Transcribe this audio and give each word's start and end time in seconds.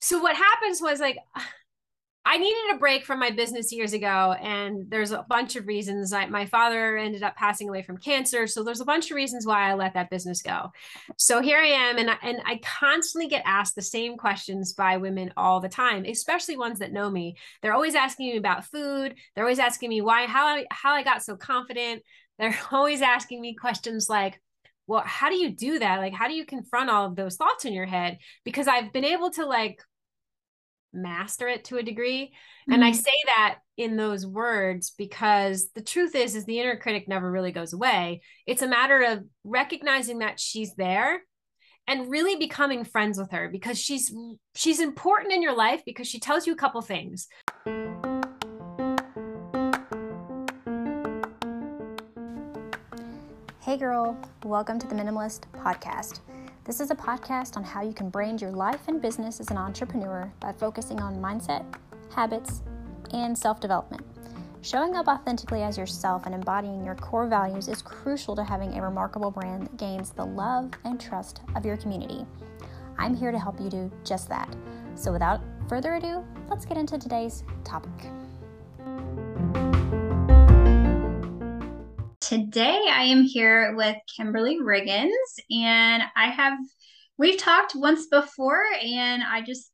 so 0.00 0.20
what 0.20 0.36
happens 0.36 0.80
was 0.80 1.00
like 1.00 1.18
I 2.22 2.36
needed 2.36 2.74
a 2.74 2.78
break 2.78 3.06
from 3.06 3.18
my 3.18 3.30
business 3.30 3.72
years 3.72 3.94
ago, 3.94 4.36
and 4.40 4.90
there's 4.90 5.10
a 5.10 5.24
bunch 5.26 5.56
of 5.56 5.66
reasons. 5.66 6.12
I, 6.12 6.26
my 6.26 6.44
father 6.44 6.98
ended 6.98 7.22
up 7.22 7.34
passing 7.34 7.68
away 7.68 7.82
from 7.82 7.96
cancer, 7.96 8.46
so 8.46 8.62
there's 8.62 8.82
a 8.82 8.84
bunch 8.84 9.10
of 9.10 9.16
reasons 9.16 9.46
why 9.46 9.70
I 9.70 9.74
let 9.74 9.94
that 9.94 10.10
business 10.10 10.42
go. 10.42 10.70
So 11.16 11.40
here 11.40 11.58
I 11.58 11.68
am, 11.68 11.96
and 11.96 12.10
I, 12.10 12.16
and 12.22 12.42
I 12.44 12.60
constantly 12.62 13.28
get 13.28 13.42
asked 13.46 13.74
the 13.74 13.80
same 13.82 14.18
questions 14.18 14.74
by 14.74 14.98
women 14.98 15.32
all 15.36 15.60
the 15.60 15.70
time, 15.70 16.04
especially 16.04 16.58
ones 16.58 16.80
that 16.80 16.92
know 16.92 17.08
me. 17.10 17.36
They're 17.62 17.72
always 17.72 17.94
asking 17.94 18.28
me 18.28 18.36
about 18.36 18.66
food. 18.66 19.14
They're 19.34 19.44
always 19.44 19.58
asking 19.58 19.88
me 19.88 20.02
why, 20.02 20.26
how 20.26 20.46
I, 20.46 20.66
how 20.70 20.92
I 20.92 21.02
got 21.02 21.22
so 21.22 21.36
confident. 21.36 22.02
They're 22.38 22.58
always 22.70 23.00
asking 23.00 23.40
me 23.40 23.54
questions 23.54 24.10
like, 24.10 24.38
well, 24.86 25.02
how 25.06 25.30
do 25.30 25.36
you 25.36 25.50
do 25.50 25.78
that? 25.78 26.00
Like, 26.00 26.14
how 26.14 26.28
do 26.28 26.34
you 26.34 26.44
confront 26.44 26.90
all 26.90 27.06
of 27.06 27.16
those 27.16 27.36
thoughts 27.36 27.64
in 27.64 27.72
your 27.72 27.86
head? 27.86 28.18
Because 28.44 28.68
I've 28.68 28.92
been 28.92 29.04
able 29.04 29.30
to 29.30 29.46
like 29.46 29.80
master 30.92 31.48
it 31.48 31.64
to 31.64 31.76
a 31.76 31.82
degree 31.82 32.26
mm-hmm. 32.26 32.72
and 32.72 32.84
i 32.84 32.90
mm-hmm. 32.90 33.00
say 33.00 33.12
that 33.26 33.58
in 33.76 33.96
those 33.96 34.26
words 34.26 34.92
because 34.96 35.70
the 35.74 35.82
truth 35.82 36.14
is 36.14 36.34
is 36.34 36.44
the 36.44 36.58
inner 36.58 36.76
critic 36.76 37.08
never 37.08 37.30
really 37.30 37.52
goes 37.52 37.72
away 37.72 38.20
it's 38.46 38.62
a 38.62 38.68
matter 38.68 39.02
of 39.02 39.24
recognizing 39.44 40.18
that 40.18 40.40
she's 40.40 40.74
there 40.74 41.22
and 41.86 42.10
really 42.10 42.36
becoming 42.36 42.84
friends 42.84 43.18
with 43.18 43.30
her 43.30 43.48
because 43.48 43.78
she's 43.78 44.12
she's 44.54 44.80
important 44.80 45.32
in 45.32 45.42
your 45.42 45.56
life 45.56 45.82
because 45.84 46.06
she 46.06 46.20
tells 46.20 46.46
you 46.46 46.52
a 46.52 46.56
couple 46.56 46.80
things 46.82 47.28
Hey 53.70 53.76
girl, 53.76 54.18
welcome 54.42 54.80
to 54.80 54.86
the 54.88 54.96
Minimalist 54.96 55.42
Podcast. 55.52 56.18
This 56.64 56.78
is 56.78 56.90
a 56.90 56.94
podcast 56.94 57.56
on 57.56 57.64
how 57.64 57.80
you 57.80 57.94
can 57.94 58.10
brand 58.10 58.42
your 58.42 58.50
life 58.50 58.82
and 58.86 59.00
business 59.00 59.40
as 59.40 59.50
an 59.50 59.56
entrepreneur 59.56 60.30
by 60.40 60.52
focusing 60.52 61.00
on 61.00 61.16
mindset, 61.16 61.64
habits, 62.14 62.60
and 63.14 63.36
self 63.36 63.60
development. 63.60 64.04
Showing 64.60 64.94
up 64.94 65.08
authentically 65.08 65.62
as 65.62 65.78
yourself 65.78 66.26
and 66.26 66.34
embodying 66.34 66.84
your 66.84 66.96
core 66.96 67.26
values 67.26 67.66
is 67.66 67.80
crucial 67.80 68.36
to 68.36 68.44
having 68.44 68.76
a 68.76 68.82
remarkable 68.82 69.30
brand 69.30 69.62
that 69.62 69.76
gains 69.78 70.10
the 70.10 70.26
love 70.26 70.70
and 70.84 71.00
trust 71.00 71.40
of 71.56 71.64
your 71.64 71.78
community. 71.78 72.26
I'm 72.98 73.14
here 73.14 73.32
to 73.32 73.38
help 73.38 73.58
you 73.58 73.70
do 73.70 73.90
just 74.04 74.28
that. 74.28 74.54
So, 74.96 75.12
without 75.12 75.40
further 75.66 75.94
ado, 75.94 76.22
let's 76.50 76.66
get 76.66 76.76
into 76.76 76.98
today's 76.98 77.42
topic. 77.64 78.10
Today 82.30 82.80
I 82.88 83.06
am 83.06 83.24
here 83.24 83.74
with 83.74 83.96
Kimberly 84.16 84.60
Riggins, 84.60 85.10
and 85.50 86.00
I 86.14 86.30
have 86.30 86.56
we've 87.18 87.36
talked 87.36 87.72
once 87.74 88.06
before, 88.06 88.62
and 88.80 89.20
I 89.20 89.42
just 89.42 89.72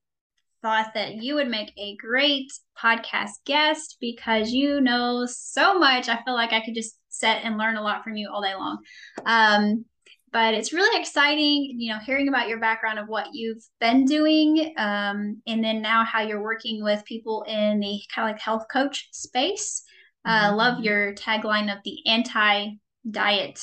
thought 0.62 0.94
that 0.94 1.16
you 1.16 1.34
would 1.34 1.48
make 1.48 1.70
a 1.76 1.96
great 1.96 2.50
podcast 2.82 3.32
guest 3.44 3.98
because 4.00 4.52
you 4.52 4.80
know 4.80 5.26
so 5.28 5.78
much. 5.78 6.08
I 6.08 6.22
feel 6.22 6.32
like 6.32 6.54
I 6.54 6.64
could 6.64 6.74
just 6.74 6.96
sit 7.10 7.44
and 7.44 7.58
learn 7.58 7.76
a 7.76 7.82
lot 7.82 8.02
from 8.02 8.16
you 8.16 8.30
all 8.32 8.40
day 8.40 8.54
long. 8.54 8.78
Um, 9.26 9.84
but 10.32 10.54
it's 10.54 10.72
really 10.72 10.98
exciting, 10.98 11.74
you 11.78 11.92
know, 11.92 11.98
hearing 11.98 12.28
about 12.28 12.48
your 12.48 12.58
background 12.58 12.98
of 12.98 13.06
what 13.06 13.34
you've 13.34 13.62
been 13.80 14.06
doing, 14.06 14.72
um, 14.78 15.42
and 15.46 15.62
then 15.62 15.82
now 15.82 16.06
how 16.06 16.22
you're 16.22 16.42
working 16.42 16.82
with 16.82 17.04
people 17.04 17.44
in 17.46 17.80
the 17.80 18.00
kind 18.14 18.30
of 18.30 18.32
like 18.32 18.40
health 18.40 18.64
coach 18.72 19.10
space. 19.12 19.82
Uh, 20.26 20.54
love 20.54 20.74
mm-hmm. 20.74 20.84
your 20.84 21.14
tagline 21.14 21.72
of 21.72 21.78
the 21.84 22.06
anti 22.06 22.70
diet 23.10 23.60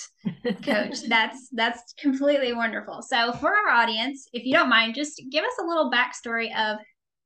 coach. 0.64 1.02
that's 1.09 1.50
that's 1.52 1.94
completely 2.00 2.53
wonderful. 2.53 3.02
So 3.02 3.33
for 3.33 3.53
our 3.53 3.69
audience, 3.69 4.28
if 4.33 4.45
you 4.45 4.53
don't 4.53 4.69
mind, 4.69 4.95
just 4.95 5.22
give 5.30 5.44
us 5.44 5.53
a 5.61 5.66
little 5.66 5.91
backstory 5.91 6.56
of 6.58 6.80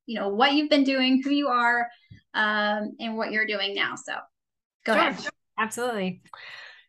you 0.05 0.19
know 0.19 0.29
what 0.29 0.53
you've 0.53 0.69
been 0.69 0.83
doing, 0.83 1.21
who 1.23 1.31
you 1.31 1.49
are, 1.49 1.87
um, 2.33 2.95
and 2.99 3.15
what 3.15 3.31
you're 3.31 3.45
doing 3.45 3.75
now. 3.75 3.95
So 3.95 4.13
go 4.85 4.93
sure, 4.93 5.01
ahead. 5.01 5.27
Absolutely. 5.59 6.21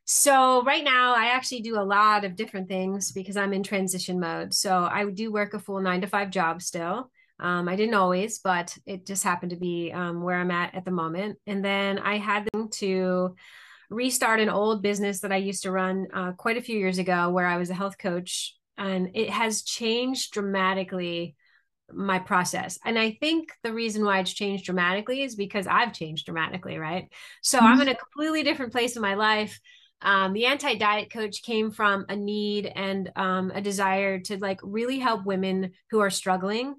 So 0.05 0.63
right 0.63 0.85
now 0.85 1.15
I 1.15 1.27
actually 1.27 1.61
do 1.61 1.79
a 1.79 1.85
lot 1.85 2.25
of 2.25 2.35
different 2.35 2.69
things 2.69 3.13
because 3.13 3.37
I'm 3.37 3.53
in 3.53 3.63
transition 3.63 4.19
mode. 4.19 4.55
So 4.55 4.89
I 4.91 5.05
do 5.11 5.31
work 5.31 5.53
a 5.53 5.59
full 5.59 5.81
nine 5.81 6.01
to 6.01 6.07
five 6.07 6.31
job 6.31 6.63
still. 6.63 7.11
Um, 7.41 7.69
I 7.69 7.77
didn't 7.77 7.95
always, 7.95 8.39
but 8.39 8.77
it 8.87 9.07
just 9.07 9.23
happened 9.23 9.51
to 9.51 9.57
be 9.57 9.93
um, 9.93 10.23
where 10.23 10.39
I'm 10.39 10.51
at 10.51 10.75
at 10.75 10.85
the 10.85 10.91
moment. 10.91 11.39
And 11.47 11.65
then 11.65 11.99
I 11.99 12.19
had 12.19 12.49
to 12.73 13.37
restart 13.91 14.41
an 14.41 14.49
old 14.49 14.83
business 14.83 15.21
that 15.21 15.33
I 15.33 15.37
used 15.37 15.63
to 15.63 15.71
run 15.71 16.09
uh, 16.13 16.33
quite 16.33 16.57
a 16.57 16.63
few 16.63 16.79
years 16.79 16.99
ago, 16.99 17.31
where 17.31 17.47
I 17.47 17.57
was 17.57 17.71
a 17.71 17.75
health 17.75 17.97
coach, 17.99 18.57
and 18.77 19.11
it 19.15 19.31
has 19.31 19.63
changed 19.63 20.33
dramatically 20.33 21.37
my 21.93 22.19
process. 22.19 22.79
And 22.85 22.99
I 22.99 23.17
think 23.21 23.51
the 23.63 23.73
reason 23.73 24.05
why 24.05 24.21
it's 24.21 24.33
changed 24.33 24.67
dramatically 24.67 25.23
is 25.23 25.37
because 25.37 25.67
I've 25.67 25.95
changed 25.95 26.27
dramatically, 26.27 26.79
right? 26.79 27.11
So 27.43 27.59
mm-hmm. 27.59 27.67
I'm 27.67 27.81
in 27.81 27.89
a 27.89 27.95
completely 27.95 28.43
different 28.43 28.73
place 28.73 28.97
in 28.97 29.03
my 29.03 29.15
life. 29.15 29.59
Um, 30.03 30.33
the 30.33 30.47
anti 30.47 30.75
diet 30.75 31.11
coach 31.11 31.43
came 31.43 31.71
from 31.71 32.05
a 32.09 32.15
need 32.15 32.67
and 32.67 33.11
um, 33.17 33.51
a 33.55 33.61
desire 33.61 34.21
to 34.21 34.37
like 34.39 34.61
really 34.63 34.99
help 34.99 35.25
women 35.25 35.73
who 35.91 36.01
are 36.01 36.11
struggling 36.11 36.77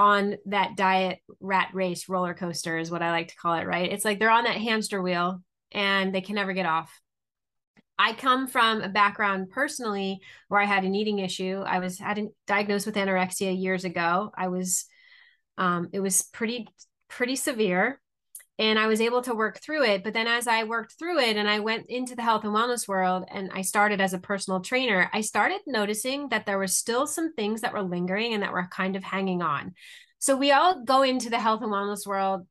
on 0.00 0.38
that 0.46 0.76
diet 0.76 1.18
rat 1.40 1.68
race 1.74 2.08
roller 2.08 2.32
coaster 2.32 2.78
is 2.78 2.90
what 2.90 3.02
I 3.02 3.10
like 3.10 3.28
to 3.28 3.36
call 3.36 3.52
it, 3.56 3.66
right? 3.66 3.92
It's 3.92 4.04
like 4.04 4.18
they're 4.18 4.30
on 4.30 4.44
that 4.44 4.56
hamster 4.56 5.02
wheel 5.02 5.42
and 5.72 6.14
they 6.14 6.22
can 6.22 6.36
never 6.36 6.54
get 6.54 6.64
off. 6.64 6.90
I 7.98 8.14
come 8.14 8.46
from 8.46 8.80
a 8.80 8.88
background 8.88 9.50
personally 9.50 10.20
where 10.48 10.58
I 10.58 10.64
had 10.64 10.84
an 10.84 10.94
eating 10.94 11.18
issue. 11.18 11.62
I 11.66 11.80
was 11.80 11.98
had 11.98 12.18
diagnosed 12.46 12.86
with 12.86 12.94
anorexia 12.94 13.60
years 13.60 13.84
ago. 13.84 14.32
I 14.34 14.48
was 14.48 14.86
um, 15.58 15.90
it 15.92 16.00
was 16.00 16.22
pretty 16.22 16.66
pretty 17.10 17.36
severe 17.36 18.00
and 18.60 18.78
I 18.78 18.88
was 18.88 19.00
able 19.00 19.22
to 19.22 19.34
work 19.34 19.58
through 19.58 19.84
it. 19.84 20.04
But 20.04 20.12
then 20.12 20.26
as 20.26 20.46
I 20.46 20.64
worked 20.64 20.98
through 20.98 21.18
it 21.20 21.38
and 21.38 21.48
I 21.48 21.60
went 21.60 21.86
into 21.88 22.14
the 22.14 22.20
health 22.20 22.44
and 22.44 22.52
wellness 22.52 22.86
world 22.86 23.24
and 23.30 23.50
I 23.54 23.62
started 23.62 24.02
as 24.02 24.12
a 24.12 24.18
personal 24.18 24.60
trainer, 24.60 25.08
I 25.14 25.22
started 25.22 25.60
noticing 25.66 26.28
that 26.28 26.44
there 26.44 26.58
were 26.58 26.66
still 26.66 27.06
some 27.06 27.32
things 27.32 27.62
that 27.62 27.72
were 27.72 27.82
lingering 27.82 28.34
and 28.34 28.42
that 28.42 28.52
were 28.52 28.68
kind 28.70 28.96
of 28.96 29.02
hanging 29.02 29.40
on. 29.40 29.72
So 30.18 30.36
we 30.36 30.52
all 30.52 30.84
go 30.84 31.00
into 31.00 31.30
the 31.30 31.40
health 31.40 31.62
and 31.62 31.72
wellness 31.72 32.06
world 32.06 32.46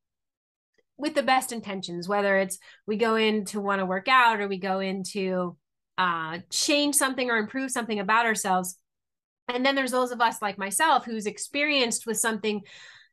with 0.97 1.13
the 1.13 1.21
best 1.21 1.51
intentions, 1.51 2.09
whether 2.09 2.37
it's 2.37 2.57
we 2.87 2.97
go 2.97 3.15
in 3.15 3.45
to 3.45 3.61
want 3.61 3.77
to 3.77 3.85
work 3.85 4.07
out 4.07 4.39
or 4.39 4.47
we 4.47 4.57
go 4.57 4.79
into 4.79 5.57
uh, 5.99 6.39
change 6.49 6.95
something 6.95 7.29
or 7.29 7.37
improve 7.37 7.69
something 7.69 7.99
about 7.99 8.25
ourselves. 8.25 8.79
And 9.47 9.63
then 9.63 9.75
there's 9.75 9.91
those 9.91 10.11
of 10.11 10.21
us 10.21 10.41
like 10.41 10.57
myself 10.57 11.05
who's 11.05 11.27
experienced 11.27 12.07
with 12.07 12.17
something 12.17 12.61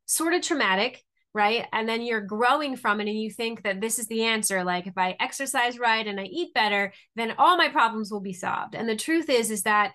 sort 0.06 0.32
of 0.32 0.40
traumatic 0.40 1.04
right? 1.36 1.66
And 1.70 1.86
then 1.86 2.00
you're 2.00 2.22
growing 2.22 2.76
from 2.76 2.98
it 2.98 3.08
and 3.08 3.20
you 3.20 3.30
think 3.30 3.62
that 3.62 3.78
this 3.78 3.98
is 3.98 4.06
the 4.06 4.24
answer. 4.24 4.64
Like 4.64 4.86
if 4.86 4.96
I 4.96 5.16
exercise 5.20 5.78
right 5.78 6.06
and 6.06 6.18
I 6.18 6.24
eat 6.24 6.54
better, 6.54 6.94
then 7.14 7.34
all 7.36 7.58
my 7.58 7.68
problems 7.68 8.10
will 8.10 8.22
be 8.22 8.32
solved. 8.32 8.74
And 8.74 8.88
the 8.88 8.96
truth 8.96 9.28
is, 9.28 9.50
is 9.50 9.64
that 9.64 9.92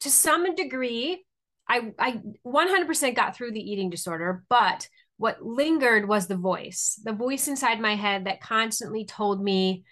to 0.00 0.10
some 0.10 0.54
degree, 0.54 1.24
I, 1.68 1.92
I 1.98 2.22
100% 2.46 3.14
got 3.14 3.36
through 3.36 3.52
the 3.52 3.60
eating 3.60 3.90
disorder, 3.90 4.44
but 4.48 4.88
what 5.18 5.44
lingered 5.44 6.08
was 6.08 6.26
the 6.26 6.36
voice, 6.36 6.98
the 7.04 7.12
voice 7.12 7.48
inside 7.48 7.78
my 7.78 7.94
head 7.94 8.24
that 8.24 8.40
constantly 8.40 9.04
told 9.04 9.44
me 9.44 9.84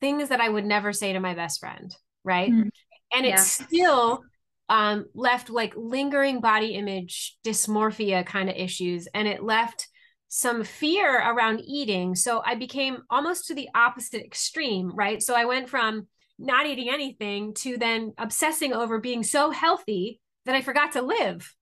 things 0.00 0.28
that 0.28 0.42
I 0.42 0.48
would 0.50 0.66
never 0.66 0.92
say 0.92 1.14
to 1.14 1.20
my 1.20 1.34
best 1.34 1.58
friend, 1.58 1.96
right? 2.22 2.50
Mm-hmm. 2.50 2.68
And 3.14 3.26
it 3.26 3.30
yeah. 3.30 3.36
still 3.36 4.22
um, 4.68 5.06
left 5.14 5.48
like 5.48 5.72
lingering 5.74 6.40
body 6.42 6.74
image 6.74 7.38
dysmorphia 7.44 8.26
kind 8.26 8.50
of 8.50 8.56
issues. 8.56 9.08
And 9.14 9.26
it 9.26 9.42
left 9.42 9.87
some 10.28 10.62
fear 10.62 11.16
around 11.16 11.60
eating. 11.64 12.14
So 12.14 12.42
I 12.44 12.54
became 12.54 12.98
almost 13.10 13.48
to 13.48 13.54
the 13.54 13.68
opposite 13.74 14.24
extreme, 14.24 14.94
right? 14.94 15.22
So 15.22 15.34
I 15.34 15.46
went 15.46 15.68
from 15.68 16.06
not 16.38 16.66
eating 16.66 16.88
anything 16.90 17.54
to 17.54 17.78
then 17.78 18.12
obsessing 18.18 18.72
over 18.72 18.98
being 19.00 19.22
so 19.22 19.50
healthy 19.50 20.20
that 20.44 20.54
I 20.54 20.62
forgot 20.62 20.92
to 20.92 21.02
live. 21.02 21.54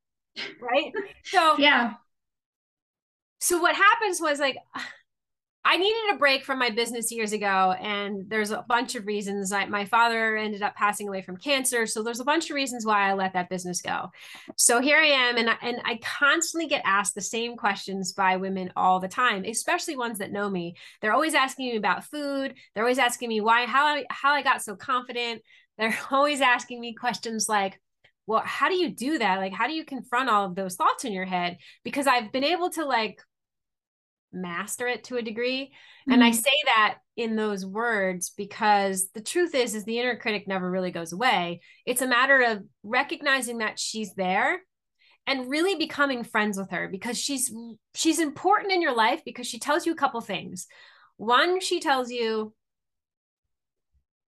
Right. 0.61 0.93
So, 1.25 1.57
yeah. 1.59 1.95
So 3.41 3.59
what 3.59 3.75
happens 3.75 4.21
was 4.21 4.39
like, 4.39 4.57
I 5.69 5.79
needed 5.79 6.15
a 6.15 6.19
break 6.19 6.45
from 6.45 6.61
my 6.61 6.71
business 6.71 7.11
years 7.11 7.33
ago, 7.33 7.75
and 7.81 8.31
there's 8.31 8.53
a 8.53 8.65
bunch 8.69 8.95
of 8.95 9.05
reasons. 9.05 9.51
I, 9.51 9.67
my 9.67 9.85
father 9.85 10.37
ended 10.37 10.63
up 10.63 10.77
passing 10.77 11.09
away 11.09 11.23
from 11.23 11.37
cancer, 11.37 11.87
so 11.87 12.05
there's 12.05 12.21
a 12.21 12.25
bunch 12.25 12.49
of 12.49 12.55
reasons 12.55 12.87
why 12.87 13.11
I 13.11 13.15
let 13.15 13.33
that 13.33 13.49
business 13.49 13.83
go. 13.83 14.13
So 14.57 14.81
here 14.81 14.99
I 14.99 15.07
am, 15.07 15.37
and 15.37 15.51
I, 15.51 15.57
and 15.63 15.79
I 15.85 15.99
constantly 16.05 16.69
get 16.69 16.83
asked 16.85 17.17
the 17.17 17.21
same 17.21 17.57
questions 17.57 18.13
by 18.13 18.37
women 18.37 18.73
all 18.77 19.01
the 19.01 19.09
time, 19.09 19.45
especially 19.45 19.97
ones 19.97 20.19
that 20.19 20.31
know 20.31 20.49
me. 20.49 20.77
They're 21.03 21.13
always 21.13 21.35
asking 21.35 21.71
me 21.71 21.77
about 21.77 22.05
food. 22.05 22.55
They're 22.73 22.85
always 22.85 23.01
asking 23.01 23.29
me 23.29 23.41
why, 23.41 23.67
how 23.67 23.87
I, 23.87 24.05
how 24.09 24.35
I 24.35 24.43
got 24.43 24.63
so 24.63 24.77
confident. 24.77 25.43
They're 25.79 25.99
always 26.13 26.43
asking 26.43 26.81
me 26.81 26.95
questions 26.95 27.49
like, 27.49 27.81
well, 28.29 28.43
how 28.45 28.69
do 28.69 28.77
you 28.77 28.91
do 28.91 29.19
that? 29.19 29.39
Like, 29.39 29.53
how 29.53 29.67
do 29.67 29.75
you 29.75 29.85
confront 29.85 30.31
all 30.31 30.47
of 30.47 30.55
those 30.55 30.77
thoughts 30.77 31.05
in 31.05 31.13
your 31.13 31.25
head? 31.25 31.59
Because 31.83 32.07
I've 32.07 32.31
been 32.31 32.45
able 32.45 32.71
to 32.71 32.85
like 32.85 33.21
master 34.37 34.87
it 34.87 35.05
to 35.05 35.17
a 35.17 35.23
degree 35.23 35.65
mm-hmm. 35.65 36.13
and 36.13 36.23
i 36.23 36.31
mm-hmm. 36.31 36.39
say 36.39 36.53
that 36.67 36.99
in 37.17 37.35
those 37.37 37.65
words 37.65 38.33
because 38.37 39.09
the 39.15 39.21
truth 39.21 39.55
is 39.55 39.75
is 39.75 39.85
the 39.85 39.99
inner 39.99 40.17
critic 40.17 40.47
never 40.47 40.71
really 40.71 40.91
goes 40.91 41.13
away 41.13 41.61
it's 41.87 42.03
a 42.03 42.07
matter 42.07 42.43
of 42.43 42.63
recognizing 42.83 43.59
that 43.59 43.79
she's 43.79 44.15
there 44.15 44.61
and 45.27 45.51
really 45.51 45.75
becoming 45.75 46.23
friends 46.23 46.57
with 46.57 46.71
her 46.71 46.89
because 46.89 47.19
she's 47.19 47.53
she's 47.95 48.21
important 48.21 48.73
in 48.73 48.81
your 48.81 48.95
life 48.95 49.23
because 49.25 49.47
she 49.47 49.59
tells 49.59 49.85
you 49.85 49.93
a 49.93 49.97
couple 49.97 50.21
things. 50.21 50.67
One, 51.17 51.61
she 51.61 51.81
tells 51.81 52.11
you 52.11 52.55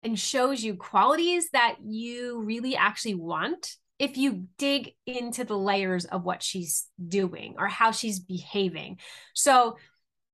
and 0.04 0.18
shows 0.18 0.64
you 0.64 0.76
qualities 0.76 1.50
that 1.52 1.76
you 1.84 2.42
really 2.42 2.76
actually 2.76 3.16
want 3.16 3.76
if 4.00 4.16
you 4.16 4.46
dig 4.58 4.94
into 5.06 5.44
the 5.44 5.58
layers 5.58 6.06
of 6.06 6.24
what 6.24 6.44
she's 6.44 6.86
doing 7.08 7.56
or 7.58 7.68
how 7.68 7.92
she's 7.92 8.20
behaving. 8.20 9.00
So 9.34 9.78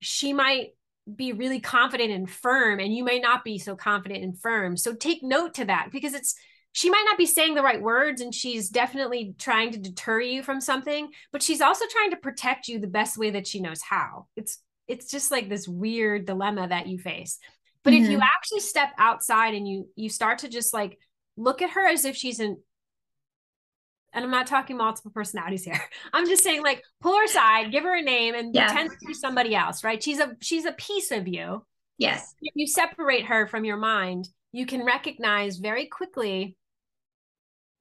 she 0.04 0.34
might 0.34 0.70
be 1.14 1.34
really 1.34 1.60
confident 1.60 2.12
and 2.12 2.30
firm, 2.30 2.80
and 2.80 2.94
you 2.96 3.04
may 3.04 3.20
not 3.20 3.44
be 3.44 3.58
so 3.58 3.76
confident 3.76 4.24
and 4.24 4.40
firm. 4.40 4.78
So 4.78 4.94
take 4.94 5.24
note 5.24 5.56
to 5.56 5.66
that 5.66 5.90
because 5.92 6.14
it's 6.14 6.36
she 6.74 6.90
might 6.90 7.06
not 7.08 7.18
be 7.18 7.26
saying 7.28 7.54
the 7.54 7.62
right 7.62 7.82
words 7.82 8.20
and 8.20 8.34
she's 8.34 8.70
definitely 8.70 9.36
trying 9.38 9.72
to 9.72 9.78
deter 9.78 10.20
you 10.20 10.44
from 10.44 10.60
something 10.60 11.10
but 11.32 11.42
she's 11.42 11.62
also 11.62 11.86
trying 11.90 12.10
to 12.10 12.18
protect 12.18 12.68
you 12.68 12.80
the 12.80 12.88
best 12.88 13.18
way 13.18 13.30
that 13.30 13.48
she 13.48 13.62
knows 13.62 13.82
how 13.82 14.26
it's 14.36 14.60
it's 14.88 15.10
just 15.10 15.32
like 15.32 15.48
this 15.48 15.68
weird 15.68 16.26
dilemma 16.26 16.68
that 16.68 16.88
you 16.88 16.98
face 16.98 17.40
but 17.84 17.94
mm-hmm. 17.94 18.04
if 18.04 18.10
you 18.10 18.18
mm-hmm. 18.18 18.28
actually 18.36 18.60
step 18.60 18.90
outside 18.98 19.54
and 19.54 19.68
you 19.68 19.88
you 19.96 20.10
start 20.10 20.40
to 20.40 20.50
just 20.50 20.74
like 20.74 20.98
look 21.38 21.62
at 21.62 21.72
her 21.72 21.88
as 21.88 22.06
if 22.06 22.16
she's 22.16 22.40
an 22.40 22.58
and 24.14 24.24
I'm 24.24 24.32
not 24.32 24.48
talking 24.48 24.78
multiple 24.78 25.12
personalities 25.12 25.64
here. 25.64 25.80
I'm 26.14 26.28
just 26.28 26.44
saying 26.44 26.64
like 26.64 26.84
pull 27.02 27.18
her 27.18 27.26
aside, 27.26 27.72
give 27.72 27.84
her 27.84 27.96
a 27.98 28.02
name 28.02 28.36
and 28.36 28.54
yeah. 28.54 28.68
pretend 28.68 28.92
to 28.92 29.06
be 29.06 29.14
somebody 29.14 29.56
else, 29.56 29.84
right? 29.84 30.02
She's 30.02 30.20
a 30.20 30.36
she's 30.42 30.66
a 30.66 30.74
piece 30.74 31.12
of 31.12 31.28
you. 31.28 31.66
Yes. 31.98 32.34
If 32.42 32.54
you 32.56 32.68
separate 32.68 33.26
her 33.26 33.48
from 33.48 33.66
your 33.66 33.78
mind, 33.78 34.28
you 34.52 34.66
can 34.66 34.86
recognize 34.86 35.58
very 35.58 35.88
quickly 35.88 36.58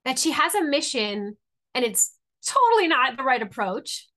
that 0.05 0.19
she 0.19 0.32
has 0.32 0.55
a 0.55 0.62
mission 0.62 1.37
and 1.75 1.84
it's 1.84 2.14
totally 2.46 2.88
not 2.88 3.17
the 3.17 3.23
right 3.23 3.43
approach 3.43 4.08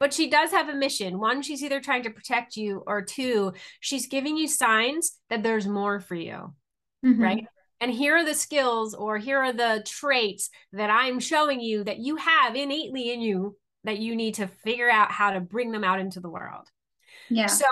but 0.00 0.14
she 0.14 0.30
does 0.30 0.50
have 0.52 0.68
a 0.68 0.74
mission. 0.74 1.18
One, 1.18 1.42
she's 1.42 1.62
either 1.62 1.80
trying 1.80 2.04
to 2.04 2.10
protect 2.10 2.56
you, 2.56 2.82
or 2.86 3.02
two, 3.02 3.52
she's 3.80 4.06
giving 4.06 4.36
you 4.36 4.46
signs 4.46 5.18
that 5.28 5.42
there's 5.42 5.66
more 5.66 6.00
for 6.00 6.14
you. 6.14 6.54
Mm-hmm. 7.04 7.22
Right. 7.22 7.46
And 7.80 7.90
here 7.90 8.16
are 8.16 8.24
the 8.24 8.34
skills, 8.34 8.94
or 8.94 9.18
here 9.18 9.38
are 9.38 9.52
the 9.52 9.82
traits 9.86 10.50
that 10.72 10.90
I'm 10.90 11.20
showing 11.20 11.60
you 11.60 11.84
that 11.84 11.98
you 11.98 12.16
have 12.16 12.56
innately 12.56 13.12
in 13.12 13.20
you 13.20 13.56
that 13.84 13.98
you 13.98 14.16
need 14.16 14.34
to 14.34 14.48
figure 14.48 14.90
out 14.90 15.12
how 15.12 15.30
to 15.30 15.40
bring 15.40 15.70
them 15.70 15.84
out 15.84 16.00
into 16.00 16.20
the 16.20 16.28
world. 16.28 16.66
Yeah. 17.30 17.46
So, 17.46 17.66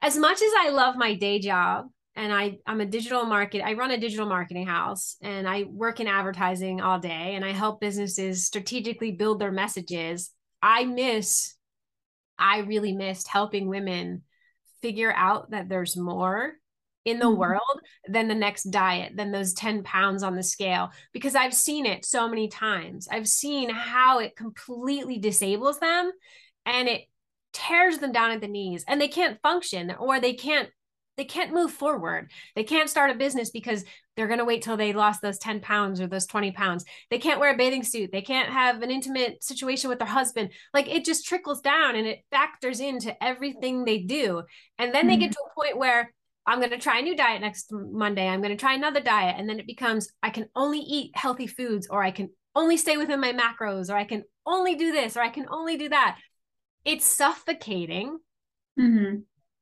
as 0.00 0.16
much 0.16 0.40
as 0.40 0.52
I 0.58 0.70
love 0.70 0.96
my 0.96 1.14
day 1.14 1.40
job, 1.40 1.86
and 2.14 2.32
I 2.32 2.58
I'm 2.66 2.82
a 2.82 2.86
digital 2.86 3.24
market 3.24 3.64
I 3.64 3.72
run 3.72 3.90
a 3.90 3.96
digital 3.96 4.26
marketing 4.26 4.66
house 4.66 5.16
and 5.22 5.48
I 5.48 5.62
work 5.62 5.98
in 5.98 6.06
advertising 6.06 6.82
all 6.82 6.98
day 6.98 7.36
and 7.36 7.42
I 7.42 7.52
help 7.52 7.80
businesses 7.80 8.44
strategically 8.44 9.12
build 9.12 9.40
their 9.40 9.50
messages 9.50 10.30
I 10.62 10.84
miss, 10.84 11.54
I 12.38 12.58
really 12.58 12.92
missed 12.92 13.26
helping 13.26 13.66
women 13.66 14.22
figure 14.80 15.12
out 15.12 15.50
that 15.50 15.68
there's 15.68 15.96
more 15.96 16.52
in 17.04 17.18
the 17.18 17.24
mm-hmm. 17.24 17.38
world 17.38 17.80
than 18.06 18.28
the 18.28 18.34
next 18.34 18.64
diet, 18.64 19.16
than 19.16 19.32
those 19.32 19.52
10 19.54 19.82
pounds 19.82 20.22
on 20.22 20.36
the 20.36 20.42
scale, 20.42 20.90
because 21.12 21.34
I've 21.34 21.54
seen 21.54 21.86
it 21.86 22.04
so 22.04 22.28
many 22.28 22.48
times. 22.48 23.08
I've 23.10 23.28
seen 23.28 23.70
how 23.70 24.20
it 24.20 24.36
completely 24.36 25.18
disables 25.18 25.78
them 25.78 26.10
and 26.64 26.88
it 26.88 27.02
tears 27.52 27.98
them 27.98 28.12
down 28.12 28.30
at 28.30 28.40
the 28.40 28.48
knees 28.48 28.84
and 28.88 29.00
they 29.00 29.08
can't 29.08 29.40
function 29.42 29.94
or 29.98 30.20
they 30.20 30.34
can't 30.34 30.68
they 31.16 31.24
can't 31.24 31.52
move 31.52 31.70
forward. 31.70 32.30
They 32.56 32.64
can't 32.64 32.88
start 32.88 33.10
a 33.10 33.14
business 33.14 33.50
because 33.50 33.84
they're 34.16 34.28
going 34.28 34.38
to 34.38 34.44
wait 34.44 34.62
till 34.62 34.76
they 34.76 34.92
lost 34.92 35.20
those 35.20 35.38
10 35.38 35.60
pounds 35.60 36.00
or 36.00 36.06
those 36.06 36.26
20 36.26 36.52
pounds. 36.52 36.84
They 37.10 37.18
can't 37.18 37.38
wear 37.38 37.52
a 37.52 37.56
bathing 37.56 37.82
suit. 37.82 38.10
They 38.12 38.22
can't 38.22 38.48
have 38.48 38.82
an 38.82 38.90
intimate 38.90 39.44
situation 39.44 39.90
with 39.90 39.98
their 39.98 40.08
husband. 40.08 40.50
Like 40.72 40.88
it 40.88 41.04
just 41.04 41.26
trickles 41.26 41.60
down 41.60 41.96
and 41.96 42.06
it 42.06 42.20
factors 42.30 42.80
into 42.80 43.14
everything 43.22 43.84
they 43.84 43.98
do. 43.98 44.42
And 44.78 44.94
then 44.94 45.02
mm-hmm. 45.02 45.08
they 45.08 45.16
get 45.18 45.30
mm-hmm. 45.32 45.32
to 45.32 45.50
a 45.50 45.64
point 45.64 45.78
where 45.78 46.12
I'm 46.46 46.58
going 46.58 46.70
to 46.70 46.78
try 46.78 46.98
a 46.98 47.02
new 47.02 47.16
diet 47.16 47.40
next 47.40 47.72
Monday. 47.72 48.28
I'm 48.28 48.40
going 48.40 48.56
to 48.56 48.60
try 48.60 48.74
another 48.74 49.00
diet. 49.00 49.36
And 49.38 49.48
then 49.48 49.60
it 49.60 49.66
becomes 49.66 50.10
I 50.22 50.30
can 50.30 50.48
only 50.56 50.80
eat 50.80 51.12
healthy 51.14 51.46
foods 51.46 51.86
or 51.88 52.02
I 52.02 52.10
can 52.10 52.30
only 52.54 52.76
stay 52.76 52.96
within 52.96 53.20
my 53.20 53.32
macros 53.32 53.90
or 53.90 53.96
I 53.96 54.04
can 54.04 54.24
only 54.44 54.74
do 54.74 54.92
this 54.92 55.16
or 55.16 55.20
I 55.20 55.28
can 55.28 55.46
only 55.50 55.76
do 55.76 55.88
that. 55.90 56.18
It's 56.84 57.04
suffocating. 57.06 58.18
Mm-hmm. 58.78 59.20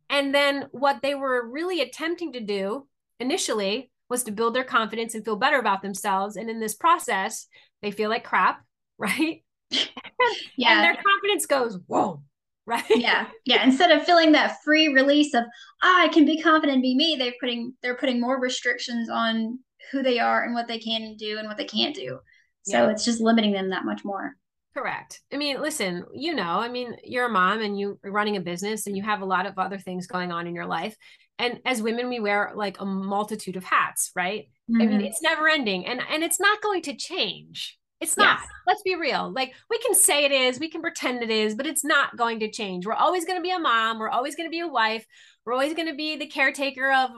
And 0.08 0.34
then 0.34 0.66
what 0.72 1.02
they 1.02 1.14
were 1.14 1.48
really 1.48 1.82
attempting 1.82 2.32
to 2.32 2.40
do 2.40 2.88
initially 3.20 3.90
was 4.08 4.24
to 4.24 4.32
build 4.32 4.54
their 4.54 4.64
confidence 4.64 5.14
and 5.14 5.24
feel 5.24 5.36
better 5.36 5.58
about 5.58 5.82
themselves. 5.82 6.36
And 6.36 6.50
in 6.50 6.60
this 6.60 6.74
process, 6.74 7.46
they 7.82 7.90
feel 7.90 8.10
like 8.10 8.24
crap, 8.24 8.62
right? 8.98 9.44
yeah. 9.70 10.72
And 10.72 10.84
their 10.84 11.02
confidence 11.02 11.46
goes, 11.46 11.78
whoa, 11.86 12.22
right? 12.70 12.84
Yeah. 12.90 13.26
Yeah. 13.44 13.64
Instead 13.64 13.90
of 13.90 14.04
feeling 14.04 14.32
that 14.32 14.62
free 14.64 14.88
release 14.88 15.34
of, 15.34 15.44
ah, 15.82 16.02
I 16.02 16.08
can 16.08 16.24
be 16.24 16.40
confident, 16.40 16.76
and 16.76 16.82
be 16.82 16.94
me, 16.94 17.16
they're 17.18 17.34
putting 17.40 17.74
they're 17.82 17.96
putting 17.96 18.20
more 18.20 18.40
restrictions 18.40 19.10
on 19.10 19.58
who 19.90 20.02
they 20.02 20.18
are 20.18 20.44
and 20.44 20.54
what 20.54 20.68
they 20.68 20.78
can 20.78 21.16
do 21.16 21.38
and 21.38 21.48
what 21.48 21.56
they 21.56 21.64
can't 21.64 21.94
do. 21.94 22.18
So 22.62 22.84
yeah. 22.84 22.90
it's 22.90 23.04
just 23.04 23.20
limiting 23.20 23.52
them 23.52 23.70
that 23.70 23.84
much 23.84 24.04
more. 24.04 24.36
Correct. 24.76 25.20
I 25.32 25.36
mean, 25.36 25.60
listen, 25.60 26.04
you 26.14 26.32
know, 26.34 26.60
I 26.60 26.68
mean, 26.68 26.96
you're 27.02 27.26
a 27.26 27.30
mom 27.30 27.60
and 27.60 27.78
you're 27.78 27.98
running 28.04 28.36
a 28.36 28.40
business 28.40 28.86
and 28.86 28.96
you 28.96 29.02
have 29.02 29.20
a 29.20 29.26
lot 29.26 29.46
of 29.46 29.58
other 29.58 29.78
things 29.78 30.06
going 30.06 30.30
on 30.30 30.46
in 30.46 30.54
your 30.54 30.66
life. 30.66 30.96
And 31.40 31.58
as 31.64 31.82
women, 31.82 32.08
we 32.08 32.20
wear 32.20 32.52
like 32.54 32.80
a 32.80 32.84
multitude 32.84 33.56
of 33.56 33.64
hats, 33.64 34.12
right? 34.14 34.48
Mm-hmm. 34.70 34.80
I 34.80 34.86
mean, 34.86 34.98
mm-hmm. 34.98 35.06
it's 35.06 35.22
never 35.22 35.48
ending 35.48 35.86
and 35.86 36.00
and 36.08 36.22
it's 36.22 36.38
not 36.38 36.62
going 36.62 36.82
to 36.82 36.94
change. 36.94 37.79
It's 38.00 38.16
not. 38.16 38.38
Yes. 38.40 38.48
Let's 38.66 38.82
be 38.82 38.94
real. 38.94 39.30
Like 39.32 39.52
we 39.68 39.78
can 39.78 39.94
say 39.94 40.24
it 40.24 40.32
is, 40.32 40.58
we 40.58 40.70
can 40.70 40.80
pretend 40.80 41.22
it 41.22 41.30
is, 41.30 41.54
but 41.54 41.66
it's 41.66 41.84
not 41.84 42.16
going 42.16 42.40
to 42.40 42.50
change. 42.50 42.86
We're 42.86 42.94
always 42.94 43.24
going 43.24 43.38
to 43.38 43.42
be 43.42 43.50
a 43.50 43.58
mom, 43.58 43.98
we're 43.98 44.08
always 44.08 44.36
going 44.36 44.48
to 44.48 44.50
be 44.50 44.60
a 44.60 44.68
wife, 44.68 45.04
we're 45.44 45.52
always 45.52 45.74
going 45.74 45.88
to 45.88 45.94
be 45.94 46.16
the 46.16 46.26
caretaker 46.26 46.92
of 46.92 47.10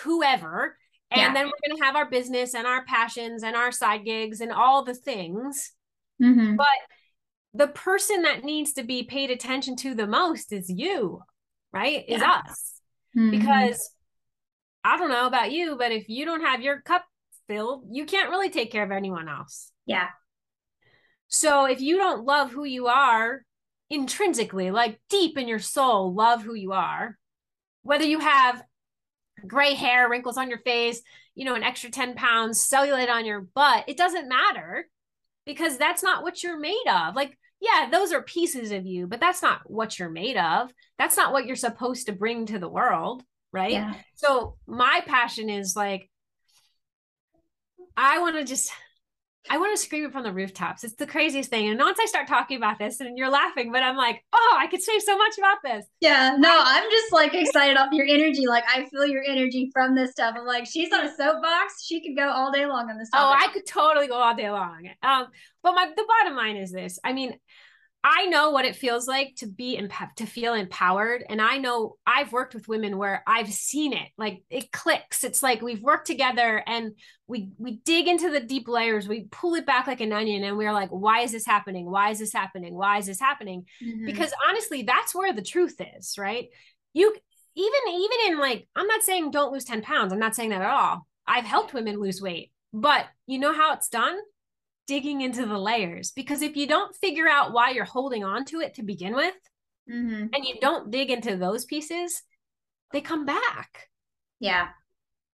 whoever. 0.00 0.76
And 1.10 1.20
yeah. 1.20 1.32
then 1.32 1.46
we're 1.46 1.68
going 1.68 1.78
to 1.78 1.84
have 1.84 1.94
our 1.94 2.10
business 2.10 2.54
and 2.54 2.66
our 2.66 2.84
passions 2.84 3.44
and 3.44 3.54
our 3.54 3.70
side 3.70 4.04
gigs 4.04 4.40
and 4.40 4.50
all 4.50 4.82
the 4.82 4.94
things. 4.94 5.72
Mm-hmm. 6.20 6.56
But 6.56 6.66
the 7.52 7.68
person 7.68 8.22
that 8.22 8.42
needs 8.42 8.72
to 8.72 8.82
be 8.82 9.04
paid 9.04 9.30
attention 9.30 9.76
to 9.76 9.94
the 9.94 10.08
most 10.08 10.52
is 10.52 10.68
you, 10.68 11.20
right? 11.72 12.04
Is 12.08 12.20
us. 12.20 12.80
Mm-hmm. 13.16 13.30
Because 13.30 13.90
I 14.82 14.98
don't 14.98 15.10
know 15.10 15.26
about 15.26 15.52
you, 15.52 15.76
but 15.78 15.92
if 15.92 16.08
you 16.08 16.24
don't 16.24 16.40
have 16.40 16.60
your 16.60 16.80
cup 16.80 17.04
filled, 17.46 17.84
you 17.90 18.06
can't 18.06 18.30
really 18.30 18.50
take 18.50 18.72
care 18.72 18.82
of 18.82 18.90
anyone 18.90 19.28
else. 19.28 19.70
Yeah. 19.86 20.08
So 21.28 21.64
if 21.64 21.80
you 21.80 21.96
don't 21.96 22.24
love 22.24 22.50
who 22.50 22.64
you 22.64 22.86
are 22.86 23.42
intrinsically, 23.90 24.70
like 24.70 25.00
deep 25.08 25.36
in 25.36 25.48
your 25.48 25.58
soul, 25.58 26.14
love 26.14 26.42
who 26.42 26.54
you 26.54 26.72
are, 26.72 27.18
whether 27.82 28.04
you 28.04 28.20
have 28.20 28.62
gray 29.46 29.74
hair, 29.74 30.08
wrinkles 30.08 30.38
on 30.38 30.48
your 30.48 30.60
face, 30.60 31.02
you 31.34 31.44
know, 31.44 31.54
an 31.54 31.62
extra 31.62 31.90
10 31.90 32.14
pounds, 32.14 32.66
cellulite 32.66 33.10
on 33.10 33.26
your 33.26 33.40
butt, 33.40 33.84
it 33.88 33.96
doesn't 33.96 34.28
matter 34.28 34.88
because 35.44 35.76
that's 35.76 36.02
not 36.02 36.22
what 36.22 36.42
you're 36.42 36.58
made 36.58 36.84
of. 36.88 37.14
Like 37.14 37.36
yeah, 37.64 37.88
those 37.90 38.12
are 38.12 38.22
pieces 38.22 38.72
of 38.72 38.86
you, 38.86 39.06
but 39.06 39.20
that's 39.20 39.42
not 39.42 39.60
what 39.70 39.98
you're 39.98 40.10
made 40.10 40.36
of. 40.36 40.70
That's 40.98 41.16
not 41.16 41.32
what 41.32 41.46
you're 41.46 41.56
supposed 41.56 42.06
to 42.06 42.12
bring 42.12 42.46
to 42.46 42.58
the 42.58 42.68
world. 42.68 43.22
Right. 43.52 43.72
Yeah. 43.72 43.94
So 44.16 44.56
my 44.66 45.02
passion 45.06 45.48
is 45.48 45.74
like, 45.76 46.10
I 47.96 48.18
want 48.18 48.36
to 48.36 48.44
just, 48.44 48.70
I 49.50 49.58
want 49.58 49.76
to 49.76 49.82
scream 49.82 50.04
it 50.06 50.12
from 50.12 50.22
the 50.22 50.32
rooftops. 50.32 50.84
It's 50.84 50.94
the 50.94 51.06
craziest 51.06 51.50
thing. 51.50 51.68
And 51.68 51.78
once 51.78 51.98
I 52.00 52.06
start 52.06 52.26
talking 52.26 52.56
about 52.56 52.78
this 52.78 53.00
and 53.00 53.18
you're 53.18 53.30
laughing, 53.30 53.72
but 53.72 53.82
I'm 53.82 53.96
like, 53.96 54.24
oh, 54.32 54.56
I 54.58 54.66
could 54.68 54.82
say 54.82 54.98
so 55.00 55.18
much 55.18 55.36
about 55.36 55.58
this. 55.62 55.84
Yeah. 56.00 56.36
No, 56.38 56.50
I'm 56.50 56.90
just 56.90 57.12
like 57.12 57.34
excited 57.34 57.76
off 57.76 57.92
your 57.92 58.06
energy. 58.06 58.46
Like 58.46 58.64
I 58.66 58.86
feel 58.86 59.06
your 59.06 59.22
energy 59.22 59.70
from 59.72 59.94
this 59.94 60.12
stuff. 60.12 60.34
I'm 60.38 60.46
like, 60.46 60.66
she's 60.66 60.92
on 60.92 61.04
a 61.04 61.14
soapbox. 61.14 61.84
She 61.84 62.00
could 62.00 62.16
go 62.16 62.30
all 62.30 62.52
day 62.52 62.64
long 62.64 62.88
on 62.90 62.96
this. 62.96 63.10
Topic. 63.10 63.38
Oh, 63.38 63.46
I 63.48 63.52
could 63.52 63.66
totally 63.66 64.06
go 64.06 64.14
all 64.14 64.34
day 64.34 64.50
long. 64.50 64.88
Um, 65.02 65.26
but 65.62 65.74
my 65.74 65.92
the 65.94 66.04
bottom 66.08 66.36
line 66.36 66.56
is 66.56 66.72
this. 66.72 66.98
I 67.04 67.12
mean, 67.12 67.38
I 68.06 68.26
know 68.26 68.50
what 68.50 68.66
it 68.66 68.76
feels 68.76 69.08
like 69.08 69.34
to 69.36 69.46
be 69.46 69.78
emp- 69.78 70.14
to 70.16 70.26
feel 70.26 70.52
empowered 70.52 71.24
and 71.26 71.40
I 71.40 71.56
know 71.56 71.96
I've 72.06 72.32
worked 72.32 72.52
with 72.52 72.68
women 72.68 72.98
where 72.98 73.24
I've 73.26 73.50
seen 73.50 73.94
it 73.94 74.10
like 74.18 74.42
it 74.50 74.70
clicks. 74.70 75.24
It's 75.24 75.42
like 75.42 75.62
we've 75.62 75.82
worked 75.82 76.06
together 76.06 76.62
and 76.66 76.92
we 77.26 77.48
we 77.56 77.76
dig 77.78 78.06
into 78.06 78.30
the 78.30 78.40
deep 78.40 78.68
layers 78.68 79.08
we 79.08 79.26
pull 79.30 79.54
it 79.54 79.64
back 79.64 79.86
like 79.86 80.02
an 80.02 80.12
onion 80.12 80.44
and 80.44 80.58
we're 80.58 80.74
like 80.74 80.90
why 80.90 81.20
is 81.20 81.32
this 81.32 81.46
happening? 81.46 81.90
Why 81.90 82.10
is 82.10 82.18
this 82.18 82.34
happening? 82.34 82.74
Why 82.74 82.98
is 82.98 83.06
this 83.06 83.20
happening? 83.20 83.64
Mm-hmm. 83.82 84.04
because 84.04 84.34
honestly 84.50 84.82
that's 84.82 85.14
where 85.14 85.32
the 85.32 85.40
truth 85.42 85.80
is 85.96 86.18
right? 86.18 86.48
You 86.92 87.16
even 87.56 87.80
even 87.88 88.18
in 88.26 88.38
like 88.38 88.68
I'm 88.76 88.86
not 88.86 89.02
saying 89.02 89.30
don't 89.30 89.52
lose 89.52 89.64
10 89.64 89.80
pounds 89.80 90.12
I'm 90.12 90.18
not 90.18 90.34
saying 90.34 90.50
that 90.50 90.60
at 90.60 90.68
all. 90.68 91.06
I've 91.26 91.46
helped 91.46 91.72
women 91.72 91.98
lose 91.98 92.20
weight 92.20 92.52
but 92.74 93.06
you 93.26 93.38
know 93.38 93.54
how 93.54 93.72
it's 93.72 93.88
done 93.88 94.18
digging 94.86 95.20
into 95.20 95.46
the 95.46 95.58
layers 95.58 96.10
because 96.10 96.42
if 96.42 96.56
you 96.56 96.66
don't 96.66 96.94
figure 96.96 97.28
out 97.28 97.52
why 97.52 97.70
you're 97.70 97.84
holding 97.84 98.24
on 98.24 98.44
to 98.44 98.60
it 98.60 98.74
to 98.74 98.82
begin 98.82 99.14
with 99.14 99.34
mm-hmm. 99.90 100.26
and 100.32 100.44
you 100.44 100.54
don't 100.60 100.90
dig 100.90 101.10
into 101.10 101.36
those 101.36 101.64
pieces 101.64 102.22
they 102.92 103.00
come 103.00 103.24
back 103.24 103.88
yeah 104.40 104.68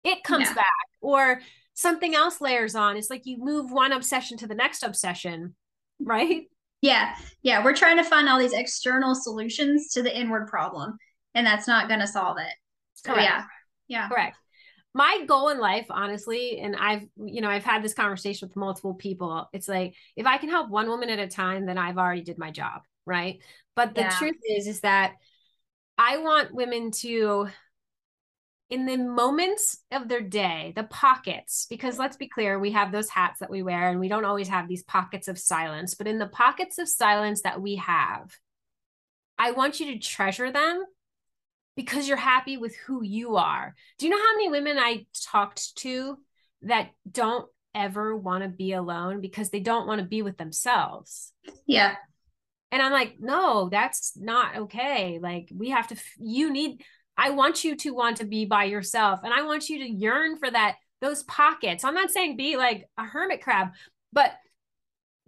it 0.05 0.23
comes 0.23 0.49
yeah. 0.49 0.55
back 0.55 0.87
or 1.01 1.41
something 1.75 2.15
else 2.15 2.41
layers 2.41 2.75
on 2.75 2.97
it's 2.97 3.11
like 3.11 3.25
you 3.25 3.39
move 3.39 3.71
one 3.71 3.93
obsession 3.93 4.37
to 4.37 4.47
the 4.47 4.55
next 4.55 4.83
obsession 4.83 5.55
right 6.01 6.43
Yeah. 6.81 7.15
Yeah. 7.43 7.65
We're 7.65 7.75
trying 7.75 7.97
to 7.97 8.05
find 8.05 8.29
all 8.29 8.39
these 8.39 8.53
external 8.53 9.15
solutions 9.15 9.89
to 9.93 10.03
the 10.03 10.17
inward 10.17 10.49
problem, 10.49 10.97
and 11.35 11.47
that's 11.47 11.67
not 11.67 11.89
going 11.89 12.01
to 12.01 12.07
solve 12.07 12.39
it. 12.39 12.53
So, 12.95 13.13
Correct. 13.13 13.29
yeah. 13.29 13.45
Yeah. 13.89 14.09
Correct. 14.09 14.37
My 14.99 15.25
goal 15.27 15.51
in 15.51 15.61
life, 15.61 15.87
honestly, 15.91 16.59
and 16.59 16.75
I've, 16.75 17.07
you 17.17 17.41
know, 17.41 17.49
I've 17.49 17.65
had 17.65 17.85
this 17.85 17.95
conversation 17.95 18.49
with 18.49 18.57
multiple 18.57 18.95
people. 18.95 19.49
It's 19.53 19.69
like, 19.69 19.95
if 20.17 20.27
I 20.27 20.39
can 20.39 20.49
help 20.49 20.71
one 20.71 20.89
woman 20.89 21.09
at 21.09 21.21
a 21.21 21.29
time, 21.29 21.67
then 21.67 21.79
I've 21.79 21.99
already 21.99 22.23
did 22.23 22.37
my 22.37 22.51
job. 22.51 22.83
Right. 23.07 23.39
But 23.77 23.95
the 23.95 24.01
yeah. 24.01 24.19
truth 24.19 24.41
is, 24.45 24.67
is 24.67 24.81
that 24.81 25.13
I 25.97 26.19
want 26.19 26.53
women 26.53 26.91
to 27.03 27.49
in 28.71 28.87
the 28.87 28.97
moments 28.97 29.79
of 29.93 30.09
their 30.09 30.21
day, 30.21 30.73
the 30.75 30.83
pockets, 30.83 31.69
because 31.71 31.97
let's 31.97 32.17
be 32.17 32.27
clear, 32.27 32.59
we 32.59 32.73
have 32.73 32.91
those 32.91 33.09
hats 33.09 33.39
that 33.39 33.51
we 33.51 33.63
wear 33.63 33.91
and 33.91 34.01
we 34.01 34.09
don't 34.09 34.25
always 34.25 34.49
have 34.49 34.67
these 34.67 34.83
pockets 34.83 35.29
of 35.29 35.39
silence, 35.39 35.95
but 35.95 36.09
in 36.09 36.19
the 36.19 36.27
pockets 36.27 36.79
of 36.79 36.89
silence 36.89 37.43
that 37.43 37.63
we 37.63 37.77
have, 37.77 38.37
I 39.39 39.53
want 39.53 39.79
you 39.79 39.93
to 39.93 39.99
treasure 40.01 40.51
them 40.51 40.85
because 41.79 42.09
you're 42.09 42.17
happy 42.17 42.57
with 42.57 42.75
who 42.75 43.05
you 43.05 43.37
are. 43.37 43.73
Do 44.01 44.07
you 44.07 44.11
know 44.11 44.19
how 44.19 44.33
many 44.35 44.49
women 44.49 44.79
I 44.81 45.07
talked 45.31 45.77
to 45.77 46.19
that 46.63 46.91
don't 47.09 47.49
ever 47.73 48.17
want 48.17 48.43
to 48.43 48.49
be 48.49 48.73
alone 48.73 49.21
because 49.21 49.51
they 49.51 49.61
don't 49.61 49.87
want 49.87 50.01
to 50.01 50.07
be 50.07 50.23
with 50.23 50.37
themselves? 50.37 51.33
Yeah. 51.69 51.95
And 52.73 52.83
I'm 52.83 52.91
like, 52.91 53.19
no, 53.21 53.69
that's 53.71 54.15
not 54.17 54.57
okay. 54.57 55.21
Like, 55.23 55.51
we 55.55 55.71
have 55.71 55.87
to, 55.87 55.97
you 56.19 56.53
need, 56.53 56.83
I 57.17 57.31
want 57.31 57.63
you 57.63 57.77
to 57.77 57.95
want 57.95 58.17
to 58.17 58.25
be 58.25 58.45
by 58.45 58.65
yourself 58.65 59.21
and 59.23 59.33
I 59.33 59.43
want 59.43 59.69
you 59.69 59.79
to 59.79 59.89
yearn 59.89 60.37
for 60.37 60.51
that 60.51 60.79
those 61.01 61.23
pockets. 61.23 61.85
I'm 61.85 61.95
not 61.95 62.11
saying 62.11 62.37
be 62.37 62.57
like 62.57 62.89
a 62.99 63.05
hermit 63.05 63.41
crab, 63.41 63.69
but 64.13 64.33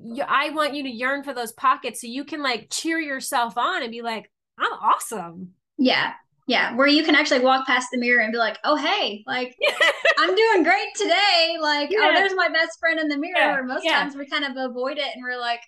you, 0.02 0.24
I 0.26 0.50
want 0.50 0.74
you 0.74 0.82
to 0.82 0.90
yearn 0.90 1.22
for 1.22 1.32
those 1.32 1.52
pockets 1.52 2.00
so 2.00 2.08
you 2.08 2.24
can 2.24 2.42
like 2.42 2.70
cheer 2.72 2.98
yourself 2.98 3.56
on 3.56 3.84
and 3.84 3.92
be 3.92 4.02
like, 4.02 4.28
I'm 4.58 4.72
awesome. 4.72 5.50
Yeah. 5.78 6.14
Yeah. 6.50 6.74
Where 6.74 6.88
you 6.88 7.04
can 7.04 7.14
actually 7.14 7.40
walk 7.40 7.64
past 7.64 7.88
the 7.92 7.98
mirror 7.98 8.22
and 8.22 8.32
be 8.32 8.38
like, 8.38 8.58
oh, 8.64 8.74
hey, 8.74 9.22
like 9.24 9.56
I'm 10.18 10.34
doing 10.34 10.64
great 10.64 10.88
today. 10.96 11.56
Like, 11.60 11.90
oh, 11.92 11.96
yeah. 11.96 12.10
oh, 12.10 12.14
there's 12.14 12.34
my 12.34 12.48
best 12.48 12.80
friend 12.80 12.98
in 12.98 13.06
the 13.06 13.16
mirror. 13.16 13.60
Yeah. 13.60 13.62
Most 13.64 13.84
yeah. 13.84 14.00
times 14.00 14.16
we 14.16 14.26
kind 14.26 14.44
of 14.44 14.56
avoid 14.56 14.98
it 14.98 15.06
and 15.14 15.22
we're 15.22 15.38
like, 15.38 15.60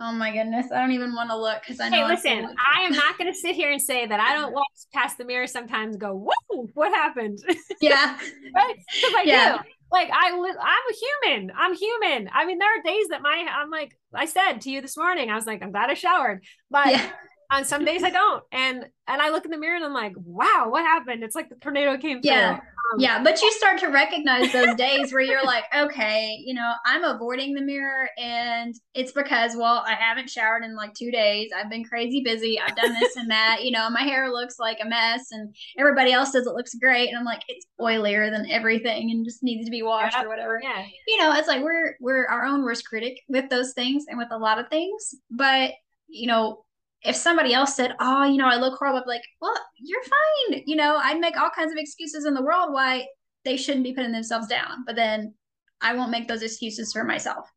Oh 0.00 0.12
my 0.12 0.30
goodness, 0.30 0.66
I 0.70 0.80
don't 0.80 0.92
even 0.92 1.12
want 1.12 1.30
to 1.30 1.36
look 1.36 1.60
because 1.60 1.80
I 1.80 1.88
know. 1.88 2.06
Hey, 2.06 2.06
listen, 2.06 2.54
I 2.72 2.82
am 2.82 2.92
not 2.92 3.18
going 3.18 3.32
to 3.32 3.36
sit 3.36 3.56
here 3.56 3.72
and 3.72 3.82
say 3.82 4.06
that 4.06 4.20
I 4.20 4.32
don't 4.32 4.52
walk 4.52 4.68
past 4.94 5.18
the 5.18 5.24
mirror 5.24 5.48
sometimes. 5.48 5.96
go, 5.96 6.14
whoa, 6.14 6.68
what 6.74 6.92
happened? 6.92 7.38
Yeah, 7.80 8.16
right? 8.54 8.76
Because 8.76 9.14
I 9.16 9.22
yeah. 9.24 9.56
do. 9.56 9.68
Like 9.90 10.08
I, 10.12 10.30
I'm 10.30 10.44
a 10.44 11.32
human. 11.32 11.52
I'm 11.56 11.74
human. 11.74 12.30
I 12.32 12.44
mean, 12.44 12.58
there 12.58 12.68
are 12.68 12.82
days 12.84 13.08
that 13.08 13.22
my, 13.22 13.46
I'm 13.50 13.70
like, 13.70 13.96
I 14.14 14.26
said 14.26 14.60
to 14.62 14.70
you 14.70 14.80
this 14.80 14.96
morning, 14.96 15.30
I 15.30 15.34
was 15.34 15.46
like, 15.46 15.62
I'm 15.62 15.72
glad 15.72 15.90
I 15.90 15.94
showered, 15.94 16.44
but 16.70 16.88
yeah. 16.88 17.10
On 17.50 17.64
some 17.64 17.84
days 17.84 18.02
I 18.02 18.10
don't, 18.10 18.44
and 18.52 18.86
and 19.06 19.22
I 19.22 19.30
look 19.30 19.44
in 19.44 19.50
the 19.50 19.58
mirror 19.58 19.76
and 19.76 19.84
I'm 19.84 19.94
like, 19.94 20.12
wow, 20.16 20.66
what 20.68 20.84
happened? 20.84 21.22
It's 21.22 21.34
like 21.34 21.48
the 21.48 21.56
tornado 21.56 21.96
came 21.96 22.20
through. 22.20 22.30
Yeah. 22.30 22.60
Um, 22.92 23.00
yeah, 23.00 23.22
but 23.22 23.40
you 23.40 23.50
start 23.52 23.78
to 23.80 23.88
recognize 23.88 24.52
those 24.52 24.74
days 24.76 25.12
where 25.12 25.22
you're 25.22 25.44
like, 25.44 25.64
okay, 25.74 26.36
you 26.44 26.54
know, 26.54 26.72
I'm 26.84 27.04
avoiding 27.04 27.54
the 27.54 27.62
mirror 27.62 28.08
and 28.18 28.74
it's 28.94 29.12
because, 29.12 29.56
well, 29.56 29.84
I 29.86 29.94
haven't 29.94 30.30
showered 30.30 30.62
in 30.62 30.76
like 30.76 30.94
two 30.94 31.10
days. 31.10 31.50
I've 31.56 31.70
been 31.70 31.84
crazy 31.84 32.22
busy. 32.22 32.60
I've 32.60 32.76
done 32.76 32.94
this 33.00 33.16
and 33.16 33.30
that. 33.30 33.64
You 33.64 33.72
know, 33.72 33.88
my 33.90 34.02
hair 34.02 34.30
looks 34.30 34.58
like 34.58 34.78
a 34.82 34.88
mess 34.88 35.28
and 35.32 35.54
everybody 35.78 36.12
else 36.12 36.32
says 36.32 36.46
it 36.46 36.54
looks 36.54 36.74
great. 36.74 37.08
And 37.08 37.18
I'm 37.18 37.24
like, 37.24 37.42
it's 37.48 37.66
oilier 37.80 38.30
than 38.30 38.50
everything 38.50 39.10
and 39.10 39.24
just 39.24 39.42
needs 39.42 39.64
to 39.66 39.70
be 39.70 39.82
washed 39.82 40.16
or 40.16 40.28
whatever. 40.28 40.60
Yeah. 40.62 40.84
You 41.06 41.18
know, 41.18 41.32
it's 41.32 41.48
like 41.48 41.62
we're 41.62 41.96
we're 42.00 42.26
our 42.26 42.44
own 42.44 42.62
worst 42.62 42.86
critic 42.86 43.20
with 43.28 43.48
those 43.48 43.72
things 43.72 44.04
and 44.08 44.18
with 44.18 44.28
a 44.32 44.38
lot 44.38 44.58
of 44.58 44.68
things. 44.68 45.14
But, 45.30 45.72
you 46.08 46.26
know, 46.26 46.64
if 47.02 47.16
somebody 47.16 47.54
else 47.54 47.74
said, 47.74 47.94
"Oh, 48.00 48.24
you 48.24 48.36
know, 48.36 48.48
I 48.48 48.56
look 48.56 48.78
horrible," 48.78 49.00
I'm 49.00 49.06
like, 49.06 49.22
"Well, 49.40 49.54
you're 49.76 50.02
fine." 50.02 50.62
You 50.66 50.76
know, 50.76 50.96
I'd 50.96 51.20
make 51.20 51.36
all 51.40 51.50
kinds 51.50 51.72
of 51.72 51.78
excuses 51.78 52.24
in 52.24 52.34
the 52.34 52.42
world 52.42 52.72
why 52.72 53.06
they 53.44 53.56
shouldn't 53.56 53.84
be 53.84 53.94
putting 53.94 54.12
themselves 54.12 54.48
down, 54.48 54.84
but 54.84 54.96
then 54.96 55.34
I 55.80 55.94
won't 55.94 56.10
make 56.10 56.28
those 56.28 56.42
excuses 56.42 56.92
for 56.92 57.04
myself. 57.04 57.48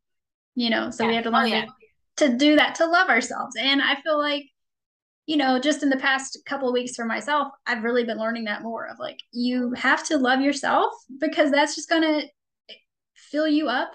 You 0.54 0.70
know, 0.70 0.90
so 0.90 1.04
yeah. 1.04 1.08
we 1.08 1.14
have 1.16 1.24
to 1.24 1.30
learn 1.30 1.44
oh, 1.44 1.46
yeah. 1.46 1.66
to, 2.18 2.28
to 2.28 2.36
do 2.36 2.56
that 2.56 2.74
to 2.76 2.86
love 2.86 3.08
ourselves. 3.08 3.56
And 3.58 3.80
I 3.80 3.96
feel 4.02 4.18
like, 4.18 4.44
you 5.26 5.36
know, 5.36 5.58
just 5.58 5.82
in 5.82 5.88
the 5.88 5.96
past 5.96 6.38
couple 6.46 6.68
of 6.68 6.74
weeks 6.74 6.94
for 6.94 7.06
myself, 7.06 7.48
I've 7.66 7.84
really 7.84 8.04
been 8.04 8.18
learning 8.18 8.44
that 8.44 8.62
more 8.62 8.86
of 8.86 8.98
like 8.98 9.18
you 9.32 9.72
have 9.72 10.04
to 10.08 10.18
love 10.18 10.40
yourself 10.40 10.92
because 11.18 11.50
that's 11.50 11.74
just 11.74 11.88
going 11.88 12.02
to 12.02 12.28
fill 13.14 13.48
you 13.48 13.68
up 13.68 13.92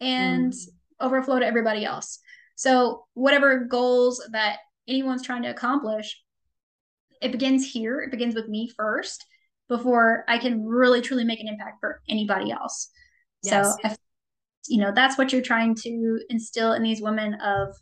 and 0.00 0.52
mm. 0.52 0.68
overflow 1.00 1.40
to 1.40 1.46
everybody 1.46 1.84
else. 1.84 2.20
So 2.54 3.06
whatever 3.14 3.64
goals 3.64 4.24
that 4.32 4.58
anyone's 4.88 5.22
trying 5.22 5.42
to 5.42 5.50
accomplish, 5.50 6.22
it 7.20 7.32
begins 7.32 7.70
here. 7.70 8.00
It 8.00 8.10
begins 8.10 8.34
with 8.34 8.48
me 8.48 8.70
first 8.76 9.24
before 9.68 10.24
I 10.28 10.38
can 10.38 10.64
really 10.64 11.00
truly 11.00 11.24
make 11.24 11.40
an 11.40 11.48
impact 11.48 11.78
for 11.80 12.00
anybody 12.08 12.50
else. 12.50 12.90
Yes. 13.42 13.74
So 13.82 13.88
if, 13.88 13.96
you 14.68 14.80
know, 14.80 14.92
that's 14.94 15.18
what 15.18 15.32
you're 15.32 15.42
trying 15.42 15.74
to 15.76 16.20
instill 16.30 16.72
in 16.72 16.82
these 16.82 17.02
women 17.02 17.34
of 17.34 17.74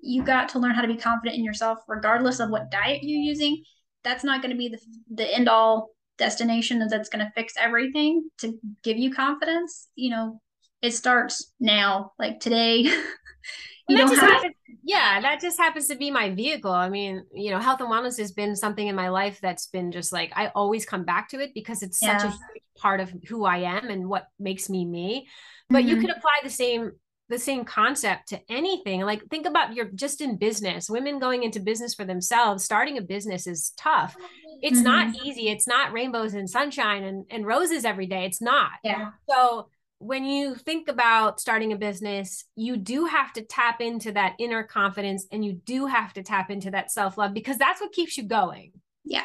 you 0.00 0.22
got 0.22 0.48
to 0.50 0.58
learn 0.58 0.74
how 0.74 0.82
to 0.82 0.88
be 0.88 0.96
confident 0.96 1.36
in 1.36 1.44
yourself 1.44 1.78
regardless 1.88 2.40
of 2.40 2.50
what 2.50 2.70
diet 2.70 3.00
you're 3.02 3.20
using. 3.20 3.62
That's 4.04 4.24
not 4.24 4.42
going 4.42 4.52
to 4.52 4.56
be 4.56 4.68
the 4.68 4.78
the 5.10 5.34
end 5.34 5.48
all 5.48 5.90
destination 6.18 6.84
that's 6.88 7.08
going 7.08 7.24
to 7.24 7.32
fix 7.34 7.54
everything 7.58 8.28
to 8.38 8.58
give 8.82 8.96
you 8.96 9.12
confidence. 9.12 9.88
You 9.94 10.10
know, 10.10 10.40
it 10.82 10.92
starts 10.92 11.52
now, 11.60 12.12
like 12.18 12.40
today. 12.40 12.78
you 13.88 13.96
don't 13.96 14.16
have 14.16 14.44
yeah 14.88 15.20
that 15.20 15.40
just 15.40 15.58
happens 15.58 15.86
to 15.86 15.96
be 15.96 16.10
my 16.10 16.30
vehicle. 16.30 16.72
I 16.72 16.88
mean 16.88 17.24
you 17.32 17.50
know 17.52 17.60
health 17.60 17.80
and 17.80 17.90
wellness 17.90 18.18
has 18.18 18.32
been 18.32 18.56
something 18.56 18.88
in 18.88 18.96
my 18.96 19.08
life 19.10 19.38
that's 19.40 19.66
been 19.66 19.92
just 19.92 20.12
like 20.12 20.32
i 20.34 20.48
always 20.48 20.84
come 20.84 21.04
back 21.04 21.28
to 21.28 21.40
it 21.40 21.52
because 21.54 21.82
it's 21.82 22.02
yeah. 22.02 22.18
such 22.18 22.32
a 22.32 22.80
part 22.80 23.00
of 23.00 23.12
who 23.28 23.44
i 23.44 23.58
am 23.58 23.88
and 23.90 24.08
what 24.08 24.26
makes 24.38 24.68
me 24.68 24.84
me. 24.84 25.28
But 25.70 25.78
mm-hmm. 25.78 25.88
you 25.88 25.96
could 26.00 26.10
apply 26.10 26.38
the 26.42 26.50
same 26.50 26.92
the 27.28 27.38
same 27.38 27.64
concept 27.64 28.28
to 28.28 28.40
anything. 28.48 29.02
Like 29.02 29.22
think 29.26 29.46
about 29.46 29.74
your 29.74 29.86
just 29.86 30.20
in 30.20 30.36
business 30.38 30.88
women 30.88 31.18
going 31.18 31.42
into 31.42 31.60
business 31.60 31.94
for 31.94 32.04
themselves 32.04 32.64
starting 32.64 32.96
a 32.96 33.02
business 33.02 33.46
is 33.46 33.72
tough. 33.76 34.16
It's 34.62 34.78
mm-hmm. 34.78 34.84
not 34.84 35.26
easy. 35.26 35.48
It's 35.48 35.68
not 35.68 35.92
rainbows 35.92 36.34
and 36.34 36.48
sunshine 36.48 37.04
and, 37.04 37.26
and 37.30 37.46
roses 37.46 37.84
every 37.84 38.06
day. 38.06 38.24
It's 38.24 38.40
not. 38.40 38.70
Yeah. 38.82 39.10
So 39.28 39.68
when 39.98 40.24
you 40.24 40.54
think 40.54 40.88
about 40.88 41.40
starting 41.40 41.72
a 41.72 41.76
business, 41.76 42.44
you 42.54 42.76
do 42.76 43.06
have 43.06 43.32
to 43.32 43.42
tap 43.42 43.80
into 43.80 44.12
that 44.12 44.36
inner 44.38 44.62
confidence 44.62 45.26
and 45.32 45.44
you 45.44 45.54
do 45.54 45.86
have 45.86 46.12
to 46.12 46.22
tap 46.22 46.50
into 46.50 46.70
that 46.70 46.92
self 46.92 47.18
love 47.18 47.34
because 47.34 47.58
that's 47.58 47.80
what 47.80 47.92
keeps 47.92 48.16
you 48.16 48.22
going. 48.22 48.72
Yeah. 49.04 49.24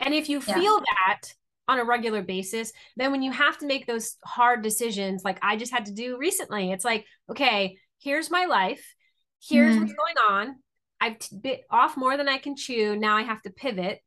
And 0.00 0.12
if 0.12 0.28
you 0.28 0.42
yeah. 0.46 0.54
feel 0.54 0.80
that 0.80 1.32
on 1.68 1.78
a 1.78 1.84
regular 1.84 2.22
basis, 2.22 2.72
then 2.96 3.12
when 3.12 3.22
you 3.22 3.30
have 3.30 3.58
to 3.58 3.66
make 3.66 3.86
those 3.86 4.16
hard 4.24 4.62
decisions, 4.62 5.22
like 5.24 5.38
I 5.42 5.56
just 5.56 5.72
had 5.72 5.86
to 5.86 5.92
do 5.92 6.18
recently, 6.18 6.72
it's 6.72 6.84
like, 6.84 7.06
okay, 7.30 7.78
here's 8.00 8.30
my 8.30 8.46
life, 8.46 8.84
here's 9.40 9.74
mm-hmm. 9.74 9.82
what's 9.82 9.94
going 9.94 10.16
on. 10.28 10.56
I've 11.00 11.16
bit 11.40 11.62
off 11.70 11.96
more 11.96 12.16
than 12.16 12.28
I 12.28 12.38
can 12.38 12.56
chew. 12.56 12.96
Now 12.96 13.16
I 13.16 13.22
have 13.22 13.40
to 13.42 13.50
pivot. 13.50 14.00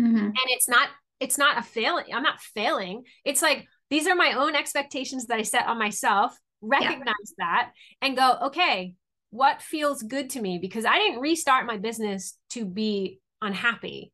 Mm-hmm. 0.00 0.16
And 0.16 0.38
it's 0.46 0.68
not, 0.68 0.88
it's 1.20 1.38
not 1.38 1.58
a 1.58 1.62
failing. 1.62 2.06
I'm 2.12 2.22
not 2.22 2.40
failing. 2.40 3.04
It's 3.24 3.42
like, 3.42 3.68
these 3.92 4.06
are 4.06 4.14
my 4.14 4.32
own 4.32 4.56
expectations 4.56 5.26
that 5.26 5.38
I 5.38 5.42
set 5.42 5.66
on 5.66 5.78
myself, 5.78 6.34
recognize 6.62 7.34
yeah. 7.38 7.44
that 7.44 7.72
and 8.00 8.16
go, 8.16 8.38
okay, 8.44 8.94
what 9.28 9.60
feels 9.60 10.02
good 10.02 10.30
to 10.30 10.40
me? 10.40 10.58
Because 10.58 10.86
I 10.86 10.96
didn't 10.96 11.20
restart 11.20 11.66
my 11.66 11.76
business 11.76 12.38
to 12.50 12.64
be 12.64 13.20
unhappy. 13.42 14.10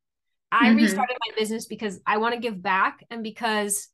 I 0.51 0.71
mm-hmm. 0.71 0.79
restarted 0.79 1.17
my 1.29 1.39
business 1.39 1.67
because 1.67 2.01
I 2.05 2.17
want 2.17 2.35
to 2.35 2.41
give 2.41 2.61
back 2.61 3.05
and 3.09 3.23
because 3.23 3.87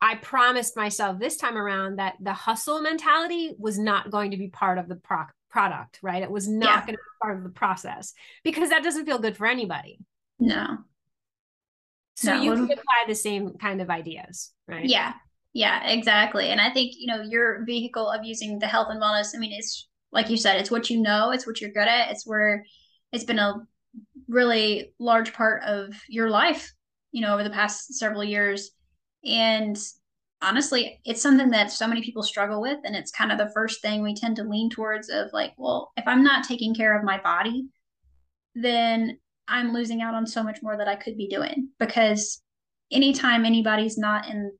I 0.00 0.14
promised 0.14 0.74
myself 0.74 1.18
this 1.18 1.36
time 1.36 1.58
around 1.58 1.98
that 1.98 2.14
the 2.18 2.32
hustle 2.32 2.80
mentality 2.80 3.52
was 3.58 3.78
not 3.78 4.10
going 4.10 4.30
to 4.30 4.38
be 4.38 4.48
part 4.48 4.78
of 4.78 4.88
the 4.88 4.96
pro- 4.96 5.26
product, 5.50 5.98
right? 6.02 6.22
It 6.22 6.30
was 6.30 6.48
not 6.48 6.66
yeah. 6.66 6.80
going 6.80 6.94
to 6.94 6.98
be 6.98 7.22
part 7.22 7.36
of 7.36 7.42
the 7.42 7.50
process 7.50 8.14
because 8.42 8.70
that 8.70 8.82
doesn't 8.82 9.04
feel 9.04 9.18
good 9.18 9.36
for 9.36 9.46
anybody. 9.46 9.98
No. 10.38 10.78
So 12.20 12.34
you 12.34 12.52
can 12.52 12.64
apply 12.64 13.04
the 13.06 13.14
same 13.14 13.54
kind 13.54 13.80
of 13.80 13.88
ideas, 13.88 14.52
right? 14.68 14.84
Yeah. 14.84 15.14
Yeah, 15.54 15.84
exactly. 15.88 16.48
And 16.48 16.60
I 16.60 16.70
think, 16.70 16.92
you 16.96 17.06
know, 17.06 17.22
your 17.22 17.64
vehicle 17.64 18.08
of 18.08 18.24
using 18.24 18.58
the 18.58 18.66
health 18.66 18.88
and 18.90 19.00
wellness, 19.00 19.34
I 19.34 19.38
mean, 19.38 19.52
it's 19.52 19.88
like 20.12 20.28
you 20.28 20.36
said, 20.36 20.60
it's 20.60 20.70
what 20.70 20.90
you 20.90 21.00
know, 21.00 21.30
it's 21.30 21.46
what 21.46 21.60
you're 21.60 21.72
good 21.72 21.88
at, 21.88 22.10
it's 22.10 22.26
where 22.26 22.64
it's 23.10 23.24
been 23.24 23.38
a 23.38 23.54
really 24.28 24.92
large 24.98 25.32
part 25.32 25.62
of 25.64 25.94
your 26.08 26.28
life, 26.28 26.72
you 27.10 27.22
know, 27.22 27.32
over 27.32 27.42
the 27.42 27.50
past 27.50 27.94
several 27.94 28.22
years. 28.22 28.70
And 29.24 29.78
honestly, 30.42 31.00
it's 31.04 31.22
something 31.22 31.50
that 31.50 31.72
so 31.72 31.88
many 31.88 32.02
people 32.02 32.22
struggle 32.22 32.60
with. 32.60 32.78
And 32.84 32.94
it's 32.94 33.10
kind 33.10 33.32
of 33.32 33.38
the 33.38 33.50
first 33.54 33.80
thing 33.80 34.02
we 34.02 34.14
tend 34.14 34.36
to 34.36 34.44
lean 34.44 34.68
towards 34.68 35.08
of 35.08 35.30
like, 35.32 35.54
well, 35.56 35.90
if 35.96 36.06
I'm 36.06 36.22
not 36.22 36.46
taking 36.46 36.74
care 36.74 36.96
of 36.96 37.04
my 37.04 37.18
body, 37.18 37.66
then 38.54 39.18
I'm 39.50 39.72
losing 39.72 40.00
out 40.00 40.14
on 40.14 40.26
so 40.26 40.42
much 40.42 40.60
more 40.62 40.76
that 40.78 40.88
I 40.88 40.96
could 40.96 41.16
be 41.16 41.28
doing 41.28 41.68
because 41.78 42.40
anytime 42.90 43.44
anybody's 43.44 43.98
not 43.98 44.28
in 44.28 44.52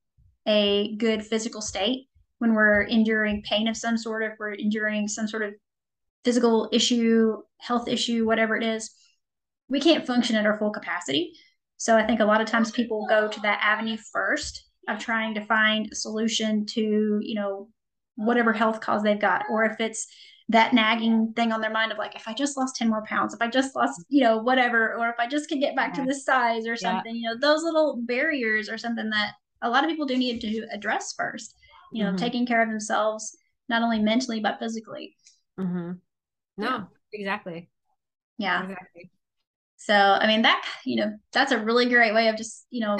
a 0.46 0.96
good 0.96 1.24
physical 1.24 1.62
state, 1.62 2.08
when 2.38 2.54
we're 2.54 2.82
enduring 2.82 3.42
pain 3.42 3.68
of 3.68 3.76
some 3.76 3.96
sort, 3.96 4.24
if 4.24 4.32
we're 4.38 4.54
enduring 4.54 5.06
some 5.08 5.28
sort 5.28 5.42
of 5.42 5.54
physical 6.24 6.68
issue, 6.72 7.36
health 7.58 7.86
issue, 7.86 8.26
whatever 8.26 8.56
it 8.56 8.64
is, 8.64 8.90
we 9.68 9.78
can't 9.80 10.06
function 10.06 10.36
at 10.36 10.46
our 10.46 10.58
full 10.58 10.70
capacity. 10.70 11.32
So 11.76 11.96
I 11.96 12.06
think 12.06 12.20
a 12.20 12.24
lot 12.24 12.40
of 12.40 12.46
times 12.46 12.70
people 12.70 13.06
go 13.08 13.28
to 13.28 13.40
that 13.40 13.60
avenue 13.62 13.96
first 14.12 14.64
of 14.88 14.98
trying 14.98 15.34
to 15.34 15.44
find 15.44 15.88
a 15.90 15.94
solution 15.94 16.66
to, 16.66 17.20
you 17.22 17.34
know, 17.34 17.68
whatever 18.16 18.52
health 18.52 18.80
cause 18.80 19.02
they've 19.02 19.20
got, 19.20 19.44
or 19.50 19.64
if 19.64 19.80
it's 19.80 20.06
that 20.50 20.74
nagging 20.74 21.32
thing 21.34 21.52
on 21.52 21.60
their 21.60 21.70
mind 21.70 21.92
of 21.92 21.98
like, 21.98 22.16
if 22.16 22.26
I 22.26 22.34
just 22.34 22.56
lost 22.56 22.74
10 22.74 22.88
more 22.88 23.04
pounds, 23.06 23.32
if 23.32 23.40
I 23.40 23.48
just 23.48 23.76
lost, 23.76 24.04
you 24.08 24.20
know, 24.22 24.38
whatever, 24.38 24.96
or 24.96 25.08
if 25.08 25.14
I 25.18 25.28
just 25.28 25.48
can 25.48 25.60
get 25.60 25.76
back 25.76 25.94
to 25.94 26.04
this 26.04 26.24
size 26.24 26.66
or 26.66 26.76
something, 26.76 27.14
yeah. 27.14 27.30
you 27.30 27.34
know, 27.34 27.40
those 27.40 27.62
little 27.62 28.00
barriers 28.02 28.68
are 28.68 28.78
something 28.78 29.08
that 29.10 29.34
a 29.62 29.70
lot 29.70 29.84
of 29.84 29.90
people 29.90 30.06
do 30.06 30.16
need 30.16 30.40
to 30.40 30.66
address 30.72 31.14
first, 31.16 31.54
you 31.92 32.02
know, 32.02 32.10
mm-hmm. 32.10 32.16
taking 32.16 32.46
care 32.46 32.62
of 32.62 32.68
themselves, 32.68 33.36
not 33.68 33.82
only 33.82 34.00
mentally, 34.00 34.40
but 34.40 34.58
physically. 34.58 35.14
Mm-hmm. 35.58 35.92
No, 36.56 36.66
yeah. 36.68 36.84
exactly. 37.12 37.70
Yeah. 38.36 38.64
Exactly. 38.64 39.10
So, 39.76 39.94
I 39.94 40.26
mean, 40.26 40.42
that, 40.42 40.66
you 40.84 40.96
know, 40.96 41.12
that's 41.32 41.52
a 41.52 41.58
really 41.58 41.86
great 41.86 42.12
way 42.12 42.28
of 42.28 42.36
just, 42.36 42.66
you 42.70 42.80
know, 42.80 42.98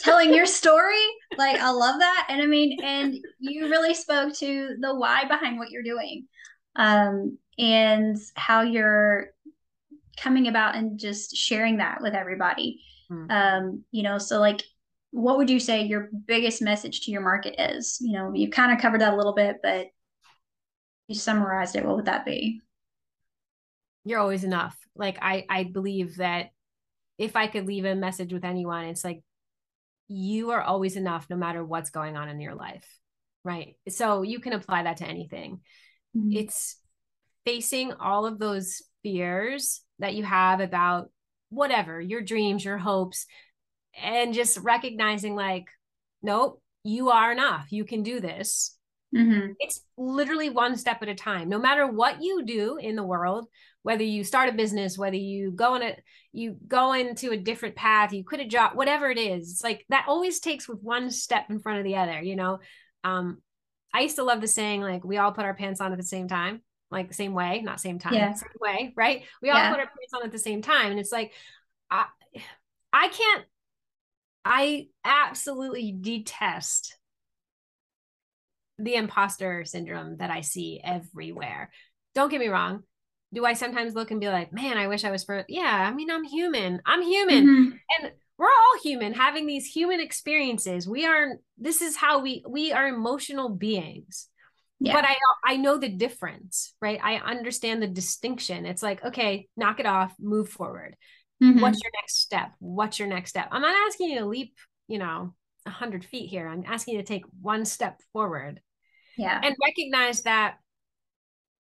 telling 0.00 0.32
your 0.32 0.46
story. 0.60 1.04
Like, 1.36 1.60
I 1.60 1.70
love 1.70 1.98
that. 1.98 2.26
And 2.30 2.40
I 2.40 2.46
mean, 2.46 2.80
and 2.80 3.16
you 3.40 3.68
really 3.68 3.92
spoke 3.92 4.34
to 4.36 4.76
the 4.80 4.94
why 4.94 5.24
behind 5.24 5.58
what 5.58 5.70
you're 5.70 5.82
doing 5.82 6.28
um, 6.76 7.38
and 7.58 8.16
how 8.34 8.62
you're 8.62 9.28
coming 10.16 10.48
about 10.48 10.74
and 10.74 10.98
just 10.98 11.36
sharing 11.36 11.78
that 11.78 12.00
with 12.00 12.14
everybody. 12.14 12.80
Mm-hmm. 13.10 13.30
Um, 13.30 13.84
you 13.90 14.02
know, 14.02 14.18
so 14.18 14.38
like, 14.38 14.62
what 15.10 15.36
would 15.36 15.50
you 15.50 15.60
say 15.60 15.84
your 15.84 16.08
biggest 16.26 16.62
message 16.62 17.02
to 17.02 17.10
your 17.10 17.20
market 17.20 17.54
is? 17.58 17.98
You 18.00 18.12
know, 18.12 18.32
you 18.34 18.50
kind 18.50 18.72
of 18.72 18.80
covered 18.80 19.02
that 19.02 19.12
a 19.12 19.16
little 19.16 19.34
bit, 19.34 19.58
but 19.62 19.88
you 21.08 21.14
summarized 21.14 21.76
it. 21.76 21.84
What 21.84 21.96
would 21.96 22.06
that 22.06 22.24
be? 22.24 22.60
You're 24.04 24.20
always 24.20 24.44
enough 24.44 24.76
like 24.94 25.18
i 25.22 25.44
i 25.48 25.64
believe 25.64 26.16
that 26.16 26.50
if 27.18 27.36
i 27.36 27.46
could 27.46 27.66
leave 27.66 27.84
a 27.84 27.94
message 27.94 28.32
with 28.32 28.44
anyone 28.44 28.84
it's 28.84 29.04
like 29.04 29.22
you 30.08 30.50
are 30.50 30.62
always 30.62 30.96
enough 30.96 31.26
no 31.30 31.36
matter 31.36 31.64
what's 31.64 31.90
going 31.90 32.16
on 32.16 32.28
in 32.28 32.40
your 32.40 32.54
life 32.54 32.86
right 33.44 33.76
so 33.88 34.22
you 34.22 34.40
can 34.40 34.52
apply 34.52 34.82
that 34.82 34.98
to 34.98 35.06
anything 35.06 35.60
mm-hmm. 36.16 36.32
it's 36.32 36.76
facing 37.44 37.92
all 37.94 38.26
of 38.26 38.38
those 38.38 38.82
fears 39.02 39.82
that 39.98 40.14
you 40.14 40.24
have 40.24 40.60
about 40.60 41.10
whatever 41.50 42.00
your 42.00 42.22
dreams 42.22 42.64
your 42.64 42.78
hopes 42.78 43.26
and 44.00 44.32
just 44.32 44.58
recognizing 44.58 45.34
like 45.34 45.66
nope 46.22 46.62
you 46.84 47.10
are 47.10 47.30
enough 47.30 47.66
you 47.70 47.84
can 47.84 48.02
do 48.02 48.20
this 48.20 48.76
mm-hmm. 49.14 49.52
it's 49.58 49.80
literally 49.98 50.50
one 50.50 50.76
step 50.76 51.02
at 51.02 51.08
a 51.08 51.14
time 51.14 51.48
no 51.48 51.58
matter 51.58 51.86
what 51.86 52.22
you 52.22 52.44
do 52.44 52.78
in 52.78 52.96
the 52.96 53.02
world 53.02 53.46
whether 53.82 54.04
you 54.04 54.24
start 54.24 54.48
a 54.48 54.52
business 54.52 54.96
whether 54.96 55.16
you 55.16 55.50
go 55.50 55.74
in 55.74 55.82
a 55.82 55.96
you 56.32 56.56
go 56.66 56.92
into 56.92 57.32
a 57.32 57.36
different 57.36 57.76
path 57.76 58.12
you 58.12 58.24
quit 58.24 58.40
a 58.40 58.46
job 58.46 58.74
whatever 58.74 59.10
it 59.10 59.18
is 59.18 59.52
it's 59.52 59.64
like 59.64 59.84
that 59.90 60.06
always 60.08 60.40
takes 60.40 60.68
with 60.68 60.80
one 60.82 61.10
step 61.10 61.44
in 61.50 61.58
front 61.58 61.78
of 61.78 61.84
the 61.84 61.96
other 61.96 62.22
you 62.22 62.36
know 62.36 62.58
um 63.04 63.42
i 63.92 64.00
used 64.00 64.16
to 64.16 64.22
love 64.22 64.40
the 64.40 64.48
saying 64.48 64.80
like 64.80 65.04
we 65.04 65.18
all 65.18 65.32
put 65.32 65.44
our 65.44 65.54
pants 65.54 65.80
on 65.80 65.92
at 65.92 65.98
the 65.98 66.04
same 66.04 66.28
time 66.28 66.62
like 66.90 67.08
the 67.08 67.14
same 67.14 67.32
way 67.32 67.60
not 67.62 67.80
same 67.80 67.98
time 67.98 68.14
yeah. 68.14 68.32
same 68.32 68.48
way 68.60 68.92
right 68.96 69.24
we 69.40 69.50
all 69.50 69.56
yeah. 69.56 69.70
put 69.70 69.80
our 69.80 69.86
pants 69.86 70.12
on 70.14 70.24
at 70.24 70.32
the 70.32 70.38
same 70.38 70.62
time 70.62 70.90
and 70.90 71.00
it's 71.00 71.12
like 71.12 71.32
i 71.90 72.06
i 72.92 73.08
can't 73.08 73.44
i 74.44 74.86
absolutely 75.04 75.96
detest 75.98 76.96
the 78.78 78.94
imposter 78.94 79.64
syndrome 79.64 80.16
that 80.18 80.30
i 80.30 80.40
see 80.40 80.80
everywhere 80.82 81.70
don't 82.14 82.30
get 82.30 82.40
me 82.40 82.48
wrong 82.48 82.82
do 83.32 83.44
I 83.46 83.54
sometimes 83.54 83.94
look 83.94 84.10
and 84.10 84.20
be 84.20 84.28
like, 84.28 84.52
man, 84.52 84.76
I 84.76 84.88
wish 84.88 85.04
I 85.04 85.10
was 85.10 85.24
for, 85.24 85.44
yeah, 85.48 85.88
I 85.90 85.94
mean, 85.94 86.10
I'm 86.10 86.24
human. 86.24 86.82
I'm 86.84 87.02
human. 87.02 87.46
Mm-hmm. 87.46 88.04
And 88.04 88.12
we're 88.42 88.48
all 88.48 88.82
human 88.82 89.12
having 89.12 89.46
these 89.46 89.66
human 89.66 90.00
experiences. 90.00 90.88
We 90.88 91.06
are, 91.06 91.36
this 91.58 91.80
is 91.80 91.94
how 91.94 92.22
we, 92.22 92.42
we 92.48 92.72
are 92.72 92.88
emotional 92.88 93.48
beings. 93.48 94.26
Yeah. 94.80 94.94
But 94.94 95.04
I, 95.04 95.14
I 95.44 95.56
know 95.58 95.78
the 95.78 95.88
difference, 95.88 96.74
right? 96.82 96.98
I 97.00 97.18
understand 97.18 97.80
the 97.80 97.86
distinction. 97.86 98.66
It's 98.66 98.82
like, 98.82 99.04
okay, 99.04 99.46
knock 99.56 99.78
it 99.78 99.86
off, 99.86 100.12
move 100.18 100.48
forward. 100.48 100.96
Mm-hmm. 101.40 101.60
What's 101.60 101.80
your 101.84 101.92
next 101.94 102.18
step? 102.18 102.50
What's 102.58 102.98
your 102.98 103.06
next 103.06 103.30
step? 103.30 103.46
I'm 103.52 103.62
not 103.62 103.76
asking 103.86 104.10
you 104.10 104.18
to 104.18 104.26
leap, 104.26 104.56
you 104.88 104.98
know, 104.98 105.36
a 105.64 105.70
hundred 105.70 106.04
feet 106.04 106.28
here. 106.28 106.48
I'm 106.48 106.64
asking 106.66 106.94
you 106.94 107.00
to 107.00 107.06
take 107.06 107.24
one 107.40 107.64
step 107.64 108.00
forward. 108.12 108.60
Yeah. 109.16 109.40
And 109.40 109.54
recognize 109.62 110.22
that 110.22 110.56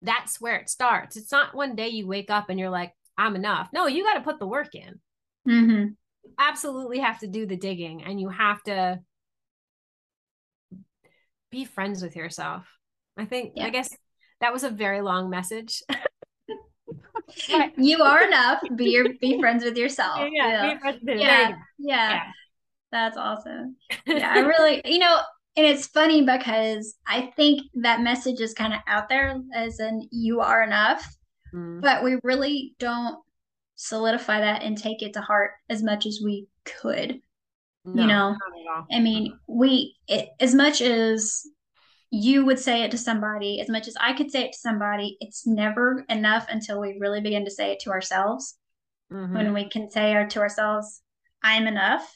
that's 0.02 0.40
where 0.40 0.58
it 0.58 0.70
starts. 0.70 1.16
It's 1.16 1.32
not 1.32 1.52
one 1.52 1.74
day 1.74 1.88
you 1.88 2.06
wake 2.06 2.30
up 2.30 2.48
and 2.48 2.60
you're 2.60 2.70
like, 2.70 2.92
I'm 3.18 3.34
enough. 3.34 3.70
No, 3.72 3.88
you 3.88 4.04
got 4.04 4.14
to 4.14 4.20
put 4.20 4.38
the 4.38 4.46
work 4.46 4.76
in. 4.76 5.00
Mm-hmm. 5.48 5.86
Absolutely 6.38 6.98
have 6.98 7.20
to 7.20 7.26
do 7.26 7.46
the 7.46 7.56
digging 7.56 8.02
and 8.02 8.20
you 8.20 8.28
have 8.28 8.62
to 8.64 9.00
be 11.50 11.64
friends 11.64 12.02
with 12.02 12.16
yourself. 12.16 12.66
I 13.16 13.24
think, 13.24 13.52
yeah. 13.56 13.66
I 13.66 13.70
guess 13.70 13.94
that 14.40 14.52
was 14.52 14.64
a 14.64 14.70
very 14.70 15.00
long 15.00 15.30
message. 15.30 15.82
you 17.76 18.02
are 18.02 18.26
enough. 18.26 18.60
Be 18.76 18.90
your 18.90 19.08
be 19.20 19.38
friends 19.38 19.64
with 19.64 19.76
yourself. 19.76 20.20
Yeah, 20.32 20.74
yeah. 20.82 20.92
yeah. 21.02 21.14
yeah. 21.14 21.56
yeah. 21.78 22.22
That's 22.92 23.16
awesome. 23.16 23.76
Yeah, 24.06 24.32
I 24.32 24.38
really, 24.40 24.82
you 24.84 24.98
know, 24.98 25.18
and 25.56 25.66
it's 25.66 25.86
funny 25.86 26.22
because 26.22 26.96
I 27.06 27.32
think 27.36 27.62
that 27.74 28.00
message 28.00 28.40
is 28.40 28.54
kind 28.54 28.72
of 28.72 28.80
out 28.86 29.08
there 29.08 29.40
as 29.54 29.78
in 29.80 30.08
you 30.10 30.40
are 30.40 30.62
enough, 30.62 31.06
mm. 31.54 31.80
but 31.80 32.02
we 32.02 32.18
really 32.22 32.74
don't 32.78 33.18
solidify 33.80 34.40
that 34.40 34.62
and 34.62 34.76
take 34.76 35.00
it 35.00 35.14
to 35.14 35.22
heart 35.22 35.52
as 35.70 35.82
much 35.82 36.04
as 36.04 36.20
we 36.22 36.46
could. 36.64 37.20
No, 37.82 38.02
you 38.02 38.08
know, 38.08 38.36
I 38.92 39.00
mean, 39.00 39.38
we 39.48 39.96
it, 40.06 40.28
as 40.38 40.54
much 40.54 40.82
as 40.82 41.42
you 42.10 42.44
would 42.44 42.58
say 42.58 42.82
it 42.82 42.90
to 42.90 42.98
somebody, 42.98 43.58
as 43.58 43.70
much 43.70 43.88
as 43.88 43.96
I 43.98 44.12
could 44.12 44.30
say 44.30 44.44
it 44.44 44.52
to 44.52 44.58
somebody, 44.58 45.16
it's 45.20 45.46
never 45.46 46.04
enough 46.10 46.46
until 46.50 46.78
we 46.78 46.98
really 47.00 47.22
begin 47.22 47.46
to 47.46 47.50
say 47.50 47.72
it 47.72 47.80
to 47.80 47.90
ourselves. 47.90 48.58
Mm-hmm. 49.10 49.34
When 49.34 49.54
we 49.54 49.68
can 49.70 49.90
say 49.90 50.12
to 50.28 50.40
ourselves, 50.40 51.00
"I'm 51.42 51.66
enough," 51.66 52.06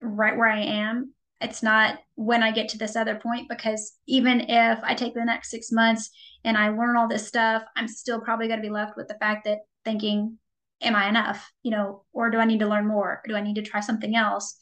right 0.00 0.36
where 0.36 0.48
I 0.48 0.60
am, 0.60 1.12
it's 1.40 1.62
not 1.62 1.98
when 2.14 2.44
I 2.44 2.52
get 2.52 2.68
to 2.68 2.78
this 2.78 2.94
other 2.94 3.16
point 3.16 3.48
because 3.48 3.94
even 4.06 4.42
if 4.42 4.78
I 4.84 4.94
take 4.94 5.14
the 5.14 5.24
next 5.24 5.50
six 5.50 5.72
months 5.72 6.10
and 6.44 6.56
I 6.56 6.68
learn 6.68 6.96
all 6.96 7.08
this 7.08 7.26
stuff, 7.26 7.64
I'm 7.74 7.88
still 7.88 8.20
probably 8.20 8.46
going 8.46 8.60
to 8.60 8.66
be 8.66 8.72
left 8.72 8.96
with 8.96 9.08
the 9.08 9.18
fact 9.18 9.44
that 9.46 9.58
thinking, 9.84 10.38
am 10.82 10.96
I 10.96 11.08
enough? 11.08 11.50
You 11.62 11.72
know, 11.72 12.04
or 12.12 12.30
do 12.30 12.38
I 12.38 12.44
need 12.44 12.60
to 12.60 12.68
learn 12.68 12.86
more? 12.86 13.22
Or 13.24 13.28
do 13.28 13.36
I 13.36 13.40
need 13.40 13.56
to 13.56 13.62
try 13.62 13.80
something 13.80 14.16
else? 14.16 14.56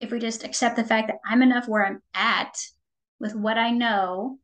If 0.00 0.10
we 0.10 0.18
just 0.18 0.44
accept 0.44 0.76
the 0.76 0.84
fact 0.84 1.08
that 1.08 1.18
I'm 1.24 1.42
enough 1.42 1.68
where 1.68 1.86
I'm 1.86 2.02
at 2.14 2.56
with 3.20 3.34
what 3.34 3.58
I 3.58 3.70
know, 3.70 4.38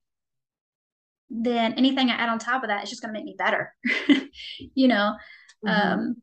then 1.29 1.75
anything 1.75 2.11
I 2.11 2.15
add 2.15 2.29
on 2.29 2.39
top 2.39 2.63
of 2.63 2.69
that 2.69 2.85
is 2.85 2.91
just 2.91 3.03
going 3.03 3.15
to 3.15 3.19
make 3.19 3.27
me 3.27 3.37
better, 3.39 3.75
you 4.75 4.89
know? 4.89 5.17
Mm-hmm. 5.65 5.93
Um, 5.93 6.17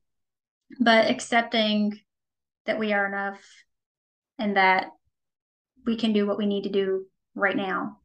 but 0.80 1.10
accepting 1.10 2.00
that 2.66 2.80
we 2.80 2.94
are 2.94 3.08
enough 3.08 3.42
and 4.38 4.58
that 4.58 4.88
we 5.86 5.96
can 5.96 6.14
do 6.14 6.28
what 6.28 6.38
we 6.38 6.46
need 6.46 6.64
to 6.64 6.70
do 6.70 7.06
right 7.34 7.56
now 7.56 7.98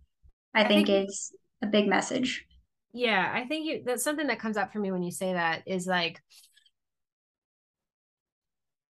i, 0.54 0.62
I 0.62 0.68
think, 0.68 0.86
think 0.86 1.08
is 1.08 1.32
a 1.62 1.66
big 1.66 1.88
message 1.88 2.46
yeah 2.92 3.30
i 3.34 3.44
think 3.44 3.66
you, 3.66 3.82
that's 3.84 4.04
something 4.04 4.26
that 4.26 4.38
comes 4.38 4.56
up 4.56 4.72
for 4.72 4.78
me 4.78 4.90
when 4.90 5.02
you 5.02 5.10
say 5.10 5.32
that 5.32 5.62
is 5.66 5.86
like 5.86 6.20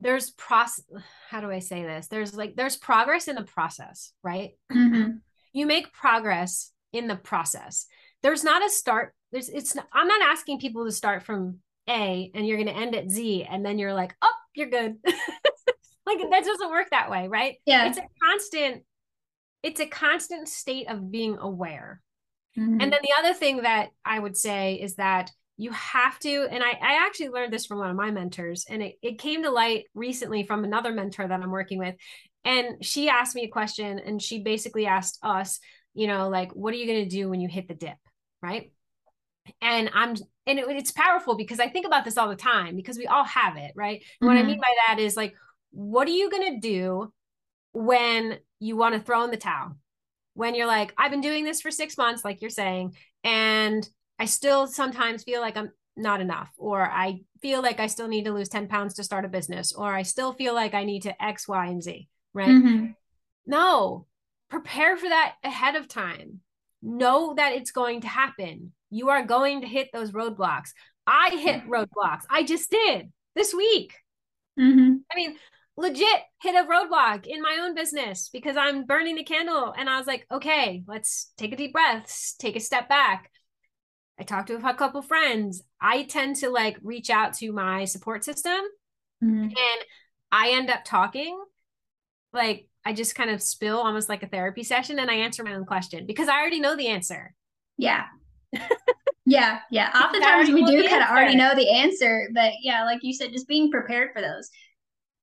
there's 0.00 0.30
process 0.30 0.84
how 1.30 1.40
do 1.40 1.50
i 1.50 1.58
say 1.58 1.82
this? 1.82 2.08
There's 2.08 2.34
like 2.34 2.54
there's 2.54 2.76
progress 2.76 3.28
in 3.28 3.36
the 3.36 3.44
process 3.44 4.12
right? 4.22 4.50
Mm-hmm. 4.72 5.12
you 5.52 5.66
make 5.66 5.92
progress 5.92 6.72
in 6.92 7.08
the 7.08 7.16
process. 7.16 7.86
There's 8.22 8.44
not 8.44 8.64
a 8.64 8.70
start 8.70 9.14
there's 9.32 9.48
it's 9.48 9.74
not, 9.74 9.86
i'm 9.92 10.06
not 10.06 10.22
asking 10.22 10.60
people 10.60 10.84
to 10.84 10.92
start 10.92 11.22
from 11.22 11.58
a 11.88 12.30
and 12.34 12.46
you're 12.46 12.56
going 12.56 12.68
to 12.68 12.76
end 12.76 12.94
at 12.94 13.10
z 13.10 13.44
and 13.44 13.64
then 13.64 13.78
you're 13.78 13.94
like 13.94 14.14
oh 14.22 14.32
you're 14.54 14.70
good. 14.70 14.96
Like 16.06 16.20
that 16.30 16.44
doesn't 16.44 16.70
work 16.70 16.90
that 16.92 17.10
way 17.10 17.26
right? 17.26 17.56
Yeah. 17.66 17.88
It's 17.88 17.98
a 17.98 18.06
constant 18.22 18.84
it's 19.64 19.80
a 19.80 19.86
constant 19.86 20.48
state 20.48 20.88
of 20.88 21.10
being 21.10 21.36
aware 21.38 22.00
mm-hmm. 22.56 22.80
and 22.80 22.92
then 22.92 23.00
the 23.02 23.14
other 23.18 23.32
thing 23.32 23.58
that 23.58 23.88
i 24.04 24.18
would 24.18 24.36
say 24.36 24.74
is 24.74 24.96
that 24.96 25.30
you 25.58 25.70
have 25.70 26.18
to 26.18 26.46
and 26.50 26.62
I, 26.62 26.70
I 26.70 27.06
actually 27.06 27.30
learned 27.30 27.50
this 27.50 27.64
from 27.64 27.78
one 27.78 27.88
of 27.88 27.96
my 27.96 28.10
mentors 28.10 28.66
and 28.68 28.82
it, 28.82 28.96
it 29.00 29.18
came 29.18 29.42
to 29.42 29.50
light 29.50 29.84
recently 29.94 30.42
from 30.44 30.64
another 30.64 30.92
mentor 30.92 31.26
that 31.26 31.40
i'm 31.40 31.50
working 31.50 31.78
with 31.78 31.94
and 32.44 32.84
she 32.84 33.08
asked 33.08 33.34
me 33.34 33.44
a 33.44 33.48
question 33.48 33.98
and 33.98 34.20
she 34.20 34.42
basically 34.42 34.86
asked 34.86 35.18
us 35.22 35.58
you 35.94 36.06
know 36.06 36.28
like 36.28 36.52
what 36.52 36.74
are 36.74 36.76
you 36.76 36.86
going 36.86 37.04
to 37.04 37.16
do 37.16 37.28
when 37.28 37.40
you 37.40 37.48
hit 37.48 37.68
the 37.68 37.74
dip 37.74 37.96
right 38.42 38.70
and 39.62 39.90
i'm 39.94 40.14
and 40.46 40.58
it, 40.58 40.66
it's 40.68 40.92
powerful 40.92 41.36
because 41.36 41.58
i 41.58 41.68
think 41.68 41.86
about 41.86 42.04
this 42.04 42.18
all 42.18 42.28
the 42.28 42.36
time 42.36 42.76
because 42.76 42.98
we 42.98 43.06
all 43.06 43.24
have 43.24 43.56
it 43.56 43.72
right 43.74 44.00
mm-hmm. 44.00 44.26
what 44.26 44.36
i 44.36 44.42
mean 44.42 44.58
by 44.58 44.74
that 44.88 44.98
is 44.98 45.16
like 45.16 45.34
what 45.76 46.08
are 46.08 46.12
you 46.12 46.30
going 46.30 46.54
to 46.54 46.60
do 46.60 47.12
when 47.72 48.38
you 48.58 48.76
want 48.76 48.94
to 48.94 49.00
throw 49.00 49.22
in 49.24 49.30
the 49.30 49.36
towel? 49.36 49.76
When 50.36 50.54
you're 50.54 50.66
like, 50.66 50.92
I've 50.98 51.10
been 51.10 51.22
doing 51.22 51.44
this 51.44 51.62
for 51.62 51.70
six 51.70 51.96
months, 51.96 52.24
like 52.24 52.42
you're 52.42 52.50
saying, 52.50 52.94
and 53.24 53.88
I 54.18 54.26
still 54.26 54.66
sometimes 54.66 55.24
feel 55.24 55.40
like 55.40 55.56
I'm 55.56 55.70
not 55.96 56.20
enough, 56.20 56.52
or 56.58 56.82
I 56.82 57.20
feel 57.40 57.62
like 57.62 57.80
I 57.80 57.86
still 57.86 58.06
need 58.06 58.26
to 58.26 58.32
lose 58.32 58.50
10 58.50 58.68
pounds 58.68 58.92
to 58.94 59.02
start 59.02 59.24
a 59.24 59.28
business, 59.28 59.72
or 59.72 59.94
I 59.94 60.02
still 60.02 60.34
feel 60.34 60.52
like 60.52 60.74
I 60.74 60.84
need 60.84 61.04
to 61.04 61.24
X, 61.24 61.48
Y, 61.48 61.66
and 61.66 61.82
Z, 61.82 62.06
right? 62.34 62.48
Mm-hmm. 62.48 62.86
No, 63.46 64.06
prepare 64.50 64.98
for 64.98 65.08
that 65.08 65.36
ahead 65.42 65.74
of 65.74 65.88
time. 65.88 66.40
Know 66.82 67.32
that 67.36 67.52
it's 67.52 67.70
going 67.70 68.02
to 68.02 68.08
happen. 68.08 68.72
You 68.90 69.08
are 69.08 69.24
going 69.24 69.62
to 69.62 69.66
hit 69.66 69.88
those 69.90 70.12
roadblocks. 70.12 70.70
I 71.06 71.30
hit 71.30 71.66
roadblocks. 71.66 72.24
I 72.28 72.42
just 72.42 72.70
did 72.70 73.10
this 73.34 73.54
week. 73.54 73.94
Mm-hmm. 74.60 74.96
I 75.10 75.16
mean, 75.16 75.36
legit 75.76 76.22
hit 76.42 76.54
a 76.54 76.66
roadblock 76.66 77.26
in 77.26 77.42
my 77.42 77.58
own 77.62 77.74
business 77.74 78.30
because 78.32 78.56
I'm 78.56 78.84
burning 78.84 79.16
the 79.16 79.24
candle. 79.24 79.74
And 79.76 79.88
I 79.88 79.98
was 79.98 80.06
like, 80.06 80.26
okay, 80.30 80.82
let's 80.86 81.32
take 81.36 81.52
a 81.52 81.56
deep 81.56 81.72
breath, 81.72 82.34
take 82.38 82.56
a 82.56 82.60
step 82.60 82.88
back. 82.88 83.30
I 84.18 84.22
talked 84.22 84.48
to 84.48 84.56
a 84.56 84.74
couple 84.74 85.02
friends. 85.02 85.62
I 85.80 86.04
tend 86.04 86.36
to 86.36 86.48
like 86.48 86.78
reach 86.82 87.10
out 87.10 87.34
to 87.34 87.52
my 87.52 87.84
support 87.84 88.24
system 88.24 88.60
mm-hmm. 89.22 89.42
and 89.42 89.84
I 90.32 90.52
end 90.52 90.70
up 90.70 90.84
talking 90.84 91.38
like 92.32 92.68
I 92.84 92.92
just 92.92 93.14
kind 93.14 93.30
of 93.30 93.42
spill 93.42 93.78
almost 93.78 94.08
like 94.08 94.22
a 94.22 94.28
therapy 94.28 94.62
session 94.62 94.98
and 94.98 95.10
I 95.10 95.14
answer 95.14 95.44
my 95.44 95.54
own 95.54 95.66
question 95.66 96.06
because 96.06 96.28
I 96.28 96.40
already 96.40 96.60
know 96.60 96.76
the 96.76 96.88
answer. 96.88 97.34
Yeah. 97.76 98.04
yeah. 99.26 99.60
Yeah. 99.70 99.90
Oftentimes 99.94 100.50
we 100.50 100.64
do 100.64 100.88
kind 100.88 101.02
of 101.02 101.10
already 101.10 101.36
know 101.36 101.54
the 101.54 101.70
answer, 101.70 102.28
but 102.32 102.52
yeah, 102.62 102.84
like 102.84 103.00
you 103.02 103.12
said, 103.12 103.32
just 103.32 103.48
being 103.48 103.70
prepared 103.70 104.10
for 104.14 104.22
those 104.22 104.48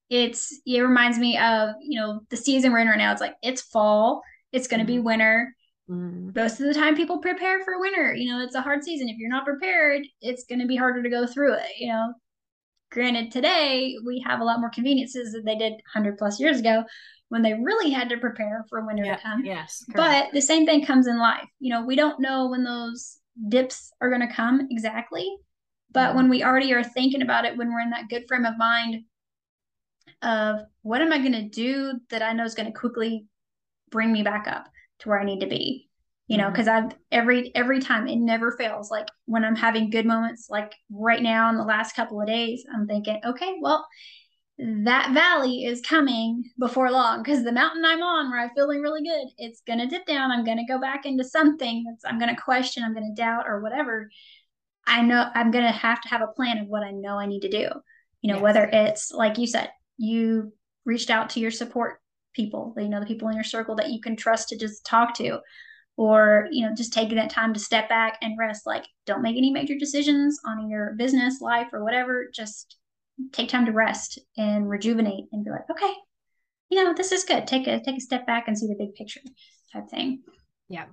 it's 0.09 0.61
it 0.65 0.81
reminds 0.81 1.17
me 1.17 1.37
of 1.37 1.75
you 1.81 1.99
know 1.99 2.21
the 2.29 2.37
season 2.37 2.71
we're 2.71 2.79
in 2.79 2.87
right 2.87 2.97
now 2.97 3.11
it's 3.11 3.21
like 3.21 3.35
it's 3.41 3.61
fall 3.61 4.21
it's 4.51 4.67
going 4.67 4.79
to 4.79 4.85
be 4.85 4.95
mm-hmm. 4.95 5.05
winter 5.05 5.55
mm. 5.89 6.35
most 6.35 6.59
of 6.59 6.67
the 6.67 6.73
time 6.73 6.95
people 6.95 7.19
prepare 7.19 7.63
for 7.63 7.79
winter 7.79 8.13
you 8.13 8.29
know 8.29 8.43
it's 8.43 8.55
a 8.55 8.61
hard 8.61 8.83
season 8.83 9.09
if 9.09 9.17
you're 9.17 9.29
not 9.29 9.45
prepared 9.45 10.03
it's 10.21 10.45
going 10.45 10.59
to 10.59 10.67
be 10.67 10.75
harder 10.75 11.01
to 11.01 11.09
go 11.09 11.25
through 11.25 11.53
it 11.53 11.71
you 11.77 11.87
know 11.87 12.13
granted 12.91 13.31
today 13.31 13.95
we 14.05 14.23
have 14.25 14.39
a 14.39 14.43
lot 14.43 14.59
more 14.59 14.69
conveniences 14.69 15.33
than 15.33 15.43
they 15.45 15.57
did 15.57 15.73
100 15.73 16.17
plus 16.17 16.39
years 16.39 16.59
ago 16.59 16.83
when 17.29 17.41
they 17.41 17.53
really 17.53 17.89
had 17.89 18.09
to 18.09 18.17
prepare 18.17 18.63
for 18.69 18.85
winter 18.85 19.03
yeah, 19.03 19.15
to 19.15 19.21
come 19.21 19.43
yes 19.43 19.83
correct. 19.91 20.27
but 20.27 20.33
the 20.33 20.41
same 20.41 20.65
thing 20.65 20.85
comes 20.85 21.07
in 21.07 21.17
life 21.17 21.47
you 21.59 21.73
know 21.73 21.83
we 21.83 21.95
don't 21.95 22.19
know 22.19 22.47
when 22.49 22.63
those 22.63 23.17
dips 23.49 23.91
are 24.01 24.09
going 24.09 24.21
to 24.21 24.33
come 24.33 24.67
exactly 24.69 25.27
but 25.91 26.11
mm. 26.11 26.15
when 26.15 26.29
we 26.29 26.43
already 26.43 26.71
are 26.73 26.83
thinking 26.83 27.23
about 27.23 27.45
it 27.45 27.57
when 27.57 27.71
we're 27.71 27.79
in 27.79 27.89
that 27.89 28.09
good 28.09 28.25
frame 28.27 28.45
of 28.45 28.57
mind 28.57 29.03
of 30.23 30.61
what 30.81 31.01
am 31.01 31.11
I 31.11 31.19
going 31.19 31.33
to 31.33 31.49
do 31.49 31.99
that 32.09 32.21
I 32.21 32.33
know 32.33 32.45
is 32.45 32.55
going 32.55 32.71
to 32.71 32.79
quickly 32.79 33.25
bring 33.91 34.11
me 34.11 34.23
back 34.23 34.47
up 34.47 34.67
to 34.99 35.09
where 35.09 35.19
I 35.19 35.25
need 35.25 35.41
to 35.41 35.47
be. 35.47 35.89
You 36.27 36.37
know, 36.37 36.49
because 36.49 36.67
mm-hmm. 36.67 36.87
I've 36.87 36.95
every 37.11 37.53
every 37.53 37.81
time 37.81 38.07
it 38.07 38.15
never 38.15 38.53
fails. 38.53 38.89
Like 38.89 39.07
when 39.25 39.43
I'm 39.43 39.57
having 39.57 39.89
good 39.89 40.05
moments, 40.05 40.47
like 40.49 40.73
right 40.89 41.21
now 41.21 41.49
in 41.49 41.57
the 41.57 41.65
last 41.65 41.95
couple 41.95 42.21
of 42.21 42.27
days, 42.27 42.63
I'm 42.73 42.87
thinking, 42.87 43.19
okay, 43.25 43.57
well, 43.61 43.85
that 44.57 45.13
valley 45.13 45.65
is 45.65 45.81
coming 45.81 46.43
before 46.57 46.89
long 46.91 47.21
because 47.21 47.43
the 47.43 47.51
mountain 47.51 47.83
I'm 47.83 48.01
on 48.01 48.31
where 48.31 48.39
I'm 48.39 48.51
feeling 48.55 48.81
really 48.81 49.03
good, 49.03 49.27
it's 49.37 49.61
gonna 49.67 49.87
dip 49.87 50.05
down. 50.05 50.31
I'm 50.31 50.45
gonna 50.45 50.65
go 50.65 50.79
back 50.79 51.05
into 51.05 51.25
something 51.25 51.83
that's 51.83 52.05
I'm 52.05 52.19
gonna 52.19 52.41
question, 52.41 52.83
I'm 52.83 52.93
gonna 52.93 53.13
doubt 53.15 53.45
or 53.45 53.61
whatever. 53.61 54.09
I 54.87 55.01
know 55.01 55.29
I'm 55.35 55.51
gonna 55.51 55.71
have 55.71 56.01
to 56.01 56.09
have 56.09 56.21
a 56.21 56.27
plan 56.27 56.57
of 56.59 56.67
what 56.67 56.83
I 56.83 56.91
know 56.91 57.17
I 57.17 57.25
need 57.25 57.41
to 57.41 57.49
do. 57.49 57.69
You 58.21 58.31
know, 58.31 58.35
yes. 58.35 58.43
whether 58.43 58.69
it's 58.71 59.11
like 59.11 59.37
you 59.37 59.47
said, 59.47 59.69
you 60.03 60.51
reached 60.85 61.09
out 61.09 61.29
to 61.31 61.39
your 61.39 61.51
support 61.51 61.99
people, 62.33 62.73
you 62.77 62.89
know, 62.89 62.99
the 62.99 63.05
people 63.05 63.27
in 63.29 63.35
your 63.35 63.43
circle 63.43 63.75
that 63.75 63.91
you 63.91 64.01
can 64.01 64.15
trust 64.15 64.49
to 64.49 64.57
just 64.57 64.85
talk 64.85 65.15
to, 65.15 65.39
or, 65.95 66.47
you 66.51 66.65
know, 66.65 66.75
just 66.75 66.93
taking 66.93 67.15
that 67.15 67.29
time 67.29 67.53
to 67.53 67.59
step 67.59 67.87
back 67.87 68.17
and 68.21 68.37
rest. 68.37 68.65
Like, 68.65 68.85
don't 69.05 69.21
make 69.21 69.37
any 69.37 69.51
major 69.51 69.75
decisions 69.77 70.39
on 70.45 70.69
your 70.69 70.93
business, 70.97 71.39
life, 71.39 71.67
or 71.71 71.83
whatever. 71.83 72.27
Just 72.33 72.77
take 73.31 73.49
time 73.49 73.65
to 73.65 73.71
rest 73.71 74.19
and 74.37 74.69
rejuvenate 74.69 75.25
and 75.31 75.45
be 75.45 75.51
like, 75.51 75.69
okay, 75.69 75.93
you 76.69 76.83
know, 76.83 76.93
this 76.93 77.11
is 77.11 77.23
good. 77.23 77.47
Take 77.47 77.67
a 77.67 77.79
take 77.79 77.97
a 77.97 78.01
step 78.01 78.25
back 78.25 78.47
and 78.47 78.57
see 78.57 78.67
the 78.67 78.75
big 78.75 78.95
picture 78.95 79.21
type 79.71 79.89
thing. 79.89 80.23
Yeah. 80.67 80.85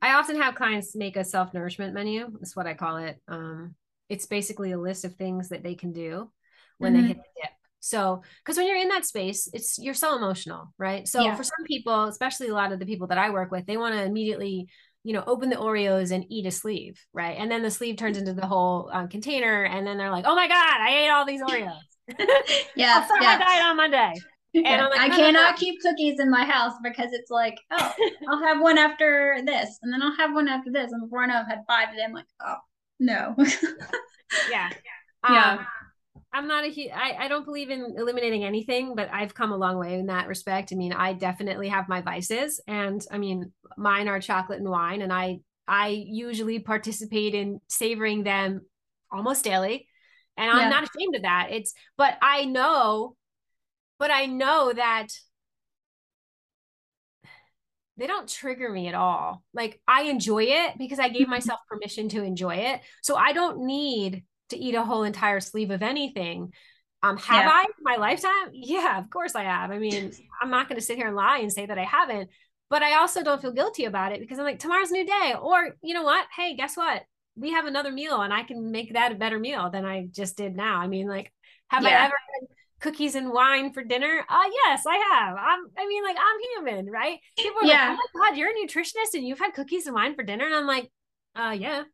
I 0.00 0.14
often 0.14 0.40
have 0.40 0.54
clients 0.54 0.96
make 0.96 1.16
a 1.16 1.24
self 1.24 1.52
nourishment 1.52 1.94
menu. 1.94 2.28
That's 2.32 2.56
what 2.56 2.66
I 2.66 2.74
call 2.74 2.96
it. 2.98 3.18
Um, 3.28 3.74
it's 4.08 4.26
basically 4.26 4.72
a 4.72 4.78
list 4.78 5.04
of 5.04 5.14
things 5.14 5.48
that 5.50 5.62
they 5.62 5.74
can 5.74 5.92
do 5.92 6.30
when 6.78 6.92
mm-hmm. 6.92 7.02
they 7.02 7.08
hit 7.08 7.16
the 7.18 7.42
dip. 7.42 7.50
So, 7.84 8.22
because 8.44 8.56
when 8.56 8.68
you're 8.68 8.76
in 8.76 8.88
that 8.90 9.04
space, 9.04 9.48
it's 9.52 9.76
you're 9.76 9.92
so 9.92 10.16
emotional, 10.16 10.72
right? 10.78 11.06
So, 11.08 11.20
yeah. 11.24 11.34
for 11.34 11.42
some 11.42 11.64
people, 11.66 12.04
especially 12.04 12.46
a 12.46 12.54
lot 12.54 12.70
of 12.70 12.78
the 12.78 12.86
people 12.86 13.08
that 13.08 13.18
I 13.18 13.30
work 13.30 13.50
with, 13.50 13.66
they 13.66 13.76
want 13.76 13.96
to 13.96 14.04
immediately, 14.04 14.68
you 15.02 15.12
know, 15.12 15.24
open 15.26 15.50
the 15.50 15.56
Oreos 15.56 16.12
and 16.12 16.24
eat 16.28 16.46
a 16.46 16.52
sleeve, 16.52 17.04
right? 17.12 17.36
And 17.36 17.50
then 17.50 17.62
the 17.62 17.72
sleeve 17.72 17.96
turns 17.96 18.16
into 18.16 18.34
the 18.34 18.46
whole 18.46 18.88
um, 18.92 19.08
container, 19.08 19.64
and 19.64 19.84
then 19.84 19.98
they're 19.98 20.12
like, 20.12 20.26
"Oh 20.28 20.36
my 20.36 20.46
god, 20.46 20.80
I 20.80 20.90
ate 21.02 21.10
all 21.10 21.26
these 21.26 21.42
Oreos." 21.42 21.74
yeah, 22.76 22.98
I'll 22.98 23.04
start 23.04 23.20
yeah. 23.20 23.36
my 23.36 23.44
diet 23.44 23.64
on 23.64 23.76
Monday. 23.76 24.14
And 24.54 24.64
like, 24.64 25.00
I 25.00 25.08
no, 25.08 25.16
cannot 25.16 25.32
no, 25.32 25.50
no. 25.50 25.56
keep 25.56 25.80
cookies 25.80 26.20
in 26.20 26.30
my 26.30 26.44
house 26.44 26.74
because 26.84 27.10
it's 27.12 27.32
like, 27.32 27.56
oh, 27.72 27.92
I'll 28.28 28.44
have 28.44 28.60
one 28.60 28.78
after 28.78 29.40
this, 29.44 29.80
and 29.82 29.92
then 29.92 30.00
I'll 30.02 30.16
have 30.16 30.32
one 30.32 30.46
after 30.46 30.70
this, 30.70 30.92
and 30.92 31.02
before 31.02 31.24
I 31.24 31.26
know, 31.26 31.40
I've 31.40 31.48
had 31.48 31.64
five 31.66 31.90
today. 31.90 32.04
I'm 32.04 32.12
like, 32.12 32.26
oh 32.46 32.58
no. 33.00 33.34
yeah, 34.50 34.70
yeah. 35.28 35.52
Um, 35.52 35.66
I'm 36.34 36.48
not 36.48 36.64
a 36.64 36.90
I, 36.90 37.24
I 37.24 37.28
don't 37.28 37.44
believe 37.44 37.70
in 37.70 37.94
eliminating 37.96 38.44
anything, 38.44 38.94
but 38.94 39.10
I've 39.12 39.34
come 39.34 39.52
a 39.52 39.56
long 39.56 39.78
way 39.78 39.94
in 39.98 40.06
that 40.06 40.28
respect. 40.28 40.72
I 40.72 40.76
mean, 40.76 40.92
I 40.92 41.12
definitely 41.12 41.68
have 41.68 41.88
my 41.88 42.00
vices 42.00 42.60
and 42.66 43.04
I 43.10 43.18
mean, 43.18 43.52
mine 43.76 44.08
are 44.08 44.20
chocolate 44.20 44.58
and 44.58 44.68
wine 44.68 45.02
and 45.02 45.12
I 45.12 45.40
I 45.68 45.88
usually 45.88 46.58
participate 46.58 47.34
in 47.34 47.60
savoring 47.68 48.24
them 48.24 48.62
almost 49.10 49.44
daily. 49.44 49.88
And 50.38 50.50
I'm 50.50 50.70
not 50.70 50.84
ashamed 50.84 51.16
of 51.16 51.22
that. 51.22 51.48
It's 51.50 51.74
but 51.98 52.16
I 52.22 52.46
know 52.46 53.16
but 53.98 54.10
I 54.10 54.26
know 54.26 54.72
that 54.72 55.08
they 57.98 58.06
don't 58.06 58.28
trigger 58.28 58.70
me 58.70 58.88
at 58.88 58.94
all. 58.94 59.44
Like 59.52 59.80
I 59.86 60.04
enjoy 60.04 60.44
it 60.44 60.78
because 60.78 60.98
I 60.98 61.08
gave 61.08 61.22
mm-hmm. 61.22 61.30
myself 61.32 61.60
permission 61.68 62.08
to 62.10 62.22
enjoy 62.22 62.54
it. 62.56 62.80
So 63.02 63.16
I 63.16 63.32
don't 63.32 63.66
need 63.66 64.24
to 64.52 64.58
eat 64.58 64.74
a 64.74 64.84
whole 64.84 65.02
entire 65.02 65.40
sleeve 65.40 65.70
of 65.70 65.82
anything. 65.82 66.52
Um, 67.02 67.16
have 67.16 67.44
yeah. 67.44 67.50
I 67.50 67.66
my 67.80 67.96
lifetime? 67.96 68.50
Yeah, 68.52 68.98
of 68.98 69.10
course 69.10 69.34
I 69.34 69.42
have. 69.42 69.70
I 69.72 69.78
mean, 69.78 70.12
I'm 70.40 70.50
not 70.50 70.68
going 70.68 70.80
to 70.80 70.84
sit 70.84 70.96
here 70.96 71.08
and 71.08 71.16
lie 71.16 71.38
and 71.38 71.52
say 71.52 71.66
that 71.66 71.78
I 71.78 71.84
haven't, 71.84 72.30
but 72.70 72.82
I 72.82 72.94
also 72.94 73.24
don't 73.24 73.42
feel 73.42 73.52
guilty 73.52 73.86
about 73.86 74.12
it 74.12 74.20
because 74.20 74.38
I'm 74.38 74.44
like, 74.44 74.60
tomorrow's 74.60 74.90
a 74.90 74.94
new 74.94 75.06
day. 75.06 75.34
Or 75.40 75.76
you 75.82 75.94
know 75.94 76.04
what? 76.04 76.26
Hey, 76.36 76.54
guess 76.54 76.76
what? 76.76 77.02
We 77.34 77.50
have 77.52 77.66
another 77.66 77.90
meal 77.90 78.20
and 78.20 78.32
I 78.32 78.44
can 78.44 78.70
make 78.70 78.92
that 78.92 79.10
a 79.10 79.16
better 79.16 79.38
meal 79.38 79.68
than 79.70 79.84
I 79.84 80.06
just 80.12 80.36
did 80.36 80.54
now. 80.54 80.78
I 80.78 80.86
mean, 80.86 81.08
like, 81.08 81.32
have 81.68 81.82
yeah. 81.82 81.88
I 81.88 82.04
ever 82.04 82.14
had 82.14 82.48
cookies 82.80 83.14
and 83.14 83.32
wine 83.32 83.72
for 83.72 83.82
dinner? 83.82 84.24
Uh 84.28 84.50
yes, 84.66 84.84
I 84.86 84.96
have. 85.10 85.36
I'm 85.36 85.60
I 85.76 85.86
mean, 85.86 86.04
like 86.04 86.16
I'm 86.16 86.40
human, 86.54 86.90
right? 86.90 87.18
People 87.36 87.62
are 87.62 87.66
yeah. 87.66 87.88
like, 87.88 87.98
oh 87.98 88.18
my 88.18 88.28
God, 88.28 88.36
you're 88.36 88.50
a 88.50 88.66
nutritionist 88.66 89.14
and 89.14 89.26
you've 89.26 89.38
had 89.38 89.54
cookies 89.54 89.86
and 89.86 89.94
wine 89.94 90.14
for 90.14 90.22
dinner. 90.22 90.44
And 90.44 90.54
I'm 90.54 90.66
like, 90.66 90.90
uh 91.34 91.56
yeah. 91.58 91.84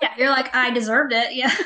Yeah 0.00 0.14
you're 0.16 0.30
like 0.30 0.54
i 0.54 0.70
deserved 0.70 1.12
it. 1.12 1.34
Yeah. 1.34 1.54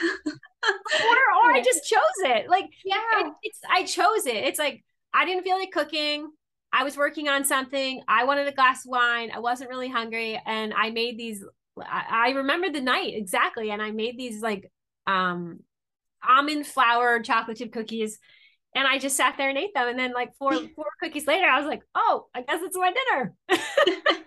Or 0.62 1.48
or 1.48 1.52
i 1.54 1.62
just 1.64 1.88
chose 1.88 2.00
it. 2.18 2.50
Like 2.50 2.66
yeah. 2.84 2.96
it, 3.20 3.32
it's 3.42 3.60
i 3.70 3.82
chose 3.82 4.26
it. 4.26 4.36
It's 4.36 4.58
like 4.58 4.84
i 5.14 5.24
didn't 5.24 5.44
feel 5.44 5.58
like 5.58 5.70
cooking. 5.70 6.30
I 6.72 6.84
was 6.84 6.96
working 6.98 7.28
on 7.28 7.44
something. 7.44 8.02
I 8.06 8.24
wanted 8.24 8.46
a 8.46 8.52
glass 8.52 8.84
of 8.84 8.90
wine. 8.90 9.30
I 9.34 9.38
wasn't 9.38 9.70
really 9.70 9.88
hungry. 9.88 10.40
And 10.44 10.74
i 10.74 10.90
made 10.90 11.18
these 11.18 11.42
i, 11.80 12.28
I 12.28 12.30
remember 12.30 12.70
the 12.70 12.82
night 12.82 13.14
exactly. 13.14 13.70
And 13.70 13.80
i 13.80 13.90
made 13.90 14.18
these 14.18 14.42
like 14.42 14.70
um 15.06 15.60
almond 16.28 16.66
flour 16.66 17.20
chocolate 17.20 17.56
chip 17.56 17.72
cookies. 17.72 18.18
And 18.74 18.86
I 18.86 18.98
just 18.98 19.16
sat 19.16 19.36
there 19.38 19.48
and 19.48 19.58
ate 19.58 19.74
them. 19.74 19.88
And 19.88 19.98
then 19.98 20.12
like 20.12 20.36
four 20.36 20.52
four 20.76 20.86
cookies 21.02 21.26
later, 21.26 21.46
I 21.46 21.58
was 21.58 21.68
like, 21.68 21.82
oh, 21.94 22.26
I 22.34 22.42
guess 22.42 22.60
it's 22.62 22.76
my 22.76 22.92
dinner. 22.92 23.34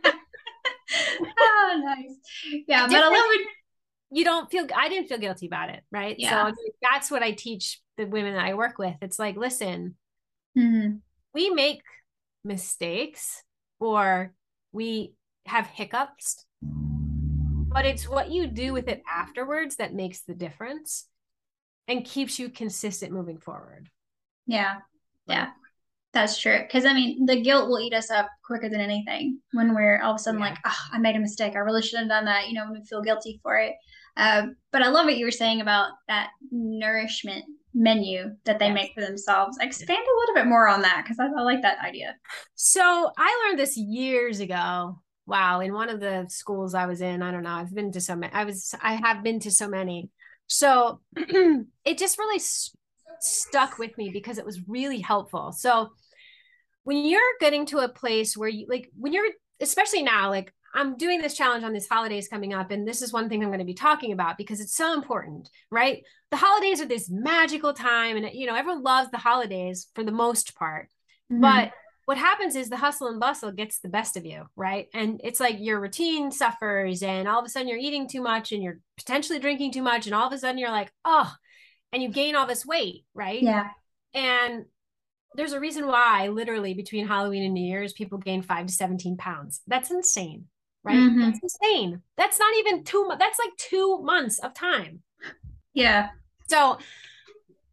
nice. 1.83 2.63
Yeah, 2.67 2.87
but 2.87 2.95
I 2.95 3.09
love 3.09 3.13
it. 3.15 3.47
You 4.11 4.23
don't 4.23 4.49
feel. 4.49 4.67
I 4.75 4.89
didn't 4.89 5.07
feel 5.07 5.17
guilty 5.17 5.47
about 5.47 5.69
it, 5.69 5.83
right? 5.91 6.15
Yeah. 6.17 6.49
So 6.49 6.55
that's 6.81 7.09
what 7.09 7.23
I 7.23 7.31
teach 7.31 7.81
the 7.97 8.05
women 8.05 8.33
that 8.35 8.45
I 8.45 8.53
work 8.53 8.77
with. 8.77 8.95
It's 9.01 9.19
like, 9.19 9.35
listen, 9.35 9.95
mm-hmm. 10.57 10.97
we 11.33 11.49
make 11.49 11.81
mistakes 12.43 13.43
or 13.79 14.33
we 14.71 15.13
have 15.45 15.67
hiccups, 15.67 16.45
but 16.61 17.85
it's 17.85 18.07
what 18.07 18.31
you 18.31 18.47
do 18.47 18.73
with 18.73 18.87
it 18.87 19.03
afterwards 19.11 19.77
that 19.77 19.93
makes 19.93 20.21
the 20.21 20.33
difference 20.33 21.07
and 21.87 22.05
keeps 22.05 22.39
you 22.39 22.49
consistent 22.49 23.11
moving 23.11 23.37
forward. 23.37 23.89
Yeah. 24.45 24.75
Yeah. 25.27 25.49
That's 26.13 26.39
true. 26.39 26.59
Because 26.61 26.85
I 26.85 26.93
mean, 26.93 27.25
the 27.25 27.41
guilt 27.41 27.67
will 27.67 27.79
eat 27.79 27.93
us 27.93 28.11
up 28.11 28.29
quicker 28.45 28.69
than 28.69 28.79
anything 28.79 29.39
when 29.51 29.73
we're 29.73 30.01
all 30.01 30.11
of 30.11 30.15
a 30.17 30.19
sudden 30.19 30.39
yeah. 30.39 30.49
like, 30.49 30.59
oh, 30.65 30.77
I 30.91 30.99
made 30.99 31.15
a 31.15 31.19
mistake. 31.19 31.55
I 31.55 31.59
really 31.59 31.81
should 31.81 31.99
have 31.99 32.07
done 32.07 32.25
that. 32.25 32.47
You 32.47 32.53
know, 32.53 32.65
when 32.65 32.79
we 32.79 32.85
feel 32.85 33.01
guilty 33.01 33.39
for 33.41 33.57
it. 33.57 33.73
Uh, 34.15 34.47
but 34.71 34.83
I 34.83 34.89
love 34.89 35.05
what 35.05 35.17
you 35.17 35.25
were 35.25 35.31
saying 35.31 35.61
about 35.61 35.91
that 36.07 36.29
nourishment 36.51 37.45
menu 37.73 38.29
that 38.45 38.59
they 38.59 38.67
yes. 38.67 38.75
make 38.75 38.93
for 38.93 39.01
themselves. 39.01 39.57
Expand 39.59 39.97
a 39.97 40.19
little 40.19 40.35
bit 40.35 40.47
more 40.47 40.67
on 40.67 40.83
that 40.83 41.03
because 41.03 41.17
I, 41.19 41.25
I 41.25 41.41
like 41.41 41.63
that 41.63 41.79
idea. 41.79 42.15
So 42.53 43.09
I 43.17 43.45
learned 43.47 43.59
this 43.59 43.75
years 43.75 44.39
ago. 44.39 44.99
wow, 45.25 45.61
in 45.61 45.73
one 45.73 45.89
of 45.89 45.99
the 45.99 46.25
schools 46.29 46.75
I 46.75 46.85
was 46.85 47.01
in, 47.01 47.23
I 47.23 47.31
don't 47.31 47.43
know, 47.43 47.49
I've 47.49 47.73
been 47.73 47.91
to 47.93 48.01
so 48.01 48.15
many, 48.15 48.33
I 48.33 48.43
was, 48.43 48.75
I 48.81 48.95
have 48.95 49.23
been 49.23 49.39
to 49.41 49.51
so 49.51 49.67
many. 49.67 50.09
So 50.47 51.01
it 51.15 51.97
just 51.97 52.19
really 52.19 52.39
st- 52.39 52.77
stuck 53.19 53.79
with 53.79 53.97
me 53.97 54.09
because 54.09 54.37
it 54.37 54.45
was 54.45 54.67
really 54.67 54.99
helpful. 54.99 55.53
So 55.53 55.89
when 56.83 57.05
you're 57.05 57.21
getting 57.39 57.65
to 57.67 57.79
a 57.79 57.89
place 57.89 58.35
where 58.35 58.49
you 58.49 58.65
like, 58.69 58.89
when 58.97 59.13
you're, 59.13 59.29
especially 59.59 60.03
now, 60.03 60.29
like 60.29 60.53
I'm 60.75 60.97
doing 60.97 61.21
this 61.21 61.35
challenge 61.35 61.63
on 61.63 61.73
these 61.73 61.87
holidays 61.87 62.27
coming 62.27 62.53
up, 62.53 62.71
and 62.71 62.87
this 62.87 63.01
is 63.01 63.13
one 63.13 63.29
thing 63.29 63.43
I'm 63.43 63.49
going 63.49 63.59
to 63.59 63.65
be 63.65 63.73
talking 63.73 64.11
about 64.11 64.37
because 64.37 64.59
it's 64.59 64.75
so 64.75 64.93
important, 64.93 65.49
right? 65.69 66.03
The 66.31 66.37
holidays 66.37 66.81
are 66.81 66.85
this 66.85 67.09
magical 67.09 67.73
time, 67.73 68.17
and 68.17 68.29
you 68.33 68.47
know, 68.47 68.55
everyone 68.55 68.83
loves 68.83 69.11
the 69.11 69.17
holidays 69.17 69.87
for 69.93 70.03
the 70.03 70.11
most 70.11 70.55
part. 70.55 70.89
Mm-hmm. 71.31 71.41
But 71.41 71.71
what 72.05 72.17
happens 72.17 72.55
is 72.55 72.69
the 72.69 72.77
hustle 72.77 73.07
and 73.07 73.19
bustle 73.19 73.51
gets 73.51 73.79
the 73.79 73.87
best 73.87 74.17
of 74.17 74.25
you, 74.25 74.45
right? 74.55 74.87
And 74.93 75.21
it's 75.23 75.39
like 75.39 75.57
your 75.59 75.79
routine 75.79 76.31
suffers, 76.31 77.03
and 77.03 77.27
all 77.27 77.39
of 77.39 77.45
a 77.45 77.49
sudden 77.49 77.67
you're 77.67 77.77
eating 77.77 78.09
too 78.09 78.21
much 78.21 78.51
and 78.51 78.63
you're 78.63 78.79
potentially 78.97 79.39
drinking 79.39 79.73
too 79.73 79.83
much, 79.83 80.07
and 80.07 80.15
all 80.15 80.27
of 80.27 80.33
a 80.33 80.37
sudden 80.37 80.57
you're 80.57 80.71
like, 80.71 80.91
oh, 81.05 81.31
and 81.91 82.01
you 82.01 82.09
gain 82.09 82.35
all 82.35 82.47
this 82.47 82.65
weight, 82.65 83.05
right? 83.13 83.41
Yeah. 83.41 83.69
And 84.15 84.65
there's 85.35 85.53
a 85.53 85.59
reason 85.59 85.87
why, 85.87 86.27
literally, 86.27 86.73
between 86.73 87.07
Halloween 87.07 87.43
and 87.43 87.53
New 87.53 87.65
Year's, 87.65 87.93
people 87.93 88.17
gain 88.17 88.41
five 88.41 88.67
to 88.67 88.73
17 88.73 89.17
pounds. 89.17 89.61
That's 89.67 89.91
insane, 89.91 90.45
right? 90.83 90.95
Mm-hmm. 90.95 91.21
That's 91.21 91.39
insane. 91.41 92.01
That's 92.17 92.39
not 92.39 92.55
even 92.57 92.83
two 92.83 93.05
months, 93.05 93.23
that's 93.23 93.39
like 93.39 93.55
two 93.57 94.01
months 94.01 94.39
of 94.39 94.53
time. 94.53 95.01
Yeah. 95.73 96.09
So, 96.47 96.77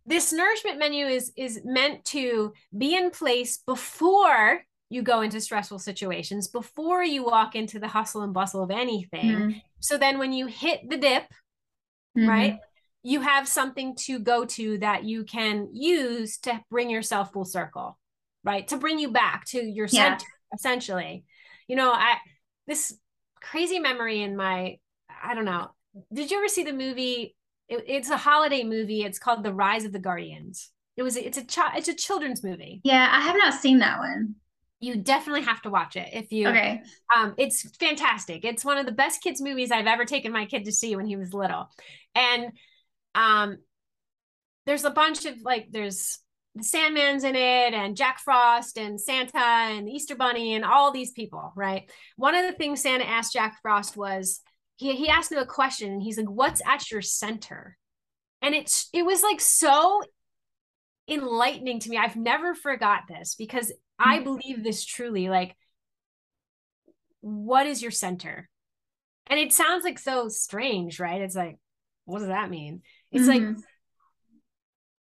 this 0.06 0.32
nourishment 0.32 0.78
menu 0.78 1.06
is 1.06 1.32
is 1.36 1.60
meant 1.64 2.04
to 2.06 2.52
be 2.76 2.96
in 2.96 3.10
place 3.10 3.58
before 3.58 4.62
you 4.88 5.02
go 5.02 5.20
into 5.20 5.40
stressful 5.40 5.78
situations 5.78 6.48
before 6.48 7.04
you 7.04 7.24
walk 7.24 7.54
into 7.54 7.78
the 7.78 7.86
hustle 7.86 8.22
and 8.22 8.34
bustle 8.34 8.62
of 8.62 8.70
anything 8.70 9.30
mm-hmm. 9.30 9.58
so 9.78 9.96
then 9.96 10.18
when 10.18 10.32
you 10.32 10.46
hit 10.46 10.80
the 10.88 10.96
dip 10.96 11.24
mm-hmm. 12.18 12.28
right 12.28 12.58
you 13.02 13.20
have 13.20 13.48
something 13.48 13.96
to 13.96 14.18
go 14.18 14.44
to 14.44 14.78
that 14.78 15.04
you 15.04 15.24
can 15.24 15.68
use 15.72 16.38
to 16.38 16.60
bring 16.70 16.90
yourself 16.90 17.32
full 17.32 17.44
circle 17.44 17.98
right 18.44 18.68
to 18.68 18.76
bring 18.76 18.98
you 18.98 19.10
back 19.10 19.44
to 19.46 19.62
your 19.62 19.86
yeah. 19.90 20.18
center 20.18 20.30
essentially 20.54 21.24
you 21.66 21.76
know 21.76 21.90
i 21.92 22.16
this 22.66 22.96
crazy 23.40 23.78
memory 23.78 24.22
in 24.22 24.36
my 24.36 24.76
i 25.22 25.34
don't 25.34 25.44
know 25.44 25.68
did 26.12 26.30
you 26.30 26.38
ever 26.38 26.48
see 26.48 26.62
the 26.62 26.72
movie 26.72 27.34
it, 27.70 27.84
it's 27.86 28.10
a 28.10 28.16
holiday 28.16 28.64
movie. 28.64 29.04
It's 29.04 29.18
called 29.18 29.42
The 29.42 29.54
Rise 29.54 29.84
of 29.84 29.92
the 29.92 29.98
Guardians. 29.98 30.70
It 30.96 31.02
was 31.02 31.16
it's 31.16 31.38
a 31.38 31.44
child 31.44 31.72
it's 31.76 31.88
a 31.88 31.94
children's 31.94 32.42
movie. 32.42 32.80
Yeah, 32.84 33.08
I 33.10 33.20
have 33.20 33.36
not 33.36 33.54
seen 33.54 33.78
that 33.78 34.00
one. 34.00 34.34
You 34.80 34.96
definitely 34.96 35.42
have 35.42 35.62
to 35.62 35.70
watch 35.70 35.96
it 35.96 36.08
if 36.12 36.32
you 36.32 36.48
okay. 36.48 36.82
Um, 37.14 37.34
it's 37.38 37.62
fantastic. 37.76 38.44
It's 38.44 38.64
one 38.64 38.76
of 38.76 38.86
the 38.86 38.92
best 38.92 39.22
kids 39.22 39.40
movies 39.40 39.70
I've 39.70 39.86
ever 39.86 40.04
taken 40.04 40.32
my 40.32 40.46
kid 40.46 40.64
to 40.64 40.72
see 40.72 40.96
when 40.96 41.06
he 41.06 41.16
was 41.16 41.32
little, 41.32 41.70
and 42.14 42.52
um, 43.14 43.58
there's 44.66 44.84
a 44.84 44.90
bunch 44.90 45.24
of 45.26 45.34
like 45.42 45.68
there's 45.70 46.18
the 46.54 46.64
Sandman's 46.64 47.24
in 47.24 47.36
it, 47.36 47.74
and 47.74 47.96
Jack 47.96 48.18
Frost, 48.18 48.76
and 48.76 49.00
Santa, 49.00 49.38
and 49.38 49.86
the 49.86 49.92
Easter 49.92 50.16
Bunny, 50.16 50.54
and 50.54 50.64
all 50.64 50.90
these 50.90 51.12
people, 51.12 51.52
right? 51.54 51.88
One 52.16 52.34
of 52.34 52.44
the 52.44 52.52
things 52.52 52.82
Santa 52.82 53.04
asked 53.04 53.32
Jack 53.32 53.58
Frost 53.62 53.96
was, 53.96 54.40
he 54.80 54.96
he 54.96 55.08
asked 55.08 55.30
him 55.30 55.38
a 55.38 55.46
question 55.46 55.92
and 55.92 56.02
he's 56.02 56.16
like 56.16 56.30
what's 56.30 56.62
at 56.66 56.90
your 56.90 57.02
center? 57.02 57.76
And 58.42 58.54
it's 58.54 58.88
it 58.92 59.04
was 59.04 59.22
like 59.22 59.40
so 59.40 60.00
enlightening 61.06 61.80
to 61.80 61.90
me. 61.90 61.98
I've 61.98 62.16
never 62.16 62.54
forgot 62.54 63.02
this 63.08 63.34
because 63.34 63.72
i 63.98 64.16
mm-hmm. 64.16 64.24
believe 64.24 64.64
this 64.64 64.84
truly 64.84 65.28
like 65.28 65.54
what 67.20 67.66
is 67.66 67.82
your 67.82 67.90
center? 67.90 68.48
And 69.26 69.38
it 69.38 69.52
sounds 69.52 69.84
like 69.84 69.98
so 69.98 70.28
strange 70.28 70.98
right? 70.98 71.20
It's 71.20 71.36
like 71.36 71.58
what 72.06 72.20
does 72.20 72.28
that 72.28 72.50
mean 72.50 72.80
it's 73.12 73.26
mm-hmm. 73.26 73.48
like 73.48 73.56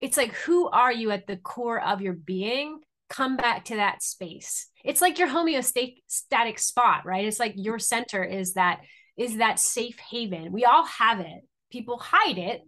it's 0.01 0.17
like 0.17 0.33
who 0.33 0.67
are 0.69 0.91
you 0.91 1.11
at 1.11 1.27
the 1.27 1.37
core 1.37 1.81
of 1.81 2.01
your 2.01 2.13
being 2.13 2.79
come 3.09 3.37
back 3.37 3.65
to 3.65 3.75
that 3.75 4.03
space 4.03 4.67
it's 4.83 5.01
like 5.01 5.17
your 5.17 5.27
homeostatic 5.27 6.59
spot 6.59 7.05
right 7.05 7.25
it's 7.25 7.39
like 7.39 7.53
your 7.55 7.79
center 7.79 8.23
is 8.23 8.53
that 8.53 8.81
is 9.19 9.37
that 9.37 9.59
safe 9.59 9.99
haven. 9.99 10.53
We 10.53 10.63
all 10.63 10.85
have 10.85 11.19
it. 11.19 11.41
People 11.69 11.99
hide 11.99 12.37
it. 12.37 12.61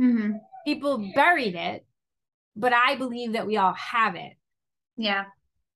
Mm-hmm. 0.00 0.32
People 0.66 1.12
buried 1.14 1.54
it, 1.54 1.84
but 2.56 2.72
I 2.72 2.96
believe 2.96 3.34
that 3.34 3.46
we 3.46 3.58
all 3.58 3.74
have 3.74 4.16
it. 4.16 4.32
Yeah. 4.96 5.24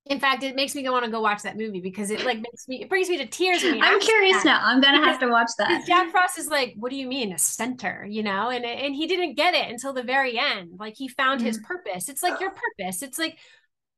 In 0.07 0.21
fact, 0.21 0.43
it 0.43 0.55
makes 0.55 0.75
me 0.75 0.83
go 0.83 0.93
want 0.93 1.07
to 1.07 1.11
go 1.11 1.23
watch 1.23 1.43
that 1.43 1.57
movie 1.57 1.81
because 1.81 2.11
it 2.11 2.27
like 2.27 2.37
makes 2.37 2.69
me 2.69 2.83
it 2.83 2.91
brings 2.91 3.09
me 3.09 3.17
to 3.19 3.27
tears. 3.27 3.65
I'm 3.65 4.01
curious 4.01 4.43
that. 4.43 4.45
now. 4.45 4.61
I'm 4.63 4.83
gonna 4.83 4.99
because, 4.99 5.13
have 5.13 5.21
to 5.21 5.29
watch 5.29 5.51
that. 5.59 5.85
Jack 5.87 6.11
Frost 6.11 6.39
is 6.39 6.49
like, 6.49 6.75
"What 6.77 6.91
do 6.91 6.97
you 6.97 7.07
mean 7.07 7.33
a 7.33 7.39
center?" 7.39 8.07
You 8.07 8.23
know, 8.23 8.51
and 8.51 8.67
and 8.67 8.95
he 8.95 9.07
didn't 9.07 9.35
get 9.35 9.55
it 9.55 9.71
until 9.71 9.95
the 9.95 10.03
very 10.03 10.39
end. 10.39 10.73
Like 10.79 10.95
he 10.97 11.09
found 11.09 11.41
mm-hmm. 11.41 11.47
his 11.47 11.59
purpose. 11.59 12.11
It's 12.11 12.23
like 12.23 12.39
your 12.39 12.51
purpose. 12.51 13.03
It's 13.03 13.19
like, 13.19 13.39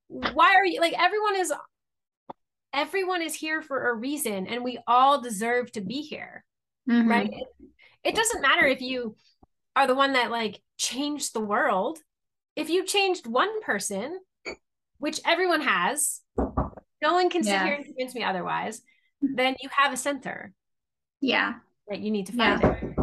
why 0.08 0.54
are 0.54 0.64
you 0.64 0.80
like 0.80 0.94
everyone 0.98 1.36
is 1.36 1.52
everyone 2.72 3.22
is 3.22 3.34
here 3.34 3.62
for 3.62 3.88
a 3.88 3.94
reason 3.94 4.46
and 4.46 4.62
we 4.62 4.78
all 4.86 5.20
deserve 5.20 5.72
to 5.72 5.80
be 5.80 6.02
here 6.02 6.44
mm-hmm. 6.88 7.08
right 7.08 7.32
it, 7.32 7.46
it 8.04 8.14
doesn't 8.14 8.42
matter 8.42 8.66
if 8.66 8.80
you 8.80 9.16
are 9.74 9.86
the 9.86 9.94
one 9.94 10.12
that 10.12 10.30
like 10.30 10.60
changed 10.78 11.32
the 11.32 11.40
world 11.40 11.98
if 12.54 12.70
you 12.70 12.84
changed 12.84 13.26
one 13.26 13.62
person 13.62 14.18
which 14.98 15.20
everyone 15.24 15.60
has 15.60 16.20
no 17.02 17.14
one 17.14 17.30
can 17.30 17.44
yeah. 17.44 17.60
sit 17.60 17.66
here 17.66 17.74
and 17.74 17.84
convince 17.84 18.14
me 18.14 18.22
otherwise 18.22 18.80
then 19.20 19.54
you 19.60 19.68
have 19.76 19.92
a 19.92 19.96
center 19.96 20.52
yeah 21.20 21.54
that 21.88 22.00
you 22.00 22.10
need 22.10 22.26
to 22.26 22.32
find 22.32 22.60
yeah. 22.62 22.72
it 22.72 22.94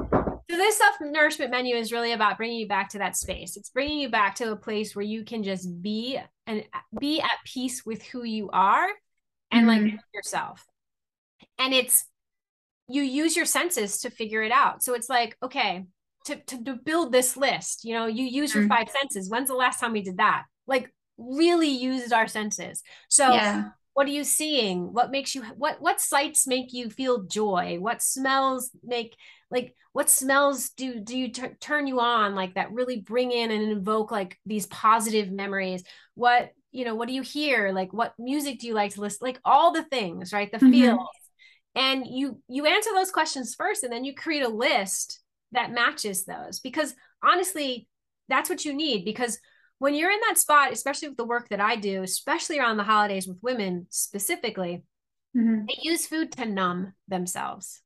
so 0.52 0.58
this 0.58 0.78
self 0.78 0.96
nourishment 1.02 1.52
menu 1.52 1.76
is 1.76 1.92
really 1.92 2.12
about 2.12 2.38
bringing 2.38 2.60
you 2.60 2.68
back 2.68 2.90
to 2.90 3.00
that 3.00 3.18
space 3.18 3.58
it's 3.58 3.70
bringing 3.70 4.00
you 4.00 4.10
back 4.10 4.36
to 4.36 4.52
a 4.52 4.56
place 4.56 4.96
where 4.96 5.06
you 5.06 5.24
can 5.24 5.44
just 5.44 5.82
be 5.82 6.20
and 6.48 6.64
be 7.00 7.22
at 7.22 7.32
peace 7.46 7.86
with 7.86 8.04
who 8.04 8.24
you 8.24 8.50
are 8.52 8.88
and 9.52 9.68
mm-hmm. 9.68 9.86
like 9.86 10.00
yourself. 10.14 10.66
And 11.58 11.74
it's 11.74 12.06
you 12.90 13.02
use 13.02 13.36
your 13.36 13.46
senses 13.46 14.02
to 14.02 14.10
figure 14.10 14.44
it 14.44 14.52
out. 14.52 14.84
So 14.84 14.94
it's 14.94 15.10
like, 15.10 15.38
okay, 15.42 15.86
to, 16.26 16.36
to, 16.36 16.64
to 16.66 16.74
build 16.76 17.12
this 17.12 17.38
list, 17.38 17.86
you 17.86 17.94
know, 17.94 18.08
you 18.08 18.26
use 18.26 18.52
mm-hmm. 18.52 18.62
your 18.62 18.70
five 18.70 18.90
senses. 18.90 19.30
When's 19.30 19.48
the 19.48 19.56
last 19.56 19.80
time 19.80 19.94
we 19.94 20.02
did 20.02 20.18
that? 20.18 20.44
Like 20.68 20.94
really 21.18 21.70
used 21.70 22.14
our 22.14 22.28
senses. 22.28 22.84
So 23.10 23.34
yeah. 23.34 23.70
what 23.94 24.08
are 24.08 24.12
you 24.12 24.24
seeing? 24.24 24.94
What 24.94 25.12
makes 25.12 25.36
you 25.36 25.44
what 25.58 25.82
what 25.82 26.02
sights 26.02 26.48
make 26.48 26.74
you 26.74 26.90
feel 26.90 27.24
joy? 27.24 27.78
What 27.80 28.02
smells 28.02 28.72
make 28.84 29.16
like 29.52 29.76
what 29.94 30.10
smells 30.10 30.70
do 30.72 31.00
do 31.00 31.18
you 31.18 31.30
t- 31.30 31.48
turn 31.60 31.88
you 31.88 32.00
on 32.00 32.36
like 32.36 32.56
that 32.56 32.72
really 32.72 33.00
bring 33.00 33.32
in 33.32 33.52
and 33.52 33.72
invoke 33.72 34.12
like 34.12 34.38
these 34.46 34.66
positive 34.68 35.32
memories? 35.32 35.84
What 36.16 36.52
you 36.74 36.86
know 36.86 36.96
what 36.96 37.08
do 37.08 37.14
you 37.14 37.22
hear 37.22 37.72
like 37.72 37.94
what 37.94 38.14
music 38.18 38.60
do 38.60 38.68
you 38.68 38.74
like 38.74 38.94
to 38.94 39.02
listen 39.02 39.20
like 39.22 39.40
all 39.46 39.72
the 39.72 39.84
things 39.84 40.34
right 40.34 40.52
the 40.52 40.58
mm-hmm. 40.58 40.72
feels 40.72 41.08
and 41.76 42.06
you 42.08 42.42
you 42.50 42.66
answer 42.66 42.90
those 42.94 43.12
questions 43.12 43.56
first 43.56 43.84
and 43.84 43.94
then 43.94 44.04
you 44.04 44.14
create 44.14 44.44
a 44.44 44.50
list 44.50 45.22
that 45.52 45.72
matches 45.72 46.26
those 46.26 46.60
because 46.60 46.96
honestly 47.24 47.88
that's 48.28 48.50
what 48.50 48.66
you 48.66 48.74
need 48.74 49.06
because 49.06 49.40
when 49.80 49.96
you're 49.96 50.12
in 50.12 50.20
that 50.28 50.38
spot 50.38 50.72
especially 50.72 51.08
with 51.08 51.18
the 51.18 51.26
work 51.26 51.50
that 51.50 51.62
i 51.62 51.76
do 51.76 52.04
especially 52.04 52.60
around 52.60 52.78
the 52.78 52.84
holidays 52.84 53.28
with 53.28 53.38
women 53.42 53.86
specifically 53.90 54.84
mm-hmm. 55.36 55.66
they 55.66 55.78
use 55.82 56.06
food 56.06 56.32
to 56.32 56.46
numb 56.46 56.94
themselves 57.08 57.82